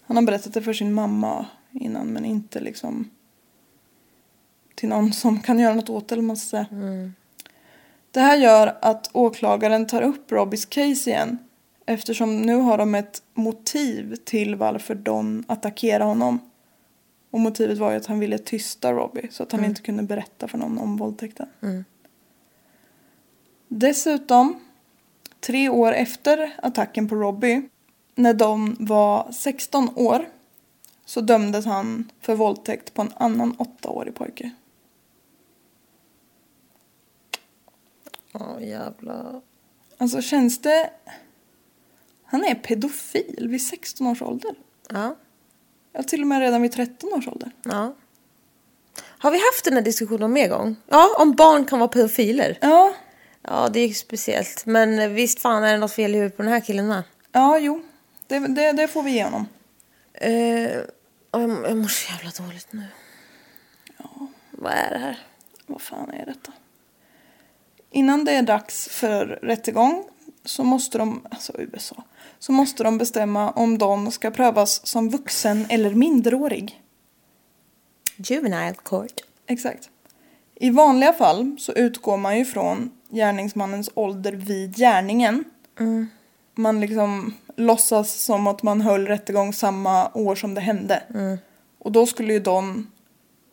Han 0.03 0.17
har 0.17 0.25
berättat 0.25 0.55
det 0.55 0.63
för 0.63 0.73
sin 0.73 0.93
mamma 0.93 1.47
innan 1.71 2.07
men 2.07 2.25
inte 2.25 2.61
liksom 2.61 3.11
till 4.75 4.89
någon 4.89 5.13
som 5.13 5.41
kan 5.41 5.59
göra 5.59 5.75
något 5.75 5.91
åt 5.91 6.09
det 6.09 6.15
eller 6.15 6.23
man 6.23 6.37
ska 6.37 6.49
säga. 6.51 6.67
Det 8.13 8.21
här 8.21 8.37
gör 8.37 8.79
att 8.83 9.11
åklagaren 9.13 9.87
tar 9.87 10.03
upp 10.03 10.33
Robbys 10.33 10.65
case 10.65 11.11
igen 11.11 11.39
eftersom 11.87 12.43
nu 12.43 12.55
har 12.55 12.79
de 12.79 12.95
ett 12.95 13.23
motiv 13.35 14.17
till 14.25 14.57
varför 14.57 14.95
Don 14.95 15.45
attackerar 15.49 16.05
honom. 16.05 16.39
Och 17.31 17.41
motivet 17.41 17.79
var 17.79 17.91
ju 17.91 17.97
att 17.97 18.07
han 18.07 18.19
ville 18.19 18.39
tysta 18.39 18.93
Robbie 18.93 19.29
så 19.31 19.43
att 19.43 19.53
han 19.53 19.65
inte 19.65 19.83
kunde 19.83 20.03
berätta 20.03 20.49
för 20.49 20.59
någon 20.59 20.79
om 20.79 20.97
våldtäkten. 20.97 21.47
Dessutom, 23.69 24.61
tre 25.41 25.69
år 25.69 25.93
efter 25.93 26.55
attacken 26.63 27.09
på 27.09 27.15
Robbie, 27.15 27.63
när 28.15 28.35
Don 28.35 28.77
var 28.79 29.33
16 29.33 29.89
år, 29.97 30.29
så 31.05 31.21
dömdes 31.21 31.65
han 31.65 32.11
för 32.21 32.35
våldtäkt 32.35 32.95
på 32.95 33.03
en 33.03 33.13
annan 33.17 33.55
åttaårig 33.59 34.15
pojke. 34.15 34.51
Åh 38.33 38.69
jävlar. 38.69 39.41
Alltså 39.99 40.21
känns 40.21 40.59
det... 40.63 40.91
Han 42.25 42.45
är 42.45 42.55
pedofil 42.55 43.49
vid 43.51 43.63
16 43.63 44.07
års 44.07 44.23
ålder. 44.23 44.55
Ja. 44.89 45.17
Ja, 45.93 46.03
till 46.03 46.21
och 46.21 46.27
med 46.27 46.41
redan 46.41 46.63
vid 46.63 46.73
13 46.73 47.13
års 47.13 47.29
ålder. 47.29 47.51
Ja. 47.63 47.95
Har 49.03 49.31
vi 49.31 49.39
haft 49.39 49.65
den 49.65 49.75
här 49.75 49.83
diskussionen 49.83 50.33
mer 50.33 50.49
gång? 50.49 50.77
Ja, 50.87 51.17
om 51.19 51.33
barn 51.35 51.65
kan 51.65 51.79
vara 51.79 51.89
pedofiler. 51.89 52.59
Ja, 52.61 52.95
Ja, 53.43 53.69
det 53.69 53.81
är 53.81 53.89
ju 53.89 53.95
speciellt. 53.95 54.67
Men 54.67 55.15
visst 55.15 55.41
fan 55.41 55.65
är 55.65 55.73
det 55.73 55.79
något 55.79 55.93
fel 55.93 56.11
i 56.11 56.15
huvudet 56.15 56.37
på 56.37 56.43
den 56.43 56.53
här 56.53 56.61
killen 56.61 56.89
med. 56.89 57.03
ja 57.33 57.59
jo. 57.59 57.83
Det, 58.27 58.39
det, 58.39 58.73
det 58.73 58.89
får 58.89 59.03
vi. 59.03 59.19
Eh, 59.21 59.29
och 61.31 61.41
jag, 61.41 61.51
jag 61.51 61.77
mår 61.77 61.89
så 61.89 62.13
jävla 62.13 62.47
dåligt 62.47 62.73
nu. 62.73 62.87
Ja. 63.97 64.27
Vad 64.51 64.73
är 64.73 64.91
det 64.91 64.99
här? 64.99 65.19
Vad 65.67 65.83
fan 65.83 66.11
är 66.11 66.27
detta? 66.27 66.53
Innan 67.93 68.25
det 68.25 68.33
är 68.33 68.43
dags 68.43 68.89
för 68.89 69.27
rättegång 69.27 70.05
så 70.45 70.65
måste 70.65 70.99
de, 70.99 71.27
alltså 71.31 71.53
USA, 71.59 72.05
så 72.39 72.53
måste 72.53 72.85
de 72.85 72.99
bestämma 72.99 73.51
om 73.51 73.79
Don 73.79 74.13
ska 74.13 74.31
prövas 74.31 74.87
som 74.87 75.11
vuxen 75.11 75.67
eller 75.69 75.95
minderårig. 75.95 76.83
Juvenile 78.17 78.75
court. 78.83 79.21
Exakt. 79.47 79.91
I 80.55 80.71
vanliga 80.71 81.13
fall 81.13 81.57
så 81.59 81.73
utgår 81.73 82.17
man 82.17 82.39
ju 82.39 82.45
från 82.45 82.91
gärningsmannens 83.11 83.91
ålder 83.95 84.33
vid 84.33 84.77
gärningen. 84.77 85.45
Man 86.55 86.81
liksom 86.81 87.35
låtsas 87.57 88.13
som 88.13 88.47
att 88.47 88.63
man 88.63 88.81
höll 88.81 89.07
rättegång 89.07 89.53
samma 89.53 90.11
år 90.15 90.35
som 90.35 90.55
det 90.55 90.61
hände. 90.61 91.03
Och 91.79 91.93
då 91.93 92.07
skulle 92.07 92.33
ju 92.33 92.41
Don, 92.41 92.91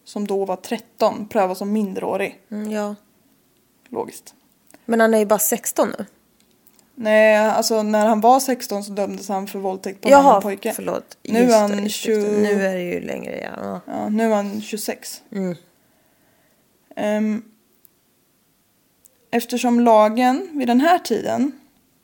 som 0.05 0.27
då 0.27 0.45
var 0.45 0.55
13, 0.55 1.27
prövas 1.27 1.57
som 1.57 1.71
minderårig. 1.71 2.39
Mm, 2.51 2.71
ja. 2.71 2.95
Logiskt. 3.89 4.33
Men 4.85 4.99
han 4.99 5.13
är 5.13 5.19
ju 5.19 5.25
bara 5.25 5.39
16 5.39 5.93
nu. 5.99 6.05
Nej, 6.95 7.37
alltså 7.37 7.83
när 7.83 8.05
han 8.05 8.21
var 8.21 8.39
16 8.39 8.83
så 8.83 8.91
dömdes 8.91 9.29
han 9.29 9.47
för 9.47 9.59
våldtäkt 9.59 10.01
på 10.01 10.07
en 10.07 10.13
annan 10.13 10.41
pojke. 10.41 10.73
förlåt. 10.75 11.17
Nu 11.23 11.51
är 11.51 11.59
han 11.61 11.71
det, 11.71 11.77
just 11.77 12.05
det. 12.05 12.13
20... 12.13 12.41
Nu 12.41 12.65
är 12.65 12.73
det 12.75 12.81
ju 12.81 12.99
längre, 12.99 13.39
ja. 13.41 13.51
ja. 13.61 13.81
Ja, 13.93 14.09
nu 14.09 14.23
är 14.31 14.35
han 14.35 14.61
26. 14.61 15.21
Mm. 15.31 15.55
Ehm, 16.95 17.43
eftersom 19.31 19.79
lagen 19.79 20.49
vid 20.53 20.67
den 20.67 20.81
här 20.81 20.99
tiden, 20.99 21.51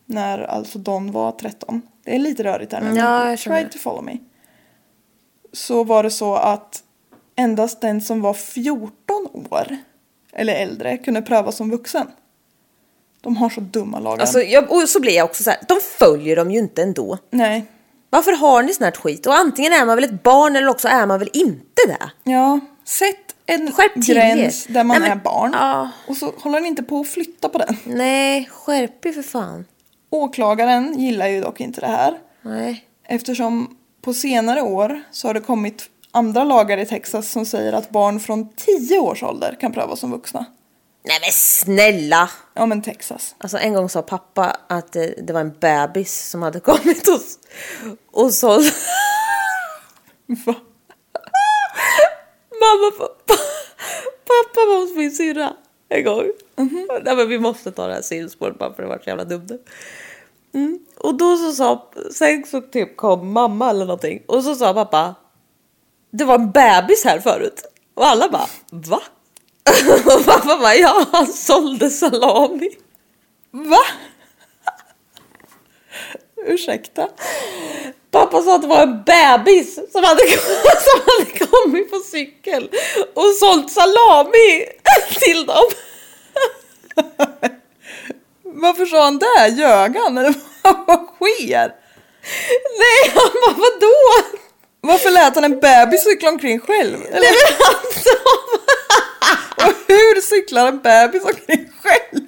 när 0.06 0.40
alltså 0.40 0.80
Don 0.80 1.12
var 1.12 1.32
13, 1.32 1.82
det 2.04 2.16
är 2.16 2.20
lite 2.20 2.44
rörigt 2.44 2.74
här 2.74 2.82
nu, 2.82 2.88
men 2.88 2.96
Ja, 2.96 3.30
jag 3.30 3.40
try 3.40 3.64
det. 3.64 3.70
to 3.70 3.78
follow 3.78 4.04
me. 4.04 4.18
Så 5.54 5.84
var 5.84 6.04
det 6.04 6.12
så 6.12 6.36
att 6.36 6.84
endast 7.36 7.82
den 7.82 8.02
som 8.02 8.22
var 8.22 8.34
14 8.34 9.28
år 9.34 9.78
eller 10.36 10.54
äldre 10.54 10.98
kunde 10.98 11.22
prövas 11.22 11.56
som 11.56 11.72
vuxen. 11.72 12.08
De 13.22 13.38
har 13.38 13.50
så 13.50 13.62
dumma 13.62 14.00
lagar. 14.00 14.22
Alltså, 14.22 14.42
jag, 14.42 14.72
och 14.72 14.90
så 14.90 15.00
blir 15.00 15.16
jag 15.16 15.26
också 15.26 15.44
så 15.44 15.50
här, 15.50 15.60
de 15.68 15.78
följer 16.00 16.36
dem 16.36 16.52
ju 16.52 16.60
inte 16.60 16.84
ändå. 16.84 17.18
Nej, 17.32 17.66
Varför 18.10 18.32
har 18.32 18.64
ni 18.64 18.74
sån 18.74 18.84
här 18.84 18.92
skit? 18.92 19.26
Och 19.26 19.36
antingen 19.36 19.74
är 19.74 19.86
man 19.86 19.96
väl 19.96 20.04
ett 20.04 20.24
barn 20.24 20.56
eller 20.56 20.68
också 20.68 20.88
är 20.88 21.06
man 21.06 21.20
väl 21.20 21.30
inte 21.34 21.82
det. 21.88 22.32
ja, 22.32 22.60
sätt 22.86 23.36
en 23.46 23.72
gräns 23.96 24.66
er. 24.70 24.74
där 24.74 24.84
man 24.84 25.02
Nej, 25.02 25.10
men- 25.10 25.18
är 25.20 25.24
barn 25.24 25.52
ja. 25.54 25.90
och 26.08 26.18
så 26.18 26.34
håller 26.38 26.60
ni 26.62 26.68
inte 26.68 26.84
på 26.84 27.00
att 27.00 27.08
flytta 27.08 27.50
på 27.50 27.58
den. 27.58 27.78
Nej, 27.84 28.50
skärp 28.52 29.06
er 29.06 29.12
för 29.12 29.22
fan. 29.22 29.66
Åklagaren 30.10 31.00
gillar 31.00 31.28
ju 31.28 31.42
dock 31.42 31.60
inte 31.60 31.82
det 31.82 31.88
här. 31.88 32.18
Nej. 32.42 32.86
Eftersom 33.08 33.78
på 34.02 34.14
senare 34.14 34.62
år 34.62 35.04
så 35.12 35.28
har 35.28 35.34
det 35.34 35.40
kommit 35.40 35.84
andra 36.16 36.44
lagar 36.44 36.78
i 36.78 36.86
Texas 36.86 37.32
som 37.32 37.46
säger 37.46 37.74
att 37.74 37.90
barn 37.90 38.20
från 38.20 38.50
10 38.56 39.00
års 39.00 39.24
ålder 39.24 39.58
kan 39.60 39.72
prövas 39.72 40.00
som 40.00 40.12
vuxna. 40.12 40.46
Nej 41.04 41.18
men 41.22 41.32
snälla! 41.32 42.30
Ja 42.54 42.66
men 42.66 42.82
Texas. 42.82 43.36
Alltså 43.38 43.58
en 43.58 43.74
gång 43.74 43.90
sa 43.90 44.02
pappa 44.02 44.58
att 44.70 44.92
det, 44.92 45.16
det 45.28 45.34
var 45.34 45.42
en 45.42 45.54
bebis 45.60 46.30
som 46.30 46.42
hade 46.42 46.60
kommit 46.60 47.08
och, 47.08 47.22
och 48.24 48.34
så... 48.34 48.48
Va? 50.28 50.56
Mamma, 52.62 52.92
pappa, 52.98 53.42
pappa 54.26 54.66
var 54.68 54.82
hos 54.82 54.96
min 54.96 55.12
syrra 55.12 55.54
en 55.90 56.04
gång. 56.04 56.32
Nej 57.04 57.16
men 57.16 57.30
vi 57.30 57.40
måste 57.40 57.72
ta 57.72 57.88
det 57.88 57.94
här 57.94 58.02
sidospåret 58.02 58.60
bara 58.60 58.74
för 58.74 58.84
det 58.84 58.90
var 58.90 58.98
så 58.98 59.10
jävla 59.10 59.26
dumt. 59.26 59.60
Mm. 60.54 60.80
Och 60.98 61.16
då 61.18 61.38
så 61.38 61.52
sa, 61.52 61.92
sen 62.12 62.46
så 62.46 62.62
typ 62.62 62.98
kom 62.98 63.34
mamma 63.34 63.70
eller 63.70 63.86
någonting 63.86 64.24
och 64.26 64.44
så 64.44 64.56
sa 64.56 64.74
pappa 64.74 65.16
det 66.18 66.26
var 66.26 66.36
en 66.36 66.52
bebis 66.52 67.04
här 67.06 67.20
förut. 67.20 67.64
Och 67.96 68.08
alla 68.08 68.30
bara 68.30 68.48
va? 68.70 69.02
Och 70.06 70.26
pappa 70.26 70.58
bara 70.58 70.76
ja 70.76 71.06
han 71.12 71.28
sålde 71.28 71.90
salami. 71.90 72.70
Va? 73.52 73.82
Ursäkta? 76.46 77.10
Pappa 78.12 78.42
sa 78.42 78.56
att 78.56 78.62
det 78.62 78.68
var 78.68 78.84
en 78.84 79.04
bebis 79.04 79.76
som 79.92 80.04
hade, 80.04 80.22
som 80.88 81.02
hade 81.06 81.46
kommit 81.48 81.92
på 81.92 82.00
cykel 82.00 82.70
och 83.14 83.36
sålt 83.40 83.72
salami 83.72 84.66
till 85.20 85.46
dem. 85.46 85.66
Varför 88.44 88.86
sa 88.86 89.04
han 89.04 89.20
det? 89.20 89.48
Ljög 89.48 89.96
han? 89.98 90.18
Eller 90.18 90.34
vad 90.62 91.08
sker? 91.16 91.76
Nej, 92.80 93.14
han 93.16 93.32
bara 93.42 93.56
vadå? 93.56 94.38
Varför 94.88 95.12
lät 95.12 95.36
han 95.36 95.44
en 95.44 95.60
bebis 95.60 96.04
cykla 96.04 96.30
omkring 96.30 96.60
själv? 96.60 96.98
Eller? 97.12 97.28
Sa... 98.04 98.12
Och 99.66 99.74
hur 99.88 100.22
cyklar 100.22 100.68
en 100.68 100.82
bebis 100.82 101.24
omkring 101.24 101.70
själv? 101.84 102.24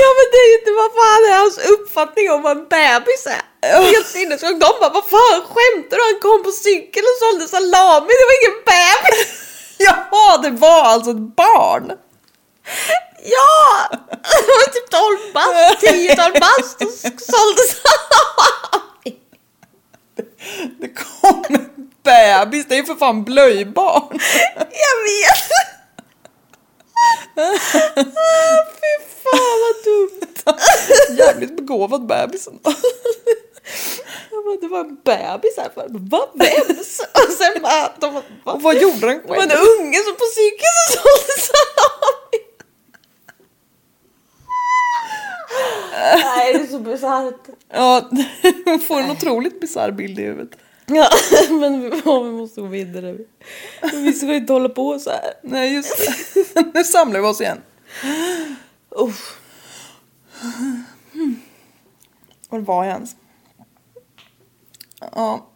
Ja 0.00 0.08
men 0.16 0.26
det 0.32 0.38
är 0.44 0.48
ju 0.52 0.58
inte 0.58 0.72
vad 0.82 0.90
fan 1.00 1.22
är 1.30 1.38
hans 1.38 1.58
uppfattning 1.58 2.30
om 2.30 2.42
vad 2.42 2.56
en 2.56 2.68
bebis 2.68 3.26
är. 3.26 3.42
Helt 3.92 4.06
sinnessjukt. 4.06 4.60
De 4.60 4.70
bara 4.80 4.90
vad 4.98 5.06
fan 5.16 5.40
skämtar 5.52 5.96
du? 5.96 6.02
Han 6.10 6.20
kom 6.20 6.42
på 6.42 6.52
cykel 6.52 7.02
och 7.10 7.18
sålde 7.22 7.48
salami. 7.48 8.12
Det 8.20 8.26
var 8.30 8.36
ingen 8.40 8.58
bebis. 8.70 9.30
Jaha, 9.86 10.38
det 10.38 10.50
var 10.50 10.82
alltså 10.84 11.10
ett 11.10 11.36
barn? 11.36 11.92
Ja! 13.22 13.88
Det 14.46 14.52
var 14.60 14.68
typ 14.76 14.90
12 14.90 15.32
bast, 15.34 15.80
10 15.80 16.16
bast 16.16 16.76
och 16.82 17.20
sålde 17.32 17.62
salami. 17.82 18.87
Det 20.80 20.88
kom 20.88 21.44
en 21.48 21.68
bebis, 22.04 22.66
det 22.68 22.74
är 22.74 22.78
ju 22.78 22.84
för 22.84 22.94
fan 22.94 23.24
blöjbarn. 23.24 24.18
Jag 24.56 24.96
vet! 25.08 25.50
Ah, 27.36 27.58
Fy 28.80 29.04
fan 29.22 29.58
vad 29.62 29.84
dumt! 29.84 30.58
Jävligt 31.18 31.56
begåvad 31.56 32.06
bebisen. 32.06 32.58
Jag 34.30 34.44
bara, 34.44 34.56
det 34.60 34.68
var 34.68 34.80
en 34.80 34.94
bebis 35.04 35.56
här 35.56 35.70
för 35.74 35.86
Va? 36.10 36.28
Vems? 36.34 37.00
Och 37.14 37.32
sen 37.38 37.62
bara, 37.62 37.92
de? 38.00 38.16
Och 38.44 38.62
vad 38.62 38.76
gjorde 38.76 39.06
den 39.06 39.20
Det 39.22 39.28
var 39.28 39.36
en 39.42 39.48
själv? 39.48 39.60
unge 39.80 39.98
som 39.98 40.14
på 40.14 40.24
cykeln 40.34 40.78
som 40.92 41.02
sålde 41.02 41.40
salami. 41.40 42.44
Nej, 45.92 46.52
det 46.52 46.60
är 46.60 46.66
så 46.66 46.78
bisarrt. 46.78 47.48
Ja, 47.72 48.08
hon 48.64 48.80
får 48.88 49.00
en 49.00 49.10
otroligt 49.10 49.60
bisarr 49.60 49.90
bild 49.90 50.18
i 50.18 50.22
huvudet. 50.22 50.58
Ja, 50.86 51.08
men 51.50 51.80
vi, 51.80 52.02
ja, 52.04 52.20
vi 52.20 52.32
måste 52.32 52.60
gå 52.60 52.66
vidare. 52.66 53.16
Vi 53.92 54.12
ska 54.12 54.34
inte 54.34 54.52
hålla 54.52 54.68
på 54.68 54.98
så 54.98 55.10
här. 55.10 55.34
Nej, 55.42 55.74
just 55.74 55.98
det. 56.54 56.64
Nu 56.74 56.84
samlar 56.84 57.20
vi 57.20 57.26
oss 57.26 57.40
igen. 57.40 57.62
Uff. 58.90 59.40
Var 62.48 62.58
var 62.58 62.84
jag 62.84 62.94
ens? 62.94 63.16
Ja. 65.00 65.47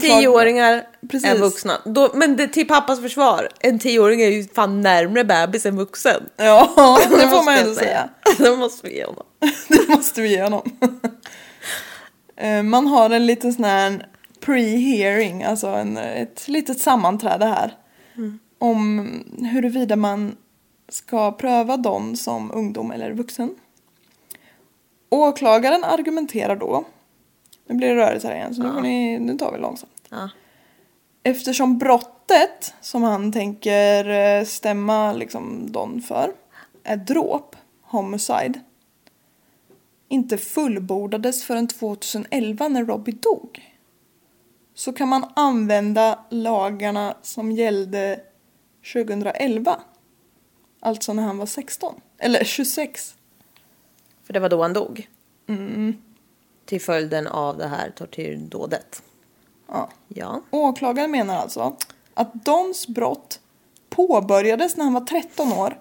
Tioåringar 0.00 0.86
Precis. 1.10 1.30
är 1.30 1.38
vuxna. 1.38 1.80
Då, 1.84 2.10
men 2.14 2.36
det, 2.36 2.48
till 2.48 2.68
pappas 2.68 3.00
försvar, 3.00 3.48
en 3.60 3.78
tioåring 3.78 4.22
är 4.22 4.28
ju 4.28 4.48
fan 4.48 4.80
närmre 4.80 5.24
bebis 5.24 5.66
än 5.66 5.76
vuxen. 5.76 6.22
Ja, 6.36 6.68
det 7.10 7.28
får 7.28 7.44
man 7.44 7.54
ändå 7.58 7.74
säga. 7.74 8.08
Det 8.38 8.56
måste 8.56 8.88
vi 8.88 8.96
ge 8.96 9.04
honom. 9.04 9.26
Det 9.68 9.88
måste 9.88 10.20
vi 10.20 10.28
ge 10.28 10.42
honom. 10.42 10.62
Eh, 12.36 12.62
Man 12.62 12.86
har 12.86 13.10
en 13.10 13.26
liten 13.26 13.52
sån 13.52 13.64
här 13.64 14.06
pre-hearing, 14.40 15.44
alltså 15.44 15.66
en, 15.66 15.96
ett 15.96 16.48
litet 16.48 16.80
sammanträde 16.80 17.44
här. 17.44 17.76
Om 18.58 19.08
huruvida 19.52 19.96
man 19.96 20.36
ska 20.88 21.32
pröva 21.32 21.76
dem 21.76 22.16
som 22.16 22.50
ungdom 22.54 22.90
eller 22.90 23.12
vuxen. 23.12 23.54
Åklagaren 25.10 25.84
argumenterar 25.84 26.56
då. 26.56 26.84
Nu 27.70 27.76
blir 27.76 27.88
det 27.88 27.96
rörigt 27.96 28.24
här 28.24 28.34
igen 28.34 28.54
så 28.54 28.62
nu, 28.62 28.72
får 28.72 28.80
ni, 28.80 29.18
nu 29.18 29.38
tar 29.38 29.52
vi 29.52 29.58
långsamt. 29.58 29.92
Ja. 30.08 30.30
Eftersom 31.22 31.78
brottet 31.78 32.74
som 32.80 33.02
han 33.02 33.32
tänker 33.32 34.08
eh, 34.08 34.44
stämma 34.44 35.12
liksom 35.12 35.72
Don 35.72 36.02
för 36.02 36.32
är 36.84 36.96
dråp, 36.96 37.56
homicide, 37.82 38.60
inte 40.08 40.38
fullbordades 40.38 41.44
förrän 41.44 41.68
2011 41.68 42.68
när 42.68 42.84
Robbie 42.84 43.12
dog. 43.12 43.74
Så 44.74 44.92
kan 44.92 45.08
man 45.08 45.24
använda 45.36 46.18
lagarna 46.30 47.16
som 47.22 47.52
gällde 47.52 48.20
2011. 48.92 49.80
Alltså 50.80 51.12
när 51.12 51.22
han 51.22 51.38
var 51.38 51.46
16. 51.46 52.00
Eller 52.18 52.44
26. 52.44 53.14
För 54.24 54.32
det 54.32 54.40
var 54.40 54.48
då 54.48 54.62
han 54.62 54.72
dog. 54.72 55.08
Till 56.70 56.80
följden 56.80 57.26
av 57.26 57.56
det 57.56 57.66
här 57.66 57.90
tortyrdådet. 57.90 59.02
Ja. 59.68 59.88
Ja. 60.08 60.40
Åklagaren 60.50 61.10
menar 61.10 61.36
alltså 61.36 61.76
att 62.14 62.34
Dons 62.34 62.88
brott 62.88 63.40
påbörjades 63.88 64.76
när 64.76 64.84
han 64.84 64.94
var 64.94 65.00
13 65.00 65.52
år 65.52 65.80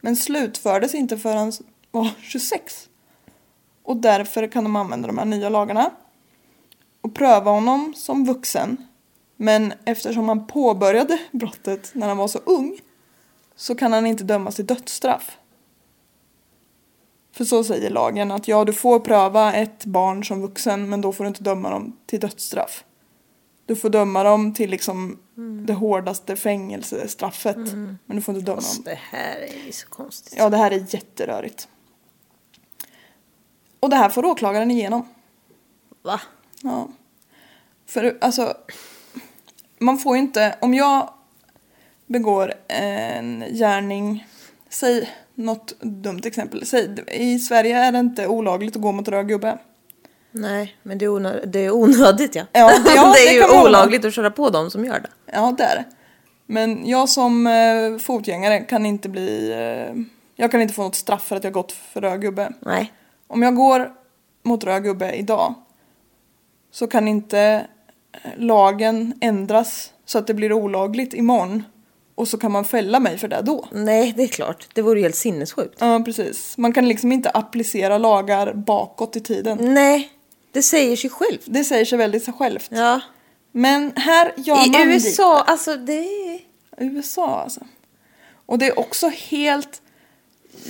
men 0.00 0.16
slutfördes 0.16 0.94
inte 0.94 1.18
förrän 1.18 1.38
han 1.38 1.52
var 1.90 2.10
26. 2.20 2.88
Och 3.82 3.96
därför 3.96 4.46
kan 4.46 4.64
de 4.64 4.76
använda 4.76 5.06
de 5.06 5.18
här 5.18 5.24
nya 5.24 5.48
lagarna 5.48 5.90
och 7.00 7.14
pröva 7.14 7.50
honom 7.50 7.94
som 7.96 8.24
vuxen. 8.24 8.86
Men 9.36 9.72
eftersom 9.84 10.28
han 10.28 10.46
påbörjade 10.46 11.18
brottet 11.32 11.90
när 11.94 12.08
han 12.08 12.16
var 12.16 12.28
så 12.28 12.38
ung 12.38 12.78
så 13.56 13.74
kan 13.74 13.92
han 13.92 14.06
inte 14.06 14.24
dömas 14.24 14.56
till 14.56 14.66
dödsstraff. 14.66 15.38
För 17.34 17.44
så 17.44 17.64
säger 17.64 17.90
lagen 17.90 18.30
att 18.30 18.48
ja, 18.48 18.64
du 18.64 18.72
får 18.72 19.00
pröva 19.00 19.52
ett 19.52 19.84
barn 19.84 20.24
som 20.24 20.40
vuxen 20.40 20.88
men 20.88 21.00
då 21.00 21.12
får 21.12 21.24
du 21.24 21.28
inte 21.28 21.42
döma 21.42 21.70
dem 21.70 21.96
till 22.06 22.20
dödsstraff. 22.20 22.84
Du 23.66 23.76
får 23.76 23.90
döma 23.90 24.22
dem 24.22 24.54
till 24.54 24.70
liksom 24.70 25.18
det 25.66 25.72
hårdaste 25.72 26.36
fängelsestraffet. 26.36 27.56
Men 27.56 27.98
du 28.06 28.22
får 28.22 28.34
inte 28.34 28.46
döma 28.46 28.60
dem. 28.60 28.82
Det 28.84 28.98
här 29.10 29.36
är 29.68 29.72
så 29.72 29.88
konstigt. 29.88 30.34
Ja, 30.38 30.50
det 30.50 30.56
här 30.56 30.70
är 30.70 30.94
jätterörigt. 30.94 31.68
Och 33.80 33.90
det 33.90 33.96
här 33.96 34.08
får 34.08 34.24
åklagaren 34.24 34.70
igenom. 34.70 35.08
Va? 36.02 36.20
Ja. 36.62 36.88
För 37.86 38.18
alltså, 38.20 38.54
man 39.78 39.98
får 39.98 40.16
ju 40.16 40.22
inte, 40.22 40.58
om 40.60 40.74
jag 40.74 41.10
begår 42.06 42.54
en 42.68 43.44
gärning, 43.50 44.26
säg 44.68 45.10
något 45.34 45.80
dumt 45.80 46.20
exempel. 46.24 46.66
Säg, 46.66 46.94
I 47.12 47.38
Sverige 47.38 47.78
är 47.78 47.92
det 47.92 47.98
inte 47.98 48.26
olagligt 48.26 48.76
att 48.76 48.82
gå 48.82 48.92
mot 48.92 49.08
röd 49.08 49.28
gubbe. 49.28 49.58
Nej, 50.30 50.76
men 50.82 50.98
det 50.98 51.04
är, 51.04 51.08
onö- 51.08 51.46
det 51.46 51.58
är 51.58 51.70
onödigt 51.74 52.34
ja. 52.34 52.42
Ja, 52.52 52.72
ja, 52.94 53.12
det 53.14 53.20
är 53.20 53.40
det 53.40 53.54
ju 53.54 53.62
olagligt 53.62 54.04
att 54.04 54.14
köra 54.14 54.30
på 54.30 54.50
dem 54.50 54.70
som 54.70 54.84
gör 54.84 55.00
det. 55.00 55.10
Ja, 55.32 55.54
det 55.58 55.64
är 55.64 55.76
det. 55.76 55.84
Men 56.46 56.88
jag 56.88 57.08
som 57.08 57.46
eh, 57.46 57.98
fotgängare 57.98 58.60
kan 58.60 58.86
inte 58.86 59.08
bli 59.08 59.50
eh, 59.52 60.02
Jag 60.36 60.50
kan 60.50 60.60
inte 60.62 60.74
få 60.74 60.82
något 60.82 60.94
straff 60.94 61.22
för 61.24 61.36
att 61.36 61.44
jag 61.44 61.52
gått 61.52 61.72
för 61.72 62.00
röd 62.00 62.20
gubbe. 62.20 62.52
Nej. 62.60 62.92
Om 63.26 63.42
jag 63.42 63.54
går 63.56 63.92
mot 64.42 64.64
röd 64.64 64.82
gubbe 64.82 65.12
idag 65.12 65.54
så 66.70 66.86
kan 66.86 67.08
inte 67.08 67.66
lagen 68.36 69.14
ändras 69.20 69.92
så 70.04 70.18
att 70.18 70.26
det 70.26 70.34
blir 70.34 70.52
olagligt 70.52 71.14
imorgon. 71.14 71.62
Och 72.14 72.28
så 72.28 72.38
kan 72.38 72.52
man 72.52 72.64
fälla 72.64 73.00
mig 73.00 73.18
för 73.18 73.28
det 73.28 73.42
då. 73.42 73.68
Nej, 73.72 74.14
det 74.16 74.22
är 74.22 74.28
klart. 74.28 74.68
Det 74.74 74.82
vore 74.82 74.98
ju 74.98 75.02
helt 75.02 75.16
sinnessjukt. 75.16 75.76
Ja, 75.78 76.02
precis. 76.04 76.58
Man 76.58 76.72
kan 76.72 76.88
liksom 76.88 77.12
inte 77.12 77.30
applicera 77.30 77.98
lagar 77.98 78.52
bakåt 78.52 79.16
i 79.16 79.20
tiden. 79.20 79.58
Nej, 79.60 80.10
det 80.52 80.62
säger 80.62 80.96
sig 80.96 81.10
självt. 81.10 81.42
Det 81.44 81.64
säger 81.64 81.84
sig 81.84 81.98
väldigt 81.98 82.24
sig 82.24 82.34
självt. 82.34 82.68
Ja. 82.68 83.00
Men 83.52 83.92
här 83.96 84.32
gör 84.36 84.66
I 84.66 84.70
man 84.70 84.82
USA, 84.82 85.40
alltså 85.40 85.76
det 85.76 85.98
är... 85.98 86.40
USA 86.78 87.40
alltså. 87.40 87.60
Och 88.46 88.58
det 88.58 88.66
är 88.66 88.78
också 88.78 89.08
helt... 89.08 89.82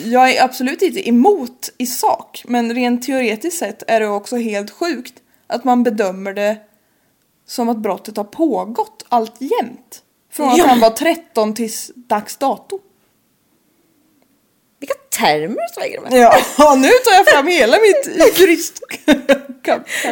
Jag 0.04 0.30
är 0.30 0.44
absolut 0.44 0.82
inte 0.82 1.08
emot 1.08 1.70
i 1.78 1.86
sak, 1.86 2.44
men 2.48 2.74
rent 2.74 3.02
teoretiskt 3.02 3.58
sett 3.58 3.82
är 3.86 4.00
det 4.00 4.08
också 4.08 4.36
helt 4.36 4.70
sjukt 4.70 5.14
att 5.46 5.64
man 5.64 5.82
bedömer 5.82 6.32
det 6.32 6.56
som 7.46 7.68
att 7.68 7.78
brottet 7.78 8.16
har 8.16 8.24
pågått 8.24 9.04
allt 9.08 9.40
jämt. 9.40 10.02
Från 10.36 10.48
att 10.48 10.58
Ja. 10.58 10.66
han 10.66 10.80
var 10.80 10.90
13 10.90 11.54
tills 11.54 11.90
dags 11.94 12.36
dato. 12.36 12.80
Vilka 14.80 14.94
termer 15.10 15.56
du 15.56 15.74
slänger 15.74 16.00
med. 16.00 16.12
Ja, 16.58 16.74
nu 16.74 16.88
tar 16.88 17.12
jag 17.12 17.26
fram 17.26 17.46
hela 17.46 17.76
mitt 17.80 18.38
juristkapitel. 18.38 19.40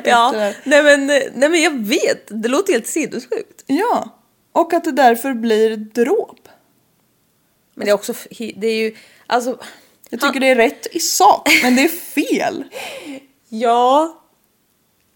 Ja, 0.04 0.32
här. 0.36 0.56
nej 0.64 0.82
men, 0.82 1.06
nej 1.06 1.32
men 1.48 1.62
jag 1.62 1.86
vet. 1.86 2.42
Det 2.42 2.48
låter 2.48 2.72
helt 2.72 2.86
sinnessjukt. 2.86 3.64
Ja, 3.66 4.08
och 4.52 4.72
att 4.72 4.84
det 4.84 4.92
därför 4.92 5.34
blir 5.34 5.76
dråp. 5.76 6.48
Men 7.74 7.84
det 7.84 7.90
är 7.90 7.94
också, 7.94 8.14
det 8.56 8.66
är 8.66 8.74
ju, 8.74 8.96
alltså. 9.26 9.58
Jag 10.10 10.20
tycker 10.20 10.40
det 10.40 10.46
är 10.50 10.54
rätt 10.56 10.86
i 10.90 11.00
sak, 11.00 11.48
men 11.62 11.76
det 11.76 11.82
är 11.84 11.88
fel. 11.88 12.64
Ja, 13.54 14.20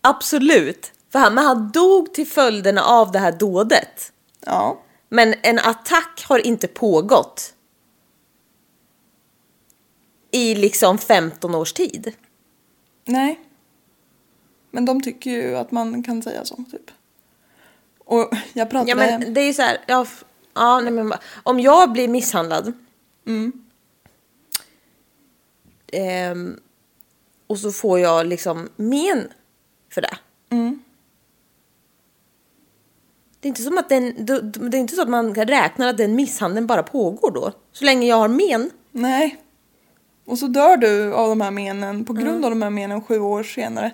absolut. 0.01 0.93
För 1.13 1.19
han, 1.19 1.35
men 1.35 1.45
han 1.45 1.71
dog 1.73 2.15
till 2.15 2.27
följderna 2.27 2.85
av 2.85 3.13
det 3.13 3.19
här 3.19 3.33
dådet. 3.33 4.13
Ja, 4.47 4.83
Men 5.09 5.35
en 5.43 5.59
attack 5.59 6.25
har 6.29 6.39
inte 6.39 6.69
pågått. 6.69 7.55
I 10.31 10.55
liksom 10.55 10.99
15 10.99 11.55
års 11.55 11.73
tid. 11.73 12.13
nej. 13.05 13.41
Men 14.71 14.85
de 14.85 15.03
tycker 15.03 15.31
ju 15.31 15.57
att 15.57 15.71
man 15.71 16.03
kan 16.03 16.23
säga 16.23 16.45
så, 16.45 16.57
typ. 16.57 16.91
Och 17.99 18.33
jag 18.53 18.71
pratade... 18.71 18.91
Ja 18.91 18.97
men 18.97 19.35
det 19.35 19.41
är 19.41 19.47
ju 19.47 19.55
så 19.55 19.63
här, 19.63 19.79
ja, 19.87 20.07
ja, 20.55 20.81
nej, 20.81 20.93
men, 20.93 21.13
om 21.43 21.61
jag 21.61 21.93
blir 21.93 22.09
misshandlad. 22.09 22.73
Ehm, 25.93 26.61
och 27.47 27.59
så 27.59 27.73
får 27.73 27.99
jag 27.99 28.27
liksom 28.27 28.69
men 28.77 29.29
för 29.91 30.01
det. 30.01 30.19
Det 33.47 33.49
är 33.49 33.51
inte 33.51 33.63
som 33.63 33.79
att 33.79 33.89
den, 33.89 34.27
det 34.71 34.77
är 34.77 34.81
inte 34.81 34.95
så 34.95 35.03
att 35.03 35.09
man 35.09 35.35
räknar 35.35 35.89
att 35.89 35.97
den 35.97 36.15
misshandeln 36.15 36.67
bara 36.67 36.83
pågår 36.83 37.31
då. 37.31 37.53
Så 37.73 37.85
länge 37.85 38.07
jag 38.07 38.17
har 38.17 38.29
men. 38.29 38.71
Nej. 38.93 39.37
Och 40.25 40.39
så 40.39 40.47
dör 40.47 40.77
du 40.77 41.15
av 41.15 41.29
de 41.29 41.41
här 41.41 41.51
menen 41.51 42.05
på 42.05 42.13
grund 42.13 42.45
av 42.45 42.51
de 42.51 42.63
här 42.63 42.71
menen 42.71 43.03
sju 43.03 43.21
år 43.21 43.43
senare. 43.43 43.91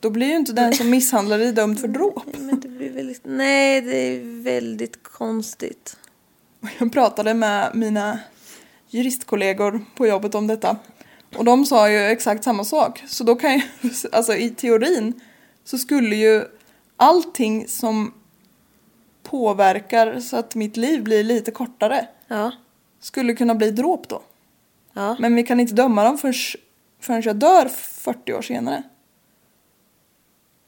Då 0.00 0.10
blir 0.10 0.26
ju 0.26 0.36
inte 0.36 0.52
den 0.52 0.74
som 0.74 0.90
misshandlar 0.90 1.38
dig 1.38 1.52
dömd 1.52 1.80
för 1.80 1.88
dråp. 1.88 2.24
Men 2.38 2.60
det 2.60 2.68
blir 2.68 2.90
väldigt, 2.90 3.20
nej, 3.24 3.80
det 3.80 3.96
är 3.96 4.42
väldigt 4.42 5.02
konstigt. 5.02 5.96
Jag 6.78 6.92
pratade 6.92 7.34
med 7.34 7.70
mina 7.74 8.18
juristkollegor 8.88 9.84
på 9.96 10.06
jobbet 10.06 10.34
om 10.34 10.46
detta. 10.46 10.76
Och 11.36 11.44
de 11.44 11.66
sa 11.66 11.90
ju 11.90 11.98
exakt 11.98 12.44
samma 12.44 12.64
sak. 12.64 13.02
Så 13.06 13.24
då 13.24 13.34
kan 13.34 13.52
ju, 13.54 13.62
alltså 14.12 14.34
i 14.34 14.50
teorin 14.50 15.20
så 15.64 15.78
skulle 15.78 16.16
ju 16.16 16.44
allting 16.96 17.68
som 17.68 18.12
påverkar 19.24 20.20
så 20.20 20.36
att 20.36 20.54
mitt 20.54 20.76
liv 20.76 21.02
blir 21.02 21.24
lite 21.24 21.50
kortare 21.50 22.06
Ja. 22.28 22.52
skulle 23.00 23.34
kunna 23.34 23.54
bli 23.54 23.70
dråp 23.70 24.08
då. 24.08 24.22
Ja. 24.92 25.16
Men 25.18 25.34
vi 25.34 25.42
kan 25.42 25.60
inte 25.60 25.74
döma 25.74 26.04
dem 26.04 26.18
förrän, 26.18 26.34
förrän 27.00 27.22
jag 27.22 27.36
dör 27.36 27.68
40 27.68 28.32
år 28.32 28.42
senare. 28.42 28.82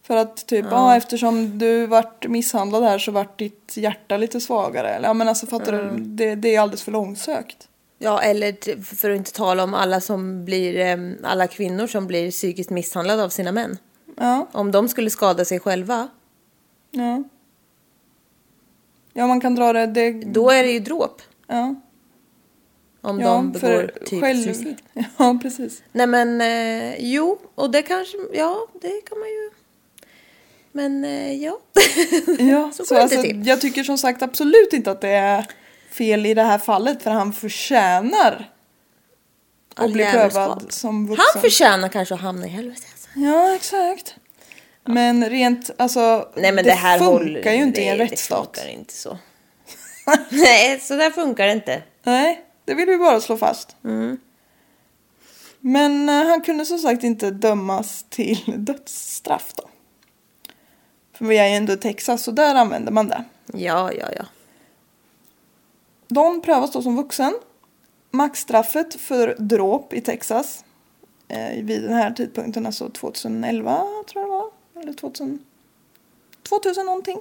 För 0.03 0.17
att 0.17 0.47
typ, 0.47 0.67
ja. 0.71 0.97
eftersom 0.97 1.59
du 1.59 1.87
vart 1.87 2.29
misshandlad 2.29 2.83
här 2.83 2.99
så 2.99 3.13
vart 3.13 3.39
ditt 3.39 3.77
hjärta 3.77 4.17
lite 4.17 4.41
svagare. 4.41 4.89
Eller 4.91 5.09
ja 5.09 5.15
men 5.15 5.29
alltså 5.29 5.47
fattar 5.47 5.73
du, 5.73 6.01
det, 6.01 6.35
det 6.35 6.55
är 6.55 6.61
alldeles 6.61 6.83
för 6.83 6.93
långsökt. 6.93 7.69
Ja, 7.99 8.23
eller 8.23 8.83
för 8.83 9.11
att 9.11 9.17
inte 9.17 9.33
tala 9.33 9.65
om 9.65 9.75
alla 9.75 10.01
som 10.01 10.45
blir, 10.45 11.17
alla 11.23 11.47
kvinnor 11.47 11.87
som 11.87 12.07
blir 12.07 12.31
psykiskt 12.31 12.71
misshandlade 12.71 13.25
av 13.25 13.29
sina 13.29 13.53
män. 13.53 13.79
Ja, 14.17 14.47
Om 14.53 14.71
de 14.73 14.89
skulle 14.89 15.11
skada 15.11 15.45
sig 15.45 15.61
själva, 15.61 16.09
ja. 16.91 17.23
Ja 19.17 19.27
man 19.27 19.41
kan 19.41 19.55
dra 19.55 19.73
det, 19.73 19.87
det 19.87 20.13
då 20.13 20.51
är 20.51 20.63
det 20.63 20.71
ju 20.71 20.81
dråp. 20.81 21.23
ja. 21.47 21.75
Om 23.01 23.21
Ja, 23.21 23.27
de 23.27 23.53
begår 23.53 23.93
typ 24.07 24.21
själv... 24.21 24.43
suicid. 24.45 24.77
Ja, 25.19 25.39
precis. 25.43 25.83
Nej 25.93 26.07
men, 26.07 26.41
eh, 26.41 26.95
jo, 26.99 27.39
och 27.55 27.71
det 27.71 27.83
kanske, 27.83 28.17
ja, 28.35 28.67
det 28.83 29.01
kan 29.09 29.19
man 29.19 29.29
ju. 29.29 29.51
Men 30.73 31.05
eh, 31.05 31.33
ja. 31.33 31.59
Ja, 32.39 32.71
Så 32.75 32.85
så 32.85 32.97
alltså, 32.97 33.23
till. 33.23 33.47
jag 33.47 33.61
tycker 33.61 33.85
som 33.85 33.99
sagt 33.99 34.23
absolut 34.23 34.73
inte 34.73 34.91
att 34.91 35.01
det 35.01 35.09
är 35.09 35.47
fel 35.91 36.27
i 36.27 36.35
det 36.35 36.43
här 36.43 36.59
fallet 36.59 37.03
för 37.03 37.11
han 37.11 37.33
förtjänar 37.33 38.51
att 39.75 39.93
bli 39.93 40.05
prövad 40.05 40.67
som 40.73 41.07
vuxen. 41.07 41.25
Han 41.35 41.43
förtjänar 41.43 41.89
kanske 41.89 42.15
att 42.15 42.21
hamna 42.21 42.47
i 42.47 42.49
helvetet. 42.49 43.09
Ja, 43.15 43.55
exakt. 43.55 44.15
Men 44.87 45.31
rent, 45.31 45.71
alltså, 45.77 46.29
Nej 46.37 46.53
men 46.53 46.65
det, 46.65 46.71
det, 46.71 46.75
här 46.75 46.99
funkar 46.99 47.13
håller, 47.13 47.53
ju 47.53 47.63
inte 47.63 47.81
i 47.81 47.89
en 47.89 47.99
det, 47.99 48.05
rättsstat. 48.05 48.53
Det 48.53 48.61
funkar 48.61 48.79
inte 48.79 48.95
så. 48.95 49.19
Nej, 50.31 50.81
så 50.81 50.97
där 50.97 51.11
funkar 51.11 51.47
det 51.47 51.53
inte. 51.53 51.83
Nej, 52.03 52.45
det 52.65 52.75
vill 52.75 52.89
vi 52.89 52.99
bara 52.99 53.21
slå 53.21 53.37
fast. 53.37 53.77
Mm. 53.85 54.19
Men 55.61 56.09
eh, 56.09 56.27
han 56.27 56.41
kunde 56.41 56.65
som 56.65 56.79
sagt 56.79 57.05
inte 57.05 57.31
dömas 57.31 58.05
till 58.09 58.55
dödsstraff 58.57 59.53
då. 59.57 59.65
För 61.13 61.25
vi 61.25 61.39
är 61.39 61.49
ju 61.49 61.55
ändå 61.55 61.73
i 61.73 61.77
Texas 61.77 62.23
så 62.23 62.31
där 62.31 62.55
använder 62.55 62.93
man 62.93 63.09
det. 63.09 63.25
Ja, 63.47 63.93
ja, 63.93 64.07
ja. 64.17 64.25
Don 66.09 66.41
prövas 66.41 66.73
då 66.73 66.83
som 66.83 66.97
vuxen. 66.97 67.35
Maxstraffet 68.11 68.95
för 68.95 69.37
dråp 69.39 69.93
i 69.93 70.01
Texas 70.01 70.65
eh, 71.29 71.65
vid 71.65 71.83
den 71.83 71.93
här 71.93 72.11
tidpunkten, 72.11 72.67
alltså 72.67 72.89
2011 72.89 73.83
tror 74.13 74.23
jag 74.23 74.25
det 74.25 74.36
var, 74.36 74.36
eller 74.83 74.93
2000, 74.93 75.45
2000 76.43 76.87
någonting. 76.87 77.19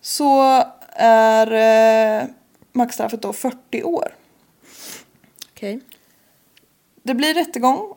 Så 0.00 0.64
är 0.92 1.52
eh, 2.22 2.28
maxstraffet 2.72 3.22
då 3.22 3.32
40 3.32 3.82
år. 3.82 4.14
Okej. 5.50 5.80
Det 7.02 7.14
blir 7.14 7.34
rättegång 7.34 7.94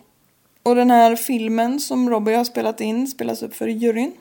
och 0.63 0.75
den 0.75 0.91
här 0.91 1.15
filmen 1.15 1.79
som 1.79 2.09
Robbie 2.09 2.33
har 2.33 2.43
spelat 2.43 2.81
in 2.81 3.07
spelas 3.07 3.43
upp 3.43 3.55
för 3.55 3.67
juryn. 3.67 4.13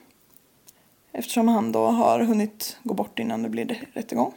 Eftersom 1.12 1.48
han 1.48 1.72
då 1.72 1.86
har 1.86 2.20
hunnit 2.20 2.76
gå 2.82 2.94
bort 2.94 3.18
innan 3.18 3.42
det 3.42 3.48
blir 3.48 3.88
rättegång. 3.92 4.34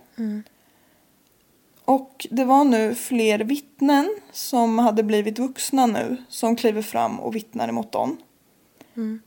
Och 1.86 2.28
det 2.32 2.46
var 2.46 2.64
nu 2.64 2.96
fler 2.96 3.40
vittnen 3.40 4.16
som 4.32 4.80
hade 4.80 5.04
blivit 5.04 5.40
vuxna 5.40 5.86
nu 5.86 6.18
som 6.30 6.56
kliver 6.56 6.82
fram 6.82 7.20
och 7.20 7.36
vittnar 7.36 7.68
emot 7.68 7.92
dem. 7.92 8.18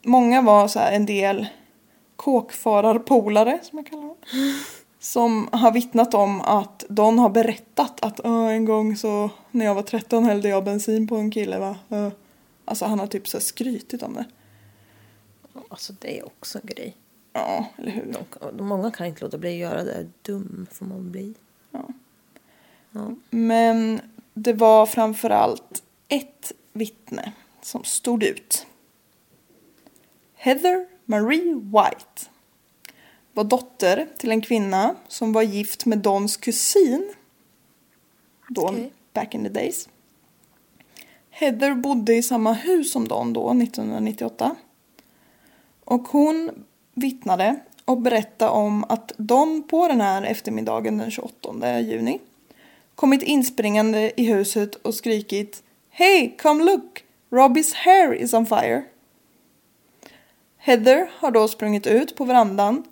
Många 0.02 0.42
var 0.42 0.68
så 0.68 0.78
här 0.78 0.92
en 0.92 1.06
del 1.06 1.46
kåkfararpolare 2.16 3.58
som 3.62 3.78
jag 3.78 3.86
kallar 3.86 4.02
dem. 4.02 4.16
Som 4.98 5.48
har 5.52 5.72
vittnat 5.72 6.14
om 6.14 6.40
att 6.40 6.84
de 6.88 7.18
har 7.18 7.30
berättat 7.30 8.04
att 8.04 8.20
"Ö, 8.24 8.48
en 8.50 8.64
gång 8.64 8.96
så 8.96 9.30
när 9.50 9.64
jag 9.64 9.74
var 9.74 9.82
13 9.82 10.24
hällde 10.24 10.48
jag 10.48 10.64
bensin 10.64 11.08
på 11.08 11.16
en 11.16 11.30
kille 11.30 11.58
va. 11.58 11.76
Ö." 11.88 12.10
Alltså 12.64 12.84
han 12.84 12.98
har 12.98 13.06
typ 13.06 13.28
så 13.28 13.36
här 13.36 13.42
skrytit 13.42 14.02
om 14.02 14.14
det. 14.14 14.24
Alltså 15.68 15.92
det 15.98 16.18
är 16.18 16.26
också 16.26 16.58
en 16.58 16.66
grej. 16.66 16.96
Ja, 17.32 17.66
eller 17.76 17.90
hur? 17.90 18.16
De, 18.52 18.66
många 18.66 18.90
kan 18.90 19.06
inte 19.06 19.24
låta 19.24 19.38
bli 19.38 19.48
att 19.50 19.70
göra 19.70 19.84
det. 19.84 20.06
Dum 20.22 20.66
får 20.72 20.86
man 20.86 21.10
bli. 21.10 21.34
Men 23.30 24.00
det 24.34 24.52
var 24.52 24.86
framförallt 24.86 25.82
ett 26.08 26.52
vittne 26.72 27.32
som 27.62 27.84
stod 27.84 28.22
ut. 28.22 28.66
Heather 30.48 30.86
Marie 31.04 31.54
White 31.54 32.30
var 33.32 33.44
dotter 33.44 34.06
till 34.18 34.30
en 34.30 34.40
kvinna 34.40 34.94
som 35.08 35.32
var 35.32 35.42
gift 35.42 35.86
med 35.86 35.98
Dons 35.98 36.36
kusin. 36.36 37.14
Don, 38.48 38.74
Okej. 38.74 38.92
back 39.12 39.34
in 39.34 39.44
the 39.44 39.50
days. 39.50 39.88
Heather 41.30 41.74
bodde 41.74 42.14
i 42.14 42.22
samma 42.22 42.52
hus 42.52 42.92
som 42.92 43.08
Don 43.08 43.32
då, 43.32 43.50
1998. 43.50 44.56
Och 45.84 46.08
hon 46.08 46.50
vittnade 46.94 47.60
och 47.84 48.00
berättade 48.00 48.50
om 48.50 48.84
att 48.84 49.12
Don 49.16 49.62
på 49.62 49.88
den 49.88 50.00
här 50.00 50.22
eftermiddagen 50.22 50.98
den 50.98 51.10
28 51.10 51.80
juni 51.80 52.20
kommit 52.94 53.22
inspringande 53.22 54.20
i 54.20 54.24
huset 54.24 54.74
och 54.74 54.94
skrikit 54.94 55.62
Hey, 55.90 56.36
come 56.36 56.64
look! 56.64 57.04
Robbies 57.30 57.74
hair 57.74 58.14
is 58.14 58.34
on 58.34 58.46
fire. 58.46 58.84
Heather 60.68 61.10
har 61.18 61.30
då 61.30 61.48
sprungit 61.48 61.86
ut 61.86 62.16
på 62.16 62.24
verandan 62.24 62.84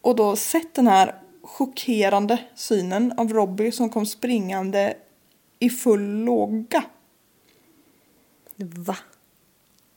och 0.00 0.16
då 0.16 0.36
sett 0.36 0.74
den 0.74 0.86
här 0.86 1.14
chockerande 1.42 2.38
synen 2.54 3.12
av 3.16 3.32
Robbie 3.32 3.72
som 3.72 3.90
kom 3.90 4.06
springande 4.06 4.96
i 5.58 5.70
full 5.70 6.24
låga. 6.24 6.84
Va? 8.56 8.96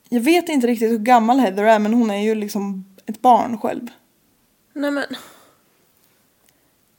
Jag 0.08 0.20
vet 0.20 0.48
inte 0.48 0.66
riktigt 0.66 0.90
hur 0.90 0.98
gammal 0.98 1.38
Heather 1.38 1.64
är 1.64 1.78
men 1.78 1.94
hon 1.94 2.10
är 2.10 2.22
ju 2.22 2.34
liksom 2.34 2.84
ett 3.06 3.22
barn 3.22 3.58
själv. 3.58 3.88
Nej 4.72 4.90
men. 4.90 5.06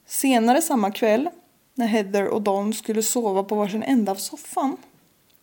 Senare 0.05 0.61
samma 0.61 0.91
kväll 0.91 1.29
när 1.73 1.87
Heather 1.87 2.27
och 2.27 2.41
Don 2.41 2.73
skulle 2.73 3.03
sova 3.03 3.43
på 3.43 3.55
varsin 3.55 3.83
ända 3.83 4.11
av 4.11 4.15
soffan 4.15 4.77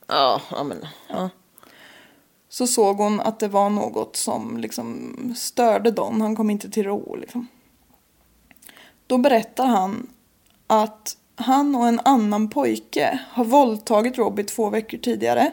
Ja, 0.07 0.43
ja 0.51 0.64
men. 0.64 0.86
Ja 1.09 1.30
så 2.53 2.66
såg 2.66 2.96
hon 2.96 3.20
att 3.20 3.40
det 3.40 3.48
var 3.48 3.70
något 3.70 4.16
som 4.16 4.57
liksom 4.57 5.14
störde 5.36 5.90
Don. 5.90 6.20
Han 6.20 6.36
kom 6.36 6.50
inte 6.50 6.70
till 6.70 6.84
ro 6.84 7.16
liksom. 7.16 7.48
Då 9.07 9.18
berättar 9.18 9.66
han 9.66 10.07
att 10.66 11.16
han 11.34 11.74
och 11.74 11.88
en 11.88 12.00
annan 12.05 12.50
pojke 12.50 13.20
har 13.30 13.44
våldtagit 13.44 14.18
Robbie 14.18 14.44
två 14.44 14.70
veckor 14.70 14.98
tidigare. 14.98 15.53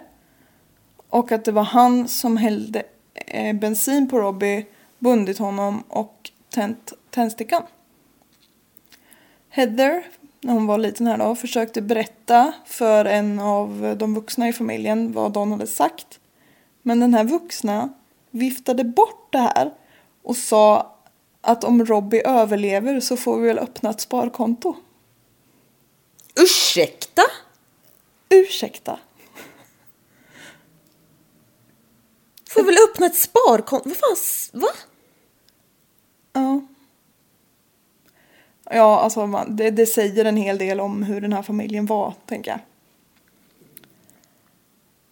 Och 1.10 1.32
att 1.32 1.46
det 1.46 1.52
var 1.52 1.64
han 1.64 2.08
som 2.08 2.38
hällde 2.38 2.84
eh, 3.14 3.56
bensin 3.56 4.10
på 4.10 4.20
Robbie, 4.20 4.66
bundit 4.98 5.38
honom 5.38 5.84
och 5.88 6.32
tänt 6.50 6.94
tändstickan. 7.10 7.64
Heather, 9.50 10.04
när 10.42 10.54
hon 10.54 10.68
var 10.68 10.78
liten 10.78 11.08
här 11.08 11.18
då, 11.18 11.36
försökte 11.36 11.82
berätta 11.82 12.54
för 12.66 13.06
en 13.06 13.40
av 13.40 13.96
de 14.00 14.14
vuxna 14.14 14.48
i 14.48 14.54
familjen 14.54 15.12
vad 15.12 15.32
Don 15.32 15.52
hade 15.52 15.68
sagt. 15.68 16.20
Men 16.90 17.00
den 17.00 17.14
här 17.14 17.24
vuxna 17.24 17.94
viftade 18.32 18.84
bort 18.84 19.28
det 19.32 19.38
här 19.38 19.74
och 20.24 20.38
sa 20.38 20.96
att 21.42 21.64
om 21.64 21.86
Robbie 21.86 22.22
överlever 22.22 23.00
så 23.00 23.18
får 23.18 23.38
vi 23.40 23.48
väl 23.48 23.60
öppna 23.60 23.90
ett 23.90 24.02
sparkonto. 24.02 24.76
Ursäkta? 26.36 27.22
Ursäkta. 28.30 29.00
Får 32.50 32.64
väl 32.64 32.78
öppna 32.90 33.06
ett 33.06 33.16
sparkonto? 33.16 33.90
Vad 33.90 33.98
fan? 33.98 34.62
Va? 34.62 34.70
Ja. 36.34 36.62
Ja, 38.64 39.00
alltså 39.00 39.28
man, 39.28 39.56
det, 39.56 39.70
det 39.70 39.86
säger 39.86 40.26
en 40.26 40.38
hel 40.38 40.58
del 40.58 40.80
om 40.80 41.04
hur 41.04 41.22
den 41.22 41.34
här 41.34 41.44
familjen 41.44 41.86
var, 41.86 42.14
tänker 42.26 42.52
jag. 42.52 42.60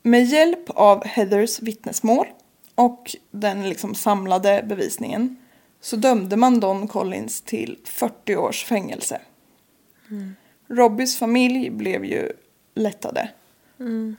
Med 0.08 0.26
hjälp 0.26 0.70
av 0.70 1.06
Heathers 1.06 1.60
vittnesmål 1.60 2.28
och 2.76 3.16
den 3.32 3.70
liksom 3.70 3.96
samlade 3.96 4.66
bevisningen 4.68 5.36
så 5.82 5.96
dömde 5.96 6.36
man 6.36 6.60
Don 6.60 6.88
Collins 6.88 7.42
till 7.42 7.78
40 7.84 8.36
års 8.36 8.66
fängelse. 8.66 9.22
Robbies 10.68 11.18
familj 11.18 11.70
blev 11.70 12.06
ju 12.06 12.32
lättade. 12.76 13.30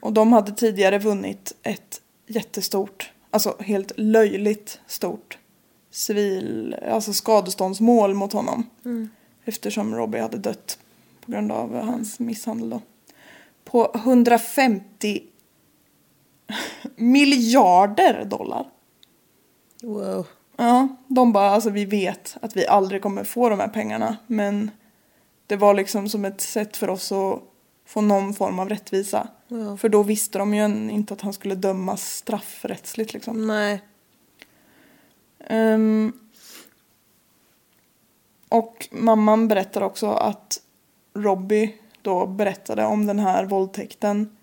Och 0.01 0.13
de 0.13 0.33
hade 0.33 0.53
tidigare 0.53 0.99
vunnit 0.99 1.55
ett 1.63 2.01
jättestort, 2.27 3.13
alltså 3.31 3.57
helt 3.61 3.93
löjligt 3.97 4.81
stort 4.87 5.39
civil, 5.91 6.77
alltså 6.91 7.13
skadeståndsmål 7.13 8.15
mot 8.15 8.33
honom. 8.33 8.71
Eftersom 9.45 9.95
Robbie 9.95 10.21
hade 10.21 10.39
dött 10.39 10.79
på 11.25 11.33
grund 11.33 11.53
av 11.53 11.81
hans 11.81 12.19
misshandel 12.19 12.71
då. 12.71 12.81
På 13.65 13.93
150 13.95 15.23
miljarder 16.97 18.25
dollar. 18.25 18.67
Wow. 19.83 20.27
Ja, 20.57 20.89
de 21.07 21.33
bara 21.33 21.51
alltså 21.51 21.71
vi 21.71 21.85
vet 21.85 22.37
att 22.43 22.57
vi 22.57 22.67
aldrig 22.67 23.03
kommer 23.03 23.25
få 23.25 23.49
de 23.49 23.61
här 23.61 23.69
pengarna 23.69 24.17
men 24.27 24.71
det 25.47 25.57
var 25.57 25.75
liksom 25.75 26.09
som 26.09 26.25
ett 26.25 26.41
sätt 26.41 26.77
för 26.77 26.91
oss 26.91 27.13
att 27.13 27.43
få 27.87 28.01
någon 28.01 28.35
form 28.35 28.59
av 28.59 28.69
rättvisa. 28.69 29.29
Ja. 29.49 29.77
För 29.77 29.89
då 29.89 30.03
visste 30.03 30.39
de 30.39 30.55
ju 30.55 30.65
inte 30.91 31.15
att 31.15 31.21
han 31.21 31.33
skulle 31.33 31.55
dömas 31.55 32.15
straffrättsligt 32.15 33.13
liksom. 33.13 33.47
Nej. 33.47 33.83
Ehm, 35.39 36.13
och 38.49 38.89
mamman 38.91 39.49
berättar 39.49 39.83
också 39.83 40.07
att 40.07 40.61
Robbie 41.15 41.75
då 42.03 42.27
berättade 42.27 42.85
om 42.85 43.07
den 43.07 43.19
här 43.19 43.45
våldtäkten 43.45 44.37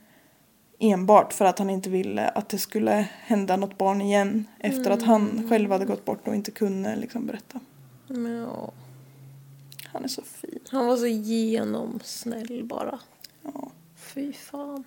enbart 0.80 1.34
för 1.34 1.46
att 1.46 1.60
han 1.60 1.70
inte 1.70 1.90
ville 1.90 2.30
att 2.30 2.50
det 2.50 2.58
skulle 2.58 3.08
hända 3.20 3.56
något 3.56 3.78
barn 3.78 4.02
igen 4.02 4.48
efter 4.60 4.92
att 4.92 5.02
han 5.02 5.50
själv 5.50 5.72
hade 5.72 5.86
gått 5.86 6.06
bort 6.06 6.28
och 6.28 6.36
inte 6.36 6.52
kunde 6.52 6.96
liksom 6.96 7.26
berätta. 7.26 7.60
Ja. 8.08 8.72
Han 9.84 10.04
är 10.04 10.08
så 10.08 10.22
fin. 10.22 10.60
Han 10.70 10.88
var 10.88 10.98
så 10.98 11.08
genomsnäll 11.08 12.64
bara. 12.64 13.00
Ja. 13.42 13.72
Fy 13.96 14.34
fan. 14.34 14.84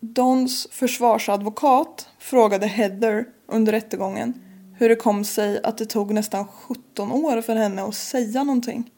Dons 0.00 0.68
försvarsadvokat 0.70 2.08
frågade 2.18 2.66
Heather 2.66 3.26
under 3.46 3.72
rättegången 3.72 4.34
hur 4.78 4.88
det 4.88 4.96
kom 4.96 5.24
sig 5.24 5.62
att 5.62 5.78
det 5.78 5.86
tog 5.86 6.14
nästan 6.14 6.48
17 6.48 7.12
år 7.12 7.40
för 7.40 7.56
henne 7.56 7.82
att 7.82 7.94
säga 7.94 8.44
någonting. 8.44 8.90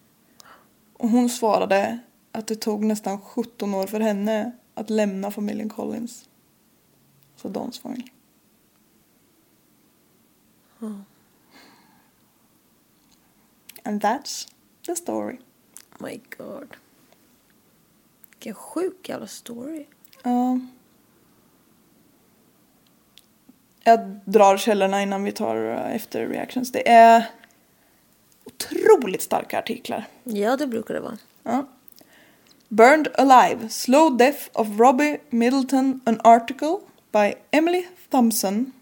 Och 0.98 1.08
hon 1.08 1.28
svarade 1.28 1.98
att 2.32 2.46
det 2.46 2.54
tog 2.54 2.84
nästan 2.84 3.20
17 3.20 3.74
år 3.74 3.86
för 3.86 4.00
henne 4.00 4.52
att 4.74 4.90
lämna 4.90 5.30
familjen 5.30 5.68
Collins. 5.68 6.28
Så 7.36 7.48
Dons 7.48 7.78
familj. 7.78 8.12
And 13.82 14.02
that's 14.02 14.48
the 14.86 14.96
story. 14.96 15.38
My 15.98 16.20
god. 16.38 16.76
Vilken 18.30 18.54
sjuk 18.54 19.08
jävla 19.08 19.26
story. 19.26 19.86
Ja. 20.22 20.60
Jag 23.84 24.20
drar 24.24 24.56
källorna 24.56 25.02
innan 25.02 25.24
vi 25.24 25.32
tar 25.32 25.56
eh, 25.56 25.94
efter 25.94 26.26
reactions. 26.26 26.72
Det 26.72 26.88
är 26.88 27.30
otroligt 28.44 29.22
starka 29.22 29.58
artiklar. 29.58 30.06
Ja, 30.24 30.56
det 30.56 30.66
brukar 30.66 30.94
det 30.94 31.00
vara. 31.00 31.18
Ja. 31.42 31.66
Burned 32.74 33.08
Alive, 33.18 33.68
Slow 33.70 34.10
Death 34.16 34.48
of 34.52 34.68
Robbie 34.78 35.18
Middleton, 35.30 36.00
an 36.06 36.20
article 36.24 36.80
by 37.12 37.34
Emily 37.50 37.86
Thompson. 38.10 38.72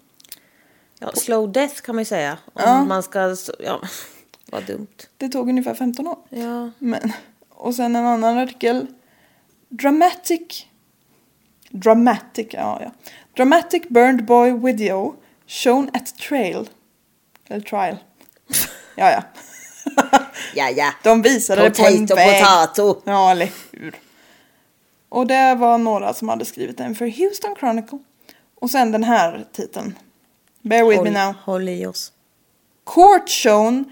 Ja, 0.99 1.11
slow 1.15 1.53
death 1.53 1.81
kan 1.83 1.95
man 1.95 2.01
ju 2.03 2.05
säga. 2.07 2.39
Om 2.45 2.63
Ja. 2.65 2.85
man 2.85 3.03
ska... 3.03 3.37
Ja, 3.59 3.81
vad 4.53 4.65
dumt. 4.67 4.87
Det 5.17 5.29
tog 5.29 5.49
ungefär 5.49 5.75
15 5.75 6.07
år. 6.07 6.19
Ja. 6.29 6.71
Men, 6.79 7.13
och 7.49 7.75
sen 7.75 7.97
en 7.97 8.07
annan 8.07 8.39
artikel. 8.39 8.87
Dramatic. 9.69 10.67
Dramatic, 11.71 12.47
ja 12.51 12.81
ja. 12.83 12.91
Dramatic 13.37 13.83
burned 13.89 14.25
boy 14.25 14.53
video 14.53 15.17
shown 15.47 15.91
at 15.95 16.17
trail. 16.19 16.69
Eller 17.49 17.61
trial. 17.61 17.97
Ja 18.97 19.11
ja. 19.11 19.23
Ja, 20.55 20.71
ja. 20.71 20.93
De 21.03 21.23
visade 21.23 21.63
det 21.63 21.71
på 21.71 21.83
en 21.87 21.93
Potato, 22.07 22.15
väg. 22.15 22.41
potato. 22.41 23.01
Ja, 23.05 23.31
eller 23.31 23.51
hur. 23.73 23.95
Och 25.09 25.27
det 25.27 25.55
var 25.55 25.79
några 25.79 26.15
som 26.15 26.29
hade 26.29 26.45
skrivit 26.45 26.79
den 26.79 26.95
för 26.95 27.07
Houston 27.07 27.55
Chronicle. 27.61 27.99
Och 28.61 28.71
sen 28.71 28.93
den 28.93 29.05
här 29.05 29.47
titeln. 29.53 29.99
Bear 30.63 30.85
with 30.85 31.03
me 31.03 31.11
Håll, 31.11 31.27
now. 31.27 31.35
håll 31.45 31.69
i 31.69 31.87
oss. 31.87 32.13
Court 32.85 33.29
shown, 33.31 33.85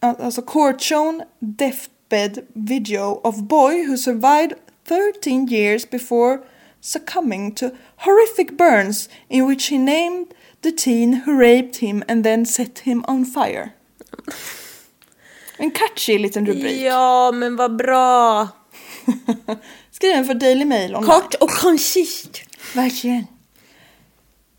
alltså 0.00 0.42
court 0.42 0.82
shown 0.82 1.22
deathbed 1.38 2.46
video 2.54 3.20
of 3.24 3.36
boy 3.36 3.86
who 3.86 3.96
survived 3.96 4.54
13 4.88 5.46
years 5.46 5.90
before 5.90 6.38
succumbing 6.80 7.54
to 7.54 7.66
horrific 7.96 8.50
burns 8.56 9.08
in 9.28 9.46
which 9.48 9.68
he 9.70 9.78
named 9.78 10.26
the 10.62 10.72
teen 10.72 11.22
who 11.26 11.38
raped 11.38 11.76
him 11.76 12.02
and 12.08 12.24
then 12.24 12.46
set 12.46 12.78
him 12.78 13.04
on 13.08 13.24
fire. 13.24 13.70
En 15.60 15.70
catchy 15.70 16.18
liten 16.18 16.46
rubrik. 16.46 16.80
Ja, 16.82 17.32
men 17.32 17.56
vad 17.56 17.76
bra. 17.76 18.48
Skriven 19.90 20.24
för 20.24 20.34
Daily 20.34 20.64
Mail 20.64 20.94
online. 20.96 21.10
Kort 21.10 21.34
och 21.34 21.50
koncist. 21.50 22.40
Verkligen. 22.74 23.26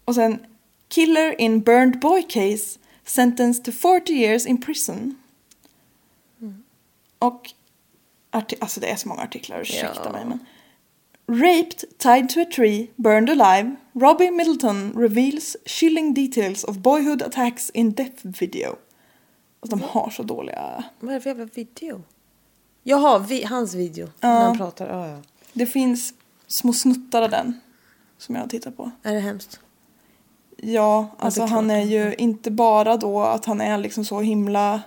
Och 0.05 0.15
sen 0.15 0.45
Killer 0.87 1.41
in 1.41 1.61
burned 1.61 1.99
boy 1.99 2.23
case 2.23 2.79
sentenced 3.05 3.63
to 3.65 3.71
40 3.71 4.13
years 4.13 4.45
in 4.45 4.61
prison. 4.61 5.15
Och 7.19 7.49
arti- 8.31 8.57
alltså 8.59 8.79
det 8.79 8.87
är 8.87 8.95
så 8.95 9.07
många 9.07 9.21
artiklar, 9.21 9.61
ursäkta 9.61 10.01
Ja. 10.05 10.11
mig 10.11 10.25
men. 10.25 10.39
Raped, 11.27 11.83
tied 11.97 12.29
to 12.29 12.41
a 12.41 12.45
tree, 12.55 12.87
burned 12.95 13.29
alive. 13.41 13.75
Robbie 13.93 14.31
Middleton 14.31 14.93
reveals 14.97 15.57
chilling 15.65 16.13
details 16.13 16.63
of 16.63 16.77
boyhood 16.77 17.21
attacks 17.21 17.69
in 17.69 17.91
death 17.91 18.15
video. 18.23 18.75
Alltså 19.61 19.75
de 19.77 19.81
har 19.87 20.09
så 20.09 20.23
dåliga... 20.23 20.83
Vad 20.99 21.09
är 21.11 21.15
det 21.15 21.21
för 21.21 21.29
jävla 21.29 21.45
video? 21.45 22.01
Jaha, 22.83 23.19
vi, 23.19 23.43
hans 23.43 23.73
video. 23.73 24.07
När 24.19 24.41
han 24.41 24.57
pratar. 24.57 24.87
Ja, 24.87 25.07
ja. 25.07 25.17
Det 25.53 25.65
finns 25.65 26.13
små 26.47 26.73
snuttar 26.73 27.21
av 27.21 27.29
den 27.29 27.59
som 28.17 28.35
jag 28.35 28.41
har 28.41 28.47
tittat 28.49 28.77
på. 28.77 28.91
Är 29.03 29.13
det 29.13 29.19
hemskt? 29.19 29.59
Ja, 30.57 31.07
alltså 31.17 31.41
är 31.41 31.47
han 31.47 31.71
är 31.71 31.81
ju 31.85 32.13
inte 32.15 32.51
bara 32.51 32.97
då 32.97 33.21
att 33.21 33.45
han 33.45 33.61
är 33.61 33.77
liksom 33.77 34.05
så 34.05 34.19
himla 34.19 34.81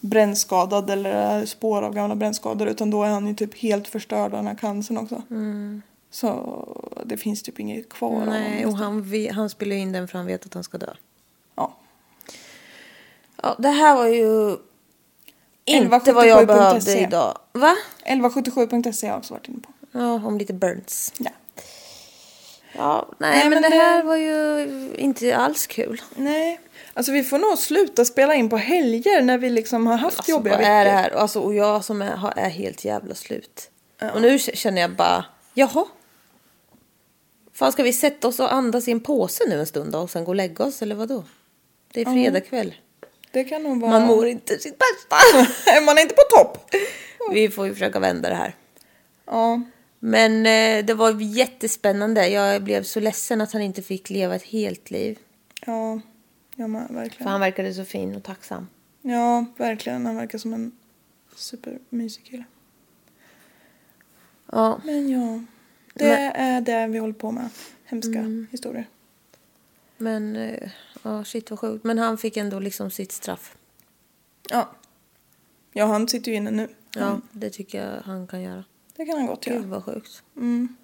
brännskadad 0.00 0.90
eller 0.90 1.46
spår 1.46 1.82
av 1.82 1.94
gamla 1.94 2.14
brännskador 2.16 2.68
utan 2.68 2.90
då 2.90 3.02
är 3.04 3.10
han 3.10 3.26
ju 3.26 3.34
typ 3.34 3.58
helt 3.58 3.88
förstörd 3.88 4.24
av 4.24 4.30
den 4.30 4.46
här 4.46 4.54
cancern 4.54 4.96
också. 4.98 5.22
Så 6.10 6.68
det 7.06 7.16
finns 7.16 7.42
typ 7.42 7.60
inget 7.60 7.88
kvar 7.88 8.10
av 8.16 8.22
Mm. 8.22 8.28
Nej, 8.28 8.66
och 8.66 8.72
honom. 8.72 8.82
han, 8.92 9.02
vi- 9.02 9.28
han 9.28 9.50
spelar 9.50 9.76
ju 9.76 9.82
in 9.82 9.92
den 9.92 10.08
för 10.08 10.18
han 10.18 10.26
vet 10.26 10.46
att 10.46 10.54
han 10.54 10.64
ska 10.64 10.78
dö. 10.78 10.92
Ja. 13.42 13.48
Ja, 13.48 13.54
det 13.58 13.68
här 13.68 13.96
var 13.96 14.06
ju 14.06 14.56
inte 15.64 16.12
vad 16.12 16.24
1177.se. 16.26 16.28
jag 16.28 16.46
behövde 16.46 16.98
idag. 16.98 17.38
Va? 17.52 17.76
1177.se 18.06 19.06
har 19.06 19.12
jag 19.14 19.18
också 19.18 19.34
varit 19.34 19.48
inne 19.48 19.58
på. 19.60 19.72
Ja, 19.92 20.12
om 20.14 20.38
lite 20.38 20.52
burns. 20.52 21.12
Ja. 21.18 21.30
Ja, 22.76 23.08
nej, 23.18 23.30
Nej, 23.38 23.48
men, 23.50 23.62
det 23.62 23.68
det- 23.68 23.76
här 23.76 24.02
var 24.02 24.16
ju 24.16 24.68
inte 24.98 25.36
alls 25.36 25.66
kul. 25.66 26.02
Nej, 26.16 26.60
alltså 26.94 27.12
vi 27.12 27.22
får 27.24 27.38
nog 27.38 27.58
sluta 27.58 28.04
spela 28.04 28.34
in 28.34 28.48
på 28.50 28.56
helger 28.56 29.22
när 29.22 29.38
vi 29.38 29.50
liksom 29.50 29.86
har 29.86 29.96
haft 29.96 30.16
Alltså, 30.16 30.30
jobbiga 30.30 30.52
vad 30.52 30.60
veckor. 30.60 30.72
är 30.74 30.84
det 30.84 30.90
här? 30.90 31.10
Alltså, 31.10 31.40
och 31.40 31.54
jag 31.54 31.84
som 31.84 32.02
är, 32.02 32.32
är 32.38 32.48
helt 32.50 32.84
jävla 32.84 33.14
slut. 33.14 33.70
Och 34.14 34.22
nu 34.22 34.38
känner 34.38 34.80
jag 34.80 34.90
bara, 34.90 35.24
jaha. 35.54 35.84
Fan, 37.52 37.72
ska 37.72 37.82
vi 37.82 37.92
sätta 37.92 38.28
oss 38.28 38.40
och 38.40 38.52
andas 38.52 38.88
i 38.88 38.90
en 38.92 39.00
påse 39.00 39.44
nu 39.48 39.60
en 39.60 39.66
stund 39.66 39.92
då 39.92 39.98
och 39.98 40.10
sen 40.10 40.24
gå 40.24 40.30
och 40.30 40.34
lägga 40.36 40.64
oss 40.64 40.82
eller 40.82 40.94
vad 40.94 41.08
då? 41.08 41.24
Det 41.92 42.00
är 42.00 42.04
fredag 42.04 42.40
kväll. 42.40 42.74
Det 43.32 43.44
kan 43.44 43.62
nog 43.62 43.80
vara... 43.80 43.90
Man 43.90 44.06
mår 44.06 44.26
inte 44.26 44.58
sitt 44.58 44.78
bästa. 44.78 45.16
Man 45.86 45.98
är 45.98 46.02
inte 46.02 46.14
på 46.14 46.22
topp. 46.36 46.70
vi 47.32 47.48
får 47.50 47.66
ju 47.66 47.72
försöka 47.72 48.00
vända 48.00 48.28
det 48.28 48.34
här. 48.34 48.54
Ja. 49.26 49.62
Men 49.98 50.46
eh, 50.46 50.84
det 50.84 50.94
var 50.94 51.20
jättespännande. 51.20 52.28
Jag 52.28 52.62
blev 52.62 52.82
så 52.82 53.00
ledsen 53.00 53.40
att 53.40 53.52
han 53.52 53.62
inte 53.62 53.82
fick 53.82 54.10
leva 54.10 54.34
ett 54.34 54.42
helt 54.42 54.90
liv. 54.90 55.18
Ja, 55.66 56.00
ja 56.56 56.66
men 56.66 56.86
För 56.86 56.94
verkligen. 56.94 57.28
han 57.32 57.40
verkade 57.40 57.74
så 57.74 57.84
fin 57.84 58.14
och 58.16 58.22
tacksam. 58.22 58.68
Ja, 59.02 59.44
verkligen. 59.56 60.06
Han 60.06 60.16
verkar 60.16 60.38
som 60.38 60.52
en 60.54 60.72
supermysig 61.36 62.24
kille. 62.24 62.44
Ja, 64.52 64.80
Men 64.84 65.08
ja, 65.10 65.40
det 65.94 66.14
är 66.34 66.60
det 66.60 66.86
vi 66.86 66.98
håller 66.98 67.14
på 67.14 67.30
med. 67.30 67.48
Hemska 67.84 68.18
Mm. 68.18 68.46
historier. 68.50 68.86
men 69.96 70.36
eh, 70.36 70.70
ja, 71.02 71.24
shit 71.24 71.50
vad 71.50 71.58
sjukt. 71.58 71.84
Men 71.84 71.98
han 71.98 72.18
fick 72.18 72.36
ändå 72.36 72.58
liksom 72.58 72.90
sitt 72.90 73.12
straff. 73.12 73.56
Ja. 74.50 74.70
Ja, 75.72 75.86
han 75.86 76.08
sitter 76.08 76.30
ju 76.30 76.36
inne 76.36 76.50
nu. 76.50 76.68
Ja, 76.94 77.20
det 77.32 77.50
tycker 77.50 77.86
jag 77.86 78.02
han 78.02 78.26
kan 78.26 78.42
göra. 78.42 78.64
Det 78.96 79.06
kan 79.06 79.16
han 79.18 79.26
gott 79.26 79.44
Gud 79.44 79.54
göra. 79.54 79.66
vad 79.66 79.84
sjukt. 79.84 80.22
Mm. 80.36 80.76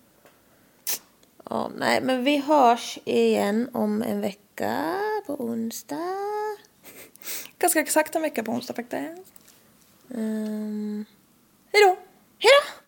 Ja, 1.51 1.71
nej, 1.77 2.01
men 2.03 2.25
vi 2.25 2.37
hörs 2.37 2.99
igen 3.05 3.71
om 3.73 4.03
en 4.03 4.21
vecka 4.21 4.95
på 5.27 5.45
onsdag. 5.45 6.17
Ganska 7.59 7.81
exakt 7.81 8.17
en 8.17 8.23
vecka 8.23 8.43
på 8.43 8.53
onsdag 8.53 8.75
faktiskt. 8.75 9.33
Um, 10.09 11.05
Hej 11.73 11.83
då! 11.85 11.97
hej 12.39 12.51
då! 12.65 12.88